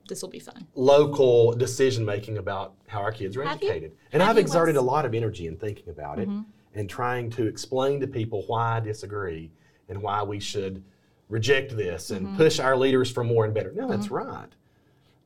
this 0.07 0.21
will 0.21 0.29
be 0.29 0.39
fun. 0.39 0.67
local 0.75 1.53
decision 1.53 2.03
making 2.05 2.37
about 2.37 2.73
how 2.87 2.99
our 3.01 3.11
kids 3.11 3.35
are 3.37 3.43
Have 3.43 3.61
you? 3.61 3.69
educated, 3.69 3.97
and 4.11 4.21
Have 4.21 4.31
I've 4.31 4.37
exerted? 4.37 4.75
Mm-hmm. 4.75 4.85
a 4.87 4.91
lot 4.91 5.05
of 5.05 5.13
energy 5.13 5.47
in 5.47 5.57
thinking 5.57 5.89
about 5.89 6.19
it 6.19 6.29
and 6.75 6.89
trying 6.89 7.29
to 7.31 7.45
explain 7.47 7.99
to 8.01 8.07
people 8.07 8.43
why 8.47 8.77
I 8.77 8.79
disagree 8.79 9.51
and 9.89 10.01
why 10.01 10.23
we 10.23 10.39
should 10.39 10.83
reject 11.29 11.75
this 11.75 12.09
and 12.11 12.27
Mm-hmm. 12.27 12.37
push 12.37 12.59
our 12.59 12.75
leaders 12.77 13.09
for 13.11 13.23
more 13.23 13.45
and 13.45 13.53
better. 13.53 13.71
No, 13.73 13.87
that's 13.87 14.09
right, 14.11 14.49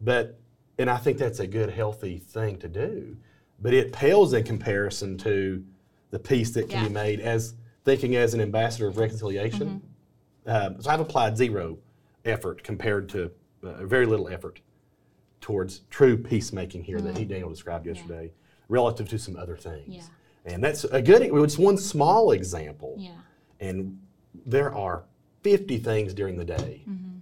but 0.01 0.39
and 0.79 0.89
I 0.89 0.97
think 0.97 1.17
that's 1.17 1.39
a 1.39 1.47
good, 1.47 1.71
healthy 1.71 2.19
thing 2.19 2.57
to 2.59 2.67
do. 2.67 3.17
But 3.59 3.73
it 3.73 3.91
pales 3.91 4.33
in 4.33 4.43
comparison 4.43 5.17
to 5.19 5.63
the 6.11 6.19
peace 6.19 6.51
that 6.51 6.69
can 6.69 6.87
be 6.87 6.93
made 6.93 7.19
as 7.19 7.55
thinking 7.83 8.15
as 8.15 8.35
an 8.35 8.41
ambassador 8.41 8.87
of 8.87 8.97
reconciliation. 8.97 9.81
Mm-hmm. 10.47 10.75
Um, 10.75 10.81
so 10.81 10.91
I've 10.91 10.99
applied 10.99 11.35
zero 11.35 11.79
effort 12.23 12.61
compared 12.63 13.09
to 13.09 13.31
uh, 13.63 13.83
very 13.85 14.05
little 14.05 14.27
effort 14.29 14.59
towards 15.41 15.81
true 15.89 16.17
peacemaking 16.17 16.83
here 16.83 16.99
that 17.01 17.17
he 17.17 17.25
Daniel 17.25 17.49
described 17.49 17.85
yesterday, 17.85 18.31
relative 18.69 19.07
to 19.09 19.19
some 19.19 19.35
other 19.37 19.55
things. 19.55 19.95
Yeah. 19.95 20.53
And 20.53 20.63
that's 20.63 20.83
a 20.85 21.01
good. 21.01 21.21
It's 21.21 21.57
one 21.57 21.77
small 21.77 22.31
example. 22.31 22.95
Yeah. 22.97 23.11
And 23.59 23.99
there 24.45 24.73
are 24.73 25.03
50 25.43 25.77
things 25.79 26.13
during 26.13 26.37
the 26.37 26.45
day 26.45 26.83
Mm-hmm. 26.87 27.17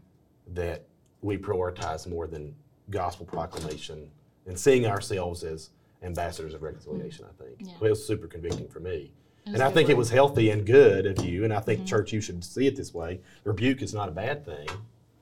that 0.53 0.83
we 1.21 1.37
prioritize 1.37 2.07
more 2.07 2.27
than 2.27 2.53
gospel 2.91 3.25
proclamation 3.25 4.09
and 4.45 4.57
seeing 4.59 4.85
ourselves 4.85 5.43
as 5.43 5.71
ambassadors 6.03 6.53
of 6.53 6.61
reconciliation, 6.61 7.25
I 7.27 7.43
think. 7.43 7.55
Yeah. 7.59 7.73
Well, 7.79 7.87
it 7.87 7.89
was 7.91 8.05
super 8.05 8.27
convicting 8.27 8.67
for 8.67 8.79
me. 8.79 9.11
And 9.47 9.61
I 9.61 9.67
good 9.67 9.73
think 9.75 9.89
it 9.89 9.97
was 9.97 10.09
healthy 10.09 10.49
and 10.49 10.65
good 10.65 11.05
of 11.05 11.23
you, 11.25 11.43
and 11.43 11.53
I 11.53 11.57
Mm-hmm. 11.57 11.65
think, 11.65 11.85
church, 11.87 12.11
you 12.13 12.21
should 12.21 12.43
see 12.43 12.67
it 12.67 12.75
this 12.75 12.93
way. 12.93 13.19
Rebuke 13.43 13.81
is 13.81 13.93
not 13.93 14.07
a 14.09 14.11
bad 14.11 14.43
thing 14.45 14.67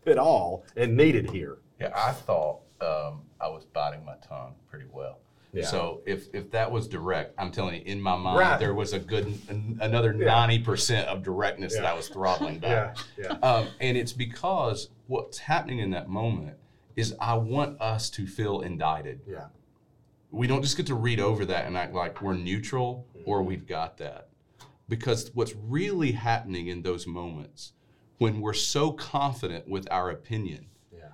at 0.05 0.17
all 0.17 0.65
and 0.75 0.95
needed 0.97 1.29
here. 1.29 1.57
Yeah, 1.79 1.91
I 1.95 2.11
thought 2.11 2.59
um, 2.83 3.21
I 3.39 3.47
was 3.47 3.65
biting 3.65 4.03
my 4.05 4.15
tongue 4.27 4.55
pretty 4.69 4.85
well. 4.91 5.19
Yeah. 5.53 5.65
So 5.65 6.01
if, 6.07 6.27
if 6.33 6.49
that 6.51 6.71
was 6.71 6.87
direct, 6.87 7.35
I'm 7.37 7.51
telling 7.51 7.75
you, 7.75 7.81
in 7.85 8.01
my 8.01 8.15
mind, 8.17 8.39
Right. 8.39 8.59
there 8.59 8.73
was 8.73 8.93
a 8.93 8.99
good 8.99 9.27
an, 9.49 9.77
another 9.81 10.11
ninety 10.11 10.57
percent 10.59 11.07
of 11.07 11.21
directness 11.23 11.75
that 11.75 11.85
I 11.85 11.93
was 11.93 12.07
throttling 12.09 12.57
back. 12.59 12.97
yeah. 13.17 13.33
Um, 13.43 13.67
and 13.79 13.95
it's 13.95 14.13
because 14.13 14.89
what's 15.07 15.37
happening 15.37 15.79
in 15.79 15.91
that 15.91 16.09
moment 16.09 16.57
is 16.95 17.13
I 17.21 17.35
want 17.35 17.79
us 17.81 18.09
to 18.11 18.25
feel 18.25 18.61
indicted. 18.61 19.21
Yeah. 19.27 19.45
We 20.31 20.47
don't 20.47 20.63
just 20.63 20.75
get 20.77 20.87
to 20.87 20.95
read 20.95 21.19
over 21.19 21.45
that 21.45 21.65
and 21.65 21.77
act 21.77 21.93
like 21.93 22.21
we're 22.21 22.33
neutral 22.35 23.07
or 23.25 23.37
Mm-hmm. 23.39 23.47
we've 23.47 23.67
got 23.67 23.97
that. 23.99 24.29
Because 24.89 25.29
what's 25.35 25.53
really 25.55 26.11
happening 26.13 26.67
in 26.67 26.81
those 26.81 27.05
moments 27.07 27.73
when 28.17 28.41
we're 28.41 28.53
so 28.53 28.91
confident 28.91 29.67
with 29.67 29.87
our 29.91 30.09
opinion 30.09 30.65
Yeah. 30.91 31.09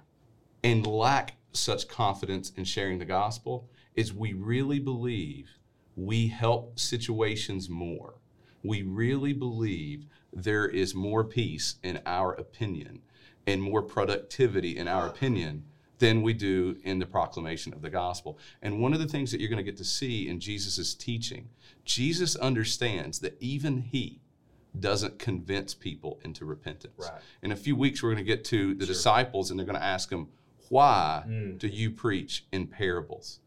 and 0.64 0.88
lack 0.88 1.36
such 1.52 1.88
confidence 1.88 2.52
in 2.56 2.64
sharing 2.64 3.00
the 3.00 3.06
gospel 3.06 3.70
is 3.96 4.14
we 4.14 4.34
really 4.34 4.80
believe 4.80 5.50
we 5.96 6.28
help 6.28 6.80
situations 6.80 7.70
more. 7.70 8.16
We 8.64 8.84
really 8.84 9.34
believe 9.34 10.06
there 10.32 10.68
is 10.68 10.94
more 10.94 11.24
peace 11.24 11.76
in 11.84 12.00
our 12.06 12.34
opinion 12.34 13.02
and 13.48 13.62
more 13.62 13.82
productivity 13.82 14.78
in 14.78 14.88
our 14.88 15.08
opinion 15.08 15.64
than 15.98 16.22
we 16.22 16.34
do 16.34 16.78
in 16.84 17.00
the 17.00 17.06
proclamation 17.06 17.74
of 17.74 17.82
the 17.82 17.90
gospel. 17.90 18.38
And 18.62 18.82
one 18.82 18.94
of 18.94 19.00
the 19.00 19.08
things 19.08 19.32
that 19.32 19.42
you're 19.42 19.50
going 19.50 19.58
to 19.58 19.64
get 19.64 19.78
to 19.78 19.84
see 19.84 20.30
in 20.30 20.40
Jesus' 20.40 20.94
teaching, 20.94 21.50
Jesus 21.84 22.36
understands 22.38 23.20
that 23.20 23.36
even 23.42 23.82
he 23.82 24.22
doesn't 24.80 25.20
convince 25.20 25.74
people 25.74 26.20
into 26.24 26.46
repentance. 26.46 27.10
Right. 27.12 27.22
In 27.42 27.52
a 27.52 27.56
few 27.56 27.76
weeks, 27.76 28.02
we're 28.02 28.14
going 28.14 28.24
to 28.24 28.36
get 28.36 28.46
to 28.46 28.76
the 28.76 28.86
disciples, 28.86 29.50
and 29.50 29.60
they're 29.60 29.66
going 29.66 29.80
to 29.80 29.84
ask 29.84 30.10
him, 30.10 30.28
Why 30.70 31.24
Mm. 31.28 31.58
do 31.60 31.68
you 31.68 31.92
preach 31.92 32.46
in 32.52 32.68
parables? 32.68 33.40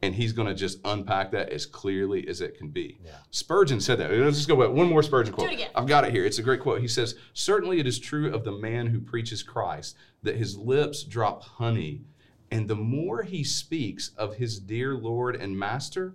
And 0.00 0.14
he's 0.14 0.32
going 0.32 0.46
to 0.46 0.54
just 0.54 0.78
unpack 0.84 1.32
that 1.32 1.48
as 1.50 1.66
clearly 1.66 2.28
as 2.28 2.40
it 2.40 2.56
can 2.56 2.68
be. 2.68 2.98
Yeah. 3.04 3.16
Spurgeon 3.30 3.80
said 3.80 3.98
that. 3.98 4.12
Let's 4.12 4.36
just 4.36 4.48
go 4.48 4.54
back. 4.56 4.70
One 4.70 4.88
more 4.88 5.02
Spurgeon 5.02 5.34
quote. 5.34 5.50
it 5.50 5.54
again. 5.54 5.70
I've 5.74 5.88
got 5.88 6.04
it 6.04 6.12
here. 6.12 6.24
It's 6.24 6.38
a 6.38 6.42
great 6.42 6.60
quote. 6.60 6.80
He 6.80 6.86
says, 6.86 7.16
Certainly 7.32 7.80
it 7.80 7.86
is 7.86 7.98
true 7.98 8.32
of 8.32 8.44
the 8.44 8.52
man 8.52 8.86
who 8.86 9.00
preaches 9.00 9.42
Christ 9.42 9.96
that 10.22 10.36
his 10.36 10.56
lips 10.56 11.02
drop 11.02 11.42
honey, 11.42 12.02
and 12.50 12.68
the 12.68 12.76
more 12.76 13.22
he 13.24 13.42
speaks 13.42 14.10
of 14.16 14.36
his 14.36 14.60
dear 14.60 14.94
Lord 14.94 15.34
and 15.34 15.58
Master, 15.58 16.14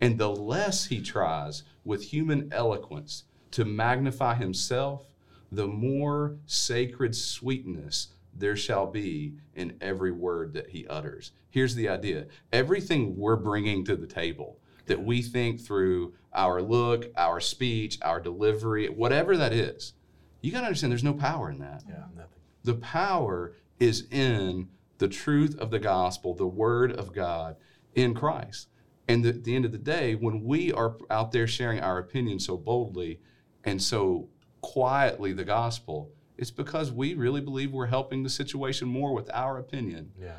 and 0.00 0.18
the 0.18 0.30
less 0.30 0.86
he 0.86 1.00
tries 1.00 1.62
with 1.84 2.02
human 2.12 2.52
eloquence 2.52 3.24
to 3.52 3.64
magnify 3.64 4.34
himself, 4.34 5.14
the 5.52 5.68
more 5.68 6.36
sacred 6.46 7.14
sweetness 7.14 8.08
there 8.36 8.56
shall 8.56 8.86
be 8.86 9.34
in 9.54 9.76
every 9.80 10.12
word 10.12 10.52
that 10.54 10.70
he 10.70 10.86
utters. 10.86 11.32
Here's 11.50 11.74
the 11.74 11.88
idea 11.88 12.26
everything 12.52 13.16
we're 13.16 13.36
bringing 13.36 13.84
to 13.84 13.96
the 13.96 14.06
table 14.06 14.58
that 14.86 15.02
we 15.02 15.22
think 15.22 15.60
through 15.60 16.14
our 16.34 16.60
look, 16.60 17.10
our 17.16 17.40
speech, 17.40 17.98
our 18.02 18.20
delivery, 18.20 18.88
whatever 18.88 19.36
that 19.36 19.52
is, 19.52 19.94
you 20.42 20.52
got 20.52 20.60
to 20.60 20.66
understand 20.66 20.90
there's 20.90 21.04
no 21.04 21.14
power 21.14 21.50
in 21.50 21.58
that. 21.60 21.84
Yeah. 21.88 22.04
Nothing. 22.14 22.40
The 22.64 22.74
power 22.74 23.54
is 23.78 24.06
in 24.10 24.68
the 24.98 25.08
truth 25.08 25.58
of 25.58 25.70
the 25.70 25.78
gospel, 25.78 26.34
the 26.34 26.46
word 26.46 26.92
of 26.92 27.12
God 27.12 27.56
in 27.94 28.14
Christ. 28.14 28.68
And 29.08 29.24
at 29.26 29.44
the 29.44 29.54
end 29.54 29.64
of 29.64 29.72
the 29.72 29.78
day, 29.78 30.14
when 30.14 30.44
we 30.44 30.72
are 30.72 30.96
out 31.10 31.32
there 31.32 31.46
sharing 31.46 31.80
our 31.80 31.98
opinion 31.98 32.38
so 32.38 32.56
boldly 32.56 33.20
and 33.64 33.82
so 33.82 34.28
quietly 34.60 35.32
the 35.32 35.44
gospel, 35.44 36.10
it's 36.36 36.50
because 36.50 36.92
we 36.92 37.14
really 37.14 37.40
believe 37.40 37.72
we're 37.72 37.86
helping 37.86 38.22
the 38.22 38.30
situation 38.30 38.88
more 38.88 39.14
with 39.14 39.30
our 39.32 39.58
opinion. 39.58 40.10
Yeah. 40.20 40.32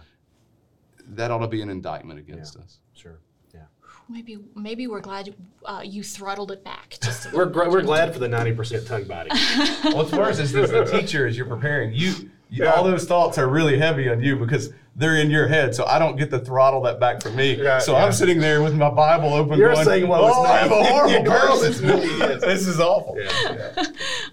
That 1.07 1.31
ought 1.31 1.39
to 1.39 1.47
be 1.47 1.61
an 1.61 1.69
indictment 1.69 2.19
against 2.19 2.57
us. 2.57 2.79
Sure. 2.93 3.19
Yeah. 3.53 3.61
Maybe 4.09 4.37
maybe 4.55 4.87
we're 4.87 5.01
glad 5.01 5.35
uh, 5.63 5.81
you 5.85 6.03
throttled 6.03 6.51
it 6.51 6.63
back. 6.63 6.97
Just 7.01 7.31
We're 7.31 7.45
gra- 7.45 7.69
we're 7.69 7.83
glad 7.83 8.11
for 8.13 8.19
the 8.19 8.27
ninety 8.27 8.53
percent 8.53 8.87
tongue 8.87 9.05
body. 9.05 9.29
What's 9.83 10.11
worse 10.11 10.39
is 10.39 10.55
as 10.55 10.71
the 10.71 10.85
teacher, 10.85 11.27
as 11.27 11.37
you're 11.37 11.45
preparing, 11.45 11.93
you, 11.93 12.09
you 12.09 12.31
Yeah. 12.49 12.71
all 12.71 12.83
those 12.83 13.05
thoughts 13.05 13.37
are 13.37 13.47
really 13.47 13.77
heavy 13.77 14.09
on 14.09 14.21
you 14.21 14.35
because 14.35 14.71
they're 14.95 15.17
in 15.17 15.29
your 15.29 15.47
head. 15.47 15.75
So 15.75 15.85
I 15.85 15.99
don't 15.99 16.15
get 16.15 16.29
to 16.31 16.39
throttle 16.39 16.81
that 16.83 16.99
back 16.99 17.21
for 17.21 17.29
me. 17.29 17.61
Right, 17.61 17.81
so 17.81 17.91
yeah. 17.91 18.05
I'm 18.05 18.13
sitting 18.13 18.39
there 18.39 18.61
with 18.61 18.73
my 18.75 18.89
Bible 18.89 19.33
open. 19.33 19.59
You're 19.59 19.73
going, 19.73 19.85
saying 19.85 20.07
what 20.07 20.21
was 20.21 20.33
oh, 20.35 20.43
I 20.43 20.57
have 20.59 20.71
a 20.71 20.83
horrible 20.83 21.29
person. 21.29 21.71
is 21.71 21.81
me, 21.81 22.17
yes. 22.17 22.41
this 22.41 22.67
is 22.67 22.79
awful. 22.79 23.19
Yeah. 23.19 23.83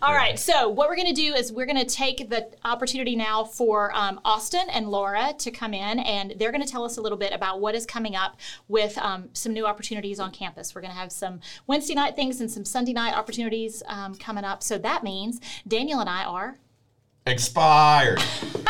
All 0.02 0.14
right, 0.14 0.38
so 0.38 0.68
what 0.68 0.88
we're 0.88 0.96
going 0.96 1.12
to 1.12 1.20
do 1.20 1.34
is 1.34 1.52
we're 1.52 1.66
going 1.66 1.78
to 1.78 1.84
take 1.84 2.30
the 2.30 2.48
opportunity 2.64 3.16
now 3.16 3.44
for 3.44 3.92
um, 3.94 4.20
Austin 4.24 4.66
and 4.72 4.88
Laura 4.88 5.34
to 5.38 5.50
come 5.50 5.74
in, 5.74 5.98
and 6.00 6.34
they're 6.38 6.52
going 6.52 6.64
to 6.64 6.70
tell 6.70 6.84
us 6.84 6.96
a 6.96 7.00
little 7.00 7.18
bit 7.18 7.32
about 7.32 7.60
what 7.60 7.74
is 7.74 7.84
coming 7.84 8.14
up 8.14 8.38
with 8.68 8.96
um, 8.98 9.30
some 9.32 9.52
new 9.52 9.66
opportunities 9.66 10.20
on 10.20 10.30
campus. 10.30 10.74
We're 10.74 10.80
going 10.80 10.92
to 10.92 10.98
have 10.98 11.10
some 11.10 11.40
Wednesday 11.66 11.94
night 11.94 12.14
things 12.14 12.40
and 12.40 12.50
some 12.50 12.64
Sunday 12.64 12.92
night 12.92 13.14
opportunities 13.14 13.82
um, 13.86 14.14
coming 14.14 14.44
up. 14.44 14.62
So 14.62 14.78
that 14.78 15.02
means 15.02 15.40
Daniel 15.66 15.98
and 15.98 16.08
I 16.08 16.24
are 16.24 16.58
Expired. 17.26 18.18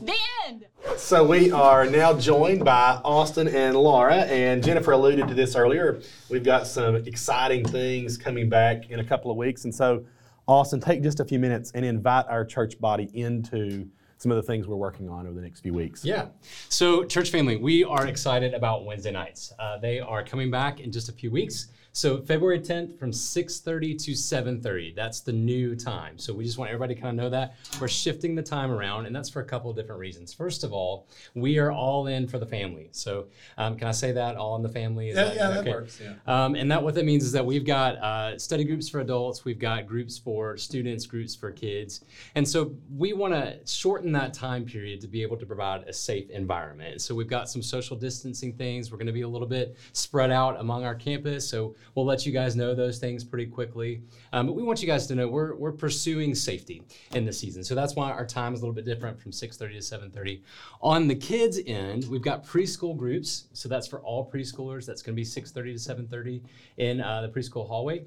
the 0.00 0.14
end. 0.46 0.66
So 0.96 1.26
we 1.26 1.50
are 1.50 1.84
now 1.84 2.16
joined 2.16 2.64
by 2.64 3.00
Austin 3.04 3.48
and 3.48 3.76
Laura, 3.76 4.18
and 4.22 4.62
Jennifer 4.62 4.92
alluded 4.92 5.26
to 5.26 5.34
this 5.34 5.56
earlier. 5.56 6.00
We've 6.30 6.44
got 6.44 6.68
some 6.68 6.94
exciting 6.94 7.64
things 7.64 8.16
coming 8.16 8.48
back 8.48 8.90
in 8.90 9.00
a 9.00 9.04
couple 9.04 9.32
of 9.32 9.36
weeks, 9.36 9.64
and 9.64 9.74
so 9.74 10.04
Austin, 10.46 10.80
take 10.80 11.02
just 11.02 11.18
a 11.18 11.24
few 11.24 11.40
minutes 11.40 11.72
and 11.74 11.84
invite 11.84 12.26
our 12.28 12.44
church 12.44 12.78
body 12.80 13.10
into 13.14 13.88
some 14.18 14.30
of 14.30 14.36
the 14.36 14.42
things 14.42 14.68
we're 14.68 14.76
working 14.76 15.08
on 15.08 15.26
over 15.26 15.34
the 15.34 15.42
next 15.42 15.60
few 15.60 15.74
weeks. 15.74 16.04
Yeah. 16.04 16.26
So, 16.68 17.02
church 17.04 17.30
family, 17.30 17.56
we 17.56 17.82
are 17.82 18.06
excited 18.06 18.54
about 18.54 18.84
Wednesday 18.84 19.10
nights. 19.10 19.52
Uh, 19.58 19.78
they 19.78 19.98
are 19.98 20.22
coming 20.22 20.52
back 20.52 20.78
in 20.78 20.92
just 20.92 21.08
a 21.08 21.12
few 21.12 21.32
weeks. 21.32 21.66
So, 21.96 22.20
February 22.20 22.60
10th 22.60 22.98
from 22.98 23.10
6:30 23.10 23.94
to 24.04 24.14
7:30. 24.14 24.92
That's 24.94 25.20
the 25.20 25.32
new 25.32 25.74
time. 25.74 26.18
So, 26.18 26.34
we 26.34 26.44
just 26.44 26.58
want 26.58 26.70
everybody 26.70 26.94
to 26.94 27.00
kind 27.00 27.18
of 27.18 27.24
know 27.24 27.30
that 27.30 27.56
we're 27.80 27.88
shifting 27.88 28.34
the 28.34 28.42
time 28.42 28.70
around, 28.70 29.06
and 29.06 29.16
that's 29.16 29.30
for 29.30 29.40
a 29.40 29.46
couple 29.46 29.70
of 29.70 29.76
different 29.76 29.98
reasons. 29.98 30.34
First 30.34 30.62
of 30.62 30.74
all, 30.74 31.08
we 31.34 31.56
are 31.58 31.72
all 31.72 32.06
in 32.06 32.28
for 32.28 32.38
the 32.38 32.44
family. 32.44 32.90
So, 32.92 33.28
um, 33.56 33.78
can 33.78 33.88
I 33.88 33.92
say 33.92 34.12
that 34.12 34.36
all 34.36 34.56
in 34.56 34.62
the 34.62 34.68
family? 34.68 35.08
Is 35.08 35.16
Yeah, 35.16 35.32
yeah, 35.32 35.50
that 35.52 35.64
works, 35.64 35.98
yeah. 35.98 36.16
Um, 36.26 36.54
and 36.54 36.70
that 36.70 36.82
what 36.82 36.94
that 36.96 37.06
means 37.06 37.24
is 37.24 37.32
that 37.32 37.46
we've 37.46 37.64
got 37.64 37.96
uh, 37.96 38.38
study 38.38 38.64
groups 38.64 38.90
for 38.90 39.00
adults, 39.00 39.46
we've 39.46 39.58
got 39.58 39.86
groups 39.86 40.18
for 40.18 40.58
students, 40.58 41.06
groups 41.06 41.34
for 41.34 41.50
kids, 41.50 42.04
and 42.34 42.46
so 42.46 42.74
we 42.94 43.14
want 43.14 43.32
to 43.32 43.58
shorten 43.66 44.12
that 44.12 44.34
time 44.34 44.66
period 44.66 45.00
to 45.00 45.08
be 45.08 45.22
able 45.22 45.38
to 45.38 45.46
provide 45.46 45.84
a 45.84 45.94
safe 45.94 46.28
environment. 46.28 47.00
So 47.00 47.14
we've 47.14 47.26
got 47.26 47.48
some 47.48 47.62
social 47.62 47.96
distancing 47.96 48.52
things. 48.52 48.92
We're 48.92 48.98
going 48.98 49.06
to 49.06 49.14
be 49.14 49.22
a 49.22 49.28
little 49.28 49.48
bit 49.48 49.78
spread 49.94 50.30
out 50.30 50.60
among 50.60 50.84
our 50.84 50.94
campus, 50.94 51.48
so 51.48 51.74
we'll 51.94 52.04
let 52.04 52.26
you 52.26 52.32
guys 52.32 52.56
know 52.56 52.74
those 52.74 52.98
things 52.98 53.24
pretty 53.24 53.46
quickly. 53.46 54.02
Um, 54.32 54.46
but 54.46 54.54
we 54.54 54.62
want 54.62 54.80
you 54.80 54.86
guys 54.86 55.06
to 55.08 55.14
know 55.14 55.28
we're 55.28 55.54
we're 55.54 55.72
pursuing 55.72 56.34
safety 56.34 56.82
in 57.12 57.24
the 57.24 57.32
season, 57.32 57.64
so 57.64 57.74
that's 57.74 57.94
why 57.94 58.10
our 58.10 58.26
time 58.26 58.54
is 58.54 58.60
a 58.60 58.62
little 58.62 58.74
bit 58.74 58.84
different 58.84 59.20
from 59.20 59.32
6:30 59.32 59.58
to 59.58 59.80
7:30. 59.80 60.42
On 60.80 61.08
the 61.08 61.14
kids 61.14 61.60
end, 61.66 62.06
we've 62.10 62.22
got 62.22 62.44
preschool 62.44 62.96
groups, 62.96 63.46
so 63.52 63.68
that's 63.68 63.86
for 63.86 64.00
all 64.00 64.30
preschoolers. 64.30 64.86
That's 64.86 65.02
going 65.02 65.14
to 65.14 65.20
be 65.20 65.24
6:30 65.24 65.52
to 65.52 65.78
7:30 65.78 66.42
in 66.76 67.00
uh, 67.00 67.22
the 67.22 67.28
preschool 67.28 67.66
hallway. 67.66 68.04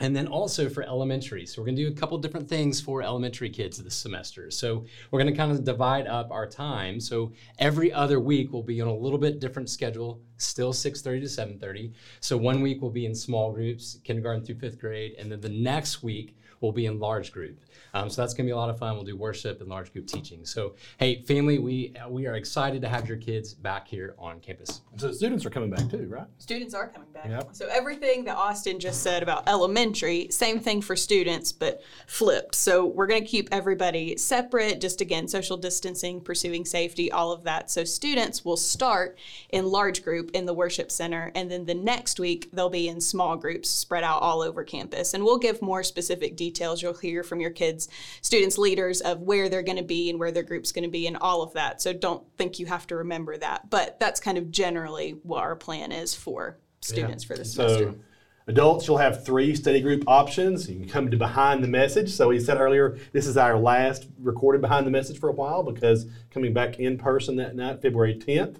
And 0.00 0.14
then 0.14 0.26
also 0.26 0.68
for 0.68 0.82
elementary. 0.82 1.46
So 1.46 1.62
we're 1.62 1.66
going 1.66 1.76
to 1.76 1.84
do 1.84 1.92
a 1.92 1.94
couple 1.94 2.18
different 2.18 2.48
things 2.48 2.80
for 2.80 3.00
elementary 3.00 3.48
kids 3.48 3.80
this 3.82 3.94
semester. 3.94 4.50
So 4.50 4.84
we're 5.10 5.20
going 5.20 5.32
to 5.32 5.36
kind 5.36 5.52
of 5.52 5.62
divide 5.62 6.08
up 6.08 6.32
our 6.32 6.48
time. 6.48 6.98
So 6.98 7.32
every 7.60 7.92
other 7.92 8.18
week 8.18 8.52
we'll 8.52 8.64
be 8.64 8.80
on 8.80 8.88
a 8.88 8.94
little 8.94 9.18
bit 9.18 9.38
different 9.38 9.70
schedule, 9.70 10.20
still 10.36 10.72
6:30 10.72 11.20
to 11.20 11.28
7:30. 11.28 11.92
So 12.20 12.36
one 12.36 12.62
week 12.62 12.82
we'll 12.82 12.90
be 12.90 13.06
in 13.06 13.14
small 13.14 13.52
groups, 13.52 13.98
kindergarten 14.04 14.44
through 14.44 14.56
5th 14.56 14.78
grade, 14.78 15.14
and 15.18 15.30
then 15.30 15.40
the 15.40 15.48
next 15.48 16.02
week 16.02 16.36
we'll 16.60 16.72
be 16.72 16.86
in 16.86 16.98
large 16.98 17.30
group. 17.30 17.60
Um, 17.92 18.08
so 18.08 18.22
that's 18.22 18.32
going 18.32 18.46
to 18.46 18.48
be 18.48 18.52
a 18.52 18.56
lot 18.56 18.70
of 18.70 18.78
fun. 18.78 18.94
We'll 18.94 19.04
do 19.04 19.16
worship 19.16 19.60
and 19.60 19.68
large 19.68 19.92
group 19.92 20.06
teaching. 20.06 20.44
So 20.44 20.74
hey, 20.98 21.22
family, 21.22 21.58
we 21.58 21.94
we 22.08 22.26
are 22.26 22.34
excited 22.34 22.80
to 22.82 22.88
have 22.88 23.06
your 23.06 23.18
kids 23.18 23.54
back 23.54 23.86
here 23.86 24.14
on 24.18 24.40
campus. 24.40 24.80
So 24.96 25.12
students 25.12 25.44
are 25.44 25.50
coming 25.50 25.70
back 25.70 25.90
too, 25.90 26.06
right? 26.08 26.26
Students 26.38 26.74
are 26.74 26.88
coming 26.88 27.10
back. 27.12 27.26
Yep. 27.28 27.48
So 27.52 27.68
everything 27.70 28.24
that 28.24 28.36
Austin 28.36 28.80
just 28.80 29.02
said 29.02 29.22
about 29.22 29.48
elementary, 29.48 30.28
same 30.30 30.58
thing 30.58 30.80
for 30.80 30.96
students, 30.96 31.52
but 31.52 31.82
flipped. 32.06 32.54
So 32.54 32.86
we're 32.86 33.06
going 33.06 33.22
to 33.22 33.28
keep 33.28 33.48
everybody 33.52 34.16
separate, 34.16 34.80
just 34.80 35.00
again, 35.00 35.28
social 35.28 35.56
distancing, 35.56 36.20
pursuing 36.20 36.64
safety, 36.64 37.12
all 37.12 37.30
of 37.30 37.44
that. 37.44 37.70
So 37.70 37.84
students 37.84 38.44
will 38.44 38.56
start 38.56 39.18
in 39.50 39.66
large 39.66 40.02
group 40.02 40.23
in 40.32 40.46
the 40.46 40.54
worship 40.54 40.90
center, 40.90 41.30
and 41.34 41.50
then 41.50 41.66
the 41.66 41.74
next 41.74 42.18
week 42.18 42.48
they'll 42.52 42.70
be 42.70 42.88
in 42.88 43.00
small 43.00 43.36
groups 43.36 43.68
spread 43.68 44.04
out 44.04 44.22
all 44.22 44.42
over 44.42 44.64
campus. 44.64 45.14
And 45.14 45.24
we'll 45.24 45.38
give 45.38 45.60
more 45.62 45.82
specific 45.82 46.36
details. 46.36 46.82
You'll 46.82 46.94
hear 46.94 47.22
from 47.22 47.40
your 47.40 47.50
kids, 47.50 47.88
students, 48.22 48.58
leaders 48.58 49.00
of 49.00 49.20
where 49.20 49.48
they're 49.48 49.62
going 49.62 49.78
to 49.78 49.84
be 49.84 50.10
and 50.10 50.18
where 50.18 50.32
their 50.32 50.42
group's 50.42 50.72
going 50.72 50.84
to 50.84 50.90
be 50.90 51.06
and 51.06 51.16
all 51.16 51.42
of 51.42 51.52
that. 51.54 51.82
So 51.82 51.92
don't 51.92 52.24
think 52.36 52.58
you 52.58 52.66
have 52.66 52.86
to 52.88 52.96
remember 52.96 53.36
that, 53.36 53.70
but 53.70 53.98
that's 54.00 54.20
kind 54.20 54.38
of 54.38 54.50
generally 54.50 55.16
what 55.22 55.42
our 55.42 55.56
plan 55.56 55.92
is 55.92 56.14
for 56.14 56.58
students 56.84 57.24
for 57.24 57.36
this 57.36 57.52
semester. 57.52 57.92
So, 57.92 57.98
adults, 58.46 58.86
you'll 58.86 58.98
have 58.98 59.24
three 59.24 59.54
study 59.54 59.80
group 59.80 60.04
options. 60.06 60.68
You 60.68 60.78
can 60.80 60.88
come 60.88 61.10
to 61.10 61.16
Behind 61.16 61.64
the 61.64 61.68
Message. 61.68 62.10
So, 62.10 62.28
we 62.28 62.40
said 62.40 62.58
earlier, 62.58 62.98
this 63.12 63.26
is 63.26 63.36
our 63.36 63.58
last 63.58 64.06
recorded 64.20 64.60
Behind 64.60 64.86
the 64.86 64.90
Message 64.90 65.18
for 65.18 65.28
a 65.28 65.32
while 65.32 65.62
because 65.62 66.06
coming 66.30 66.52
back 66.52 66.78
in 66.78 66.98
person 66.98 67.36
that 67.36 67.56
night, 67.56 67.82
February 67.82 68.14
10th. 68.14 68.58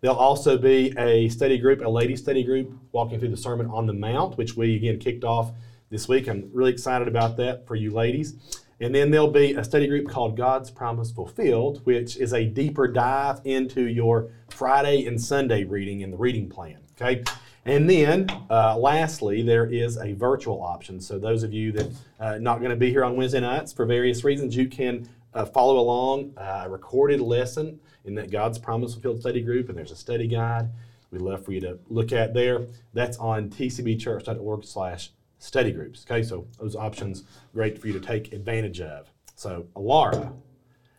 There'll 0.00 0.16
also 0.16 0.58
be 0.58 0.92
a 0.98 1.28
study 1.28 1.58
group, 1.58 1.84
a 1.84 1.88
lady 1.88 2.16
study 2.16 2.44
group, 2.44 2.72
walking 2.92 3.18
through 3.18 3.30
the 3.30 3.36
Sermon 3.36 3.66
on 3.66 3.86
the 3.86 3.92
Mount, 3.92 4.36
which 4.36 4.56
we 4.56 4.76
again 4.76 4.98
kicked 4.98 5.24
off 5.24 5.52
this 5.90 6.08
week. 6.08 6.28
I'm 6.28 6.50
really 6.52 6.72
excited 6.72 7.08
about 7.08 7.36
that 7.38 7.66
for 7.66 7.76
you 7.76 7.90
ladies. 7.90 8.34
And 8.78 8.94
then 8.94 9.10
there'll 9.10 9.30
be 9.30 9.54
a 9.54 9.64
study 9.64 9.86
group 9.86 10.08
called 10.08 10.36
God's 10.36 10.70
Promise 10.70 11.10
Fulfilled, 11.12 11.80
which 11.84 12.18
is 12.18 12.34
a 12.34 12.44
deeper 12.44 12.86
dive 12.86 13.40
into 13.44 13.86
your 13.88 14.30
Friday 14.50 15.06
and 15.06 15.20
Sunday 15.20 15.64
reading 15.64 16.02
in 16.02 16.10
the 16.10 16.16
reading 16.16 16.48
plan. 16.48 16.78
Okay. 17.00 17.24
And 17.64 17.88
then, 17.88 18.28
uh, 18.50 18.76
lastly, 18.76 19.42
there 19.42 19.66
is 19.66 19.96
a 19.96 20.12
virtual 20.12 20.62
option. 20.62 21.00
So 21.00 21.18
those 21.18 21.42
of 21.42 21.52
you 21.52 21.72
that 21.72 21.90
uh, 22.20 22.38
not 22.38 22.58
going 22.58 22.70
to 22.70 22.76
be 22.76 22.90
here 22.90 23.04
on 23.04 23.16
Wednesday 23.16 23.40
nights 23.40 23.72
for 23.72 23.86
various 23.86 24.24
reasons, 24.24 24.54
you 24.54 24.68
can 24.68 25.08
uh, 25.34 25.46
follow 25.46 25.78
along 25.78 26.34
uh, 26.36 26.62
a 26.66 26.70
recorded 26.70 27.20
lesson 27.20 27.80
in 28.06 28.14
that 28.14 28.30
God's 28.30 28.58
Promise 28.58 28.94
Fulfilled 28.94 29.20
study 29.20 29.40
group, 29.42 29.68
and 29.68 29.76
there's 29.76 29.90
a 29.90 29.96
study 29.96 30.26
guide 30.26 30.68
we'd 31.10 31.20
love 31.22 31.44
for 31.44 31.52
you 31.52 31.60
to 31.60 31.78
look 31.88 32.12
at 32.12 32.34
there. 32.34 32.66
That's 32.94 33.16
on 33.18 33.50
tcbchurch.org 33.50 34.64
slash 34.64 35.10
study 35.38 35.72
groups. 35.72 36.04
Okay, 36.08 36.22
so 36.22 36.46
those 36.58 36.74
options, 36.76 37.24
great 37.52 37.78
for 37.78 37.86
you 37.88 37.92
to 37.92 38.00
take 38.00 38.32
advantage 38.32 38.80
of. 38.80 39.10
So, 39.34 39.66
Alara, 39.76 40.32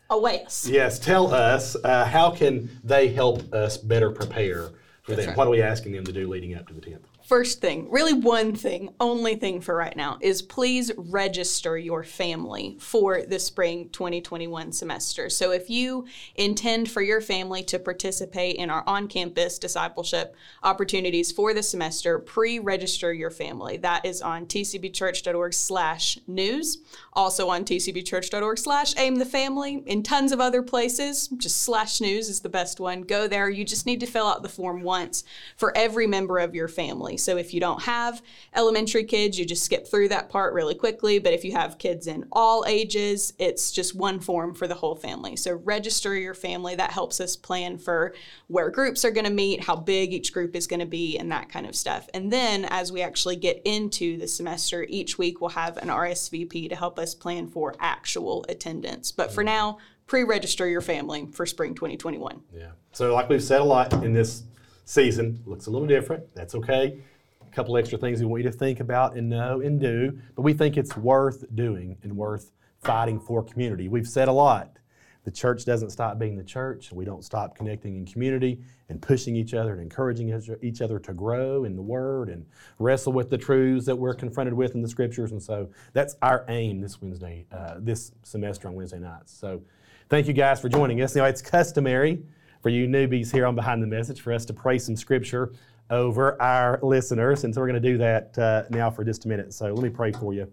Away 0.10 0.44
us. 0.44 0.68
yes, 0.68 1.00
tell 1.00 1.34
us 1.34 1.76
uh, 1.84 2.06
how 2.06 2.32
can 2.32 2.70
they 2.84 3.10
help 3.10 3.52
us 3.54 3.78
better 3.78 4.12
prepare 4.12 4.70
for 5.04 5.16
them? 5.16 5.36
What 5.36 5.48
are 5.48 5.50
we 5.50 5.62
asking 5.62 5.94
them 5.94 6.06
to 6.06 6.14
do 6.14 6.28
leading 6.30 6.56
up 6.56 6.68
to 6.68 6.74
the 6.74 6.82
10th? 6.82 7.00
First 7.28 7.60
thing, 7.60 7.92
really 7.92 8.14
one 8.14 8.56
thing, 8.56 8.94
only 9.02 9.36
thing 9.36 9.60
for 9.60 9.76
right 9.76 9.98
now, 9.98 10.18
is 10.22 10.42
please 10.42 10.94
register 10.96 11.78
your 11.78 12.06
family 12.06 12.78
for 12.80 13.22
the 13.24 13.38
spring 13.38 13.90
2021 13.90 14.72
semester. 14.72 15.30
So 15.30 15.52
if 15.52 15.70
you 15.70 16.06
intend 16.36 16.90
for 16.90 17.02
your 17.02 17.20
family 17.20 17.64
to 17.64 17.80
participate 17.80 18.56
in 18.56 18.70
our 18.70 18.82
on 18.88 19.10
campus 19.10 19.60
discipleship 19.60 20.38
opportunities 20.64 21.34
for 21.34 21.54
the 21.54 21.62
semester, 21.62 22.18
pre 22.18 22.60
register 22.60 23.12
your 23.12 23.30
family. 23.30 23.76
That 23.76 24.06
is 24.06 24.22
on 24.22 24.46
tcbchurch.org 24.46 25.54
slash 25.54 26.18
news, 26.28 26.78
also 27.12 27.50
on 27.50 27.66
tcbchurch.org 27.66 28.58
slash 28.58 28.94
aim 28.98 29.18
the 29.18 29.26
family, 29.26 29.84
in 29.86 30.02
tons 30.02 30.32
of 30.32 30.40
other 30.40 30.64
places. 30.64 31.28
Just 31.36 31.64
slash 31.64 32.00
news 32.00 32.30
is 32.30 32.40
the 32.40 32.48
best 32.48 32.80
one. 32.80 33.02
Go 33.02 33.28
there. 33.28 33.50
You 33.50 33.66
just 33.66 33.86
need 33.86 34.00
to 34.00 34.06
fill 34.06 34.28
out 34.28 34.44
the 34.44 34.48
form 34.48 34.82
once 34.82 35.26
for 35.58 35.76
every 35.76 36.08
member 36.08 36.40
of 36.40 36.56
your 36.56 36.70
family. 36.70 37.17
So 37.18 37.38
if 37.38 37.54
you 37.54 37.60
don't 37.60 37.82
have 37.84 38.22
elementary 38.56 39.04
kids, 39.04 39.38
you 39.38 39.46
just 39.46 39.64
skip 39.64 39.88
through 39.88 40.10
that 40.10 40.30
part 40.30 40.54
really 40.54 40.76
quickly. 40.76 41.20
But 41.20 41.34
if 41.34 41.44
you 41.44 41.52
have 41.54 41.78
kids 41.78 42.08
in 42.08 42.26
all 42.32 42.66
ages, 42.68 43.34
it's 43.38 43.72
just 43.72 43.96
one 43.96 44.20
form 44.20 44.54
for 44.54 44.68
the 44.68 44.76
whole 44.76 44.96
family. 44.96 45.36
So 45.36 45.56
register 45.56 46.16
your 46.16 46.34
family. 46.34 46.76
That 46.76 46.92
helps 46.92 47.20
us 47.20 47.36
plan 47.36 47.78
for 47.78 48.14
where 48.48 48.70
groups 48.70 49.04
are 49.06 49.12
going 49.12 49.26
to 49.26 49.32
meet, 49.32 49.64
how 49.64 49.76
big 49.76 50.14
each 50.14 50.34
group 50.34 50.56
is 50.56 50.68
going 50.68 50.80
to 50.80 50.86
be, 50.86 51.18
and 51.18 51.32
that 51.32 51.50
kind 51.50 51.66
of 51.66 51.76
stuff. 51.76 52.10
And 52.14 52.32
then 52.32 52.66
as 52.66 52.92
we 52.92 53.02
actually 53.02 53.36
get 53.36 53.62
into 53.66 54.18
the 54.18 54.28
semester, 54.28 54.86
each 54.90 55.18
week 55.18 55.42
we'll 55.42 55.50
have 55.52 55.78
an 55.78 55.90
RSVP 55.90 56.70
to 56.70 56.76
help 56.76 57.00
us 57.00 57.16
plan 57.16 57.48
for 57.48 57.76
actual 57.80 58.46
attendance. 58.50 59.12
But 59.12 59.34
for 59.34 59.44
mm. 59.44 59.48
now, 59.48 59.78
pre 60.08 60.24
register 60.24 60.68
your 60.68 60.82
family 60.82 61.28
for 61.32 61.46
spring 61.46 61.76
2021. 61.76 62.42
Yeah. 62.54 62.68
So, 62.94 63.14
like 63.14 63.30
we've 63.30 63.44
said 63.44 63.62
a 63.62 63.66
lot 63.66 63.94
in 63.94 64.14
this 64.14 64.44
season, 64.88 65.42
looks 65.46 65.68
a 65.68 65.70
little 65.70 65.88
different. 65.88 66.24
That's 66.34 66.56
okay. 66.56 67.00
A 67.46 67.56
couple 67.56 67.78
extra 67.78 67.98
things 67.98 68.20
we 68.20 68.26
want 68.26 68.44
you 68.44 68.50
to 68.50 68.58
think 68.58 68.80
about 68.80 69.16
and 69.16 69.30
know 69.30 69.62
and 69.62 69.80
do, 69.80 70.18
but 70.36 70.42
we 70.42 70.54
think 70.54 70.78
it's 70.78 70.96
worth 70.96 71.44
doing 71.56 71.98
and 72.04 72.16
worth 72.16 72.52
fighting 72.82 73.20
for 73.20 73.44
community. 73.44 73.90
We've 73.90 74.08
said 74.08 74.28
a 74.28 74.32
lot. 74.32 74.78
The 75.26 75.32
church 75.32 75.66
doesn't 75.66 75.90
stop 75.90 76.18
being 76.18 76.38
the 76.38 76.44
church. 76.44 76.94
We 76.94 77.04
don't 77.04 77.22
stop 77.22 77.54
connecting 77.54 77.98
in 77.98 78.06
community 78.06 78.62
and 78.88 79.02
pushing 79.02 79.36
each 79.36 79.54
other 79.54 79.74
and 79.74 79.82
encouraging 79.82 80.34
each 80.62 80.82
other 80.82 81.00
to 81.00 81.14
grow 81.14 81.66
in 81.66 81.76
the 81.76 81.82
Word 81.82 82.30
and 82.30 82.46
wrestle 82.80 83.12
with 83.12 83.30
the 83.30 83.38
truths 83.38 83.86
that 83.88 83.96
we're 83.98 84.14
confronted 84.14 84.54
with 84.54 84.74
in 84.74 84.82
the 84.82 84.88
Scriptures. 84.88 85.34
And 85.34 85.44
so 85.44 85.70
that's 85.92 86.16
our 86.22 86.46
aim 86.48 86.80
this 86.80 87.02
Wednesday, 87.02 87.46
uh, 87.52 87.76
this 87.80 88.14
semester 88.24 88.70
on 88.70 88.76
Wednesday 88.76 89.00
nights. 89.00 89.34
So 89.34 89.62
thank 90.08 90.28
you 90.28 90.34
guys 90.34 90.62
for 90.62 90.70
joining 90.70 91.02
us. 91.02 91.14
Now 91.14 91.26
it's 91.26 91.42
customary 91.42 92.24
for 92.68 92.72
you 92.72 92.86
newbies 92.86 93.32
here 93.32 93.46
on 93.46 93.56
Behind 93.56 93.82
the 93.82 93.88
Message 93.88 94.20
for 94.20 94.34
us 94.34 94.44
to 94.44 94.54
pray 94.54 94.78
some 94.78 94.98
Scripture 94.98 95.54
over 95.90 96.36
our 96.42 96.82
listeners. 96.84 97.46
And 97.46 97.56
so 97.56 97.62
we're 97.62 97.68
going 97.68 97.82
to 97.82 97.90
do 97.92 97.98
that 97.98 98.38
uh, 98.38 98.64
now 98.70 98.92
for 98.92 99.06
just 99.06 99.24
a 99.24 99.30
minute. 99.30 99.54
So 99.54 99.68
let 99.74 99.82
me 99.82 99.90
pray 99.90 100.12
for 100.12 100.34
you 100.34 100.52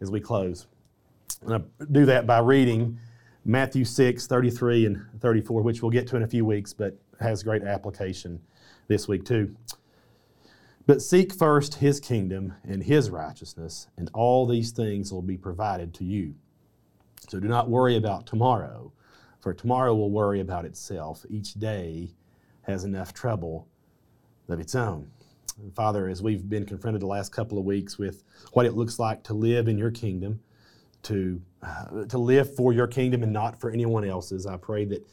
as 0.00 0.12
we 0.12 0.20
close. 0.20 0.68
And 1.44 1.64
to 1.80 1.86
do 1.86 2.06
that 2.06 2.24
by 2.24 2.38
reading 2.38 3.00
Matthew 3.44 3.84
6, 3.84 4.28
33 4.28 4.86
and 4.86 5.04
34, 5.18 5.62
which 5.62 5.82
we'll 5.82 5.90
get 5.90 6.06
to 6.06 6.16
in 6.16 6.22
a 6.22 6.26
few 6.28 6.44
weeks, 6.44 6.72
but 6.72 6.96
has 7.18 7.42
great 7.42 7.64
application 7.64 8.40
this 8.86 9.08
week 9.08 9.24
too. 9.24 9.52
But 10.86 11.02
seek 11.02 11.32
first 11.32 11.74
his 11.74 11.98
kingdom 11.98 12.54
and 12.62 12.84
his 12.84 13.10
righteousness, 13.10 13.88
and 13.96 14.08
all 14.14 14.46
these 14.46 14.70
things 14.70 15.12
will 15.12 15.20
be 15.20 15.36
provided 15.36 15.94
to 15.94 16.04
you. 16.04 16.36
So 17.28 17.40
do 17.40 17.48
not 17.48 17.68
worry 17.68 17.96
about 17.96 18.24
tomorrow, 18.24 18.92
for 19.40 19.54
tomorrow 19.54 19.94
will 19.94 20.10
worry 20.10 20.40
about 20.40 20.64
itself. 20.64 21.24
Each 21.28 21.54
day 21.54 22.10
has 22.62 22.84
enough 22.84 23.12
trouble 23.12 23.68
of 24.48 24.60
its 24.60 24.74
own. 24.74 25.10
Father, 25.74 26.08
as 26.08 26.22
we've 26.22 26.48
been 26.48 26.64
confronted 26.64 27.02
the 27.02 27.06
last 27.06 27.30
couple 27.32 27.58
of 27.58 27.64
weeks 27.64 27.98
with 27.98 28.22
what 28.52 28.66
it 28.66 28.74
looks 28.74 28.98
like 28.98 29.22
to 29.24 29.34
live 29.34 29.68
in 29.68 29.76
your 29.76 29.90
kingdom, 29.90 30.40
to 31.02 31.40
uh, 31.62 32.04
to 32.06 32.18
live 32.18 32.54
for 32.54 32.72
your 32.72 32.86
kingdom 32.86 33.22
and 33.22 33.32
not 33.32 33.60
for 33.60 33.70
anyone 33.70 34.04
else's. 34.04 34.46
I 34.46 34.56
pray 34.56 34.84
that 34.86 35.06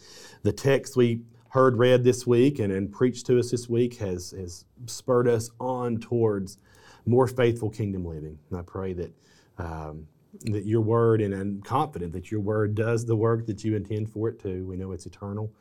the 0.43 0.53
text 0.53 0.95
we 0.95 1.21
heard 1.49 1.77
read 1.77 2.03
this 2.03 2.27
week 2.27 2.59
and, 2.59 2.71
and 2.71 2.91
preached 2.91 3.25
to 3.25 3.39
us 3.39 3.51
this 3.51 3.67
week 3.69 3.97
has, 3.97 4.31
has 4.31 4.65
spurred 4.85 5.27
us 5.27 5.49
on 5.59 5.97
towards 5.97 6.57
more 7.05 7.27
faithful 7.27 7.69
kingdom 7.69 8.05
living. 8.05 8.37
And 8.49 8.59
I 8.59 8.61
pray 8.63 8.93
that 8.93 9.13
um, 9.57 10.07
that 10.45 10.65
your 10.65 10.81
word, 10.81 11.21
and 11.21 11.33
I'm 11.33 11.61
confident 11.61 12.13
that 12.13 12.31
your 12.31 12.39
word 12.39 12.75
does 12.75 13.05
the 13.05 13.15
work 13.15 13.45
that 13.47 13.63
you 13.63 13.75
intend 13.75 14.09
for 14.09 14.29
it 14.29 14.39
to. 14.43 14.65
We 14.65 14.77
know 14.77 14.91
it's 14.91 15.05
eternal 15.05 15.51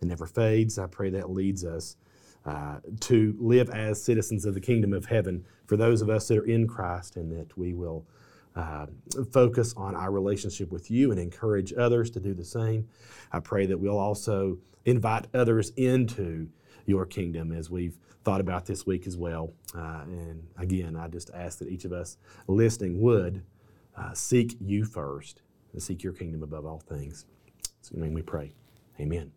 and 0.00 0.10
never 0.10 0.26
fades. 0.26 0.78
I 0.78 0.86
pray 0.86 1.10
that 1.10 1.30
leads 1.30 1.64
us 1.64 1.96
uh, 2.44 2.78
to 3.00 3.34
live 3.38 3.70
as 3.70 4.02
citizens 4.02 4.44
of 4.44 4.54
the 4.54 4.60
kingdom 4.60 4.92
of 4.92 5.06
heaven 5.06 5.44
for 5.66 5.76
those 5.76 6.02
of 6.02 6.10
us 6.10 6.28
that 6.28 6.38
are 6.38 6.46
in 6.46 6.66
Christ, 6.66 7.16
and 7.16 7.30
that 7.32 7.56
we 7.56 7.74
will 7.74 8.06
uh, 8.54 8.86
focus 9.32 9.74
on 9.76 9.94
our 9.94 10.10
relationship 10.10 10.72
with 10.72 10.90
you 10.90 11.10
and 11.10 11.20
encourage 11.20 11.72
others 11.74 12.10
to 12.10 12.20
do 12.20 12.34
the 12.34 12.44
same. 12.44 12.88
I 13.32 13.40
pray 13.40 13.66
that 13.66 13.78
we'll 13.78 13.98
also 13.98 14.58
invite 14.84 15.26
others 15.34 15.70
into 15.76 16.48
your 16.86 17.04
kingdom 17.04 17.52
as 17.52 17.68
we've 17.68 17.98
thought 18.24 18.40
about 18.40 18.66
this 18.66 18.86
week 18.86 19.06
as 19.06 19.16
well. 19.16 19.52
Uh, 19.74 20.02
and 20.06 20.46
again, 20.58 20.96
I 20.96 21.08
just 21.08 21.30
ask 21.34 21.58
that 21.58 21.68
each 21.68 21.84
of 21.84 21.92
us 21.92 22.16
listening 22.48 23.00
would 23.00 23.42
uh, 23.96 24.12
seek 24.14 24.56
you 24.60 24.84
first 24.84 25.42
and 25.72 25.82
seek 25.82 26.02
your 26.02 26.12
kingdom 26.12 26.42
above 26.42 26.66
all 26.66 26.80
things. 26.80 27.26
In 27.92 28.00
we 28.14 28.22
pray. 28.22 28.52
Amen. 29.00 29.32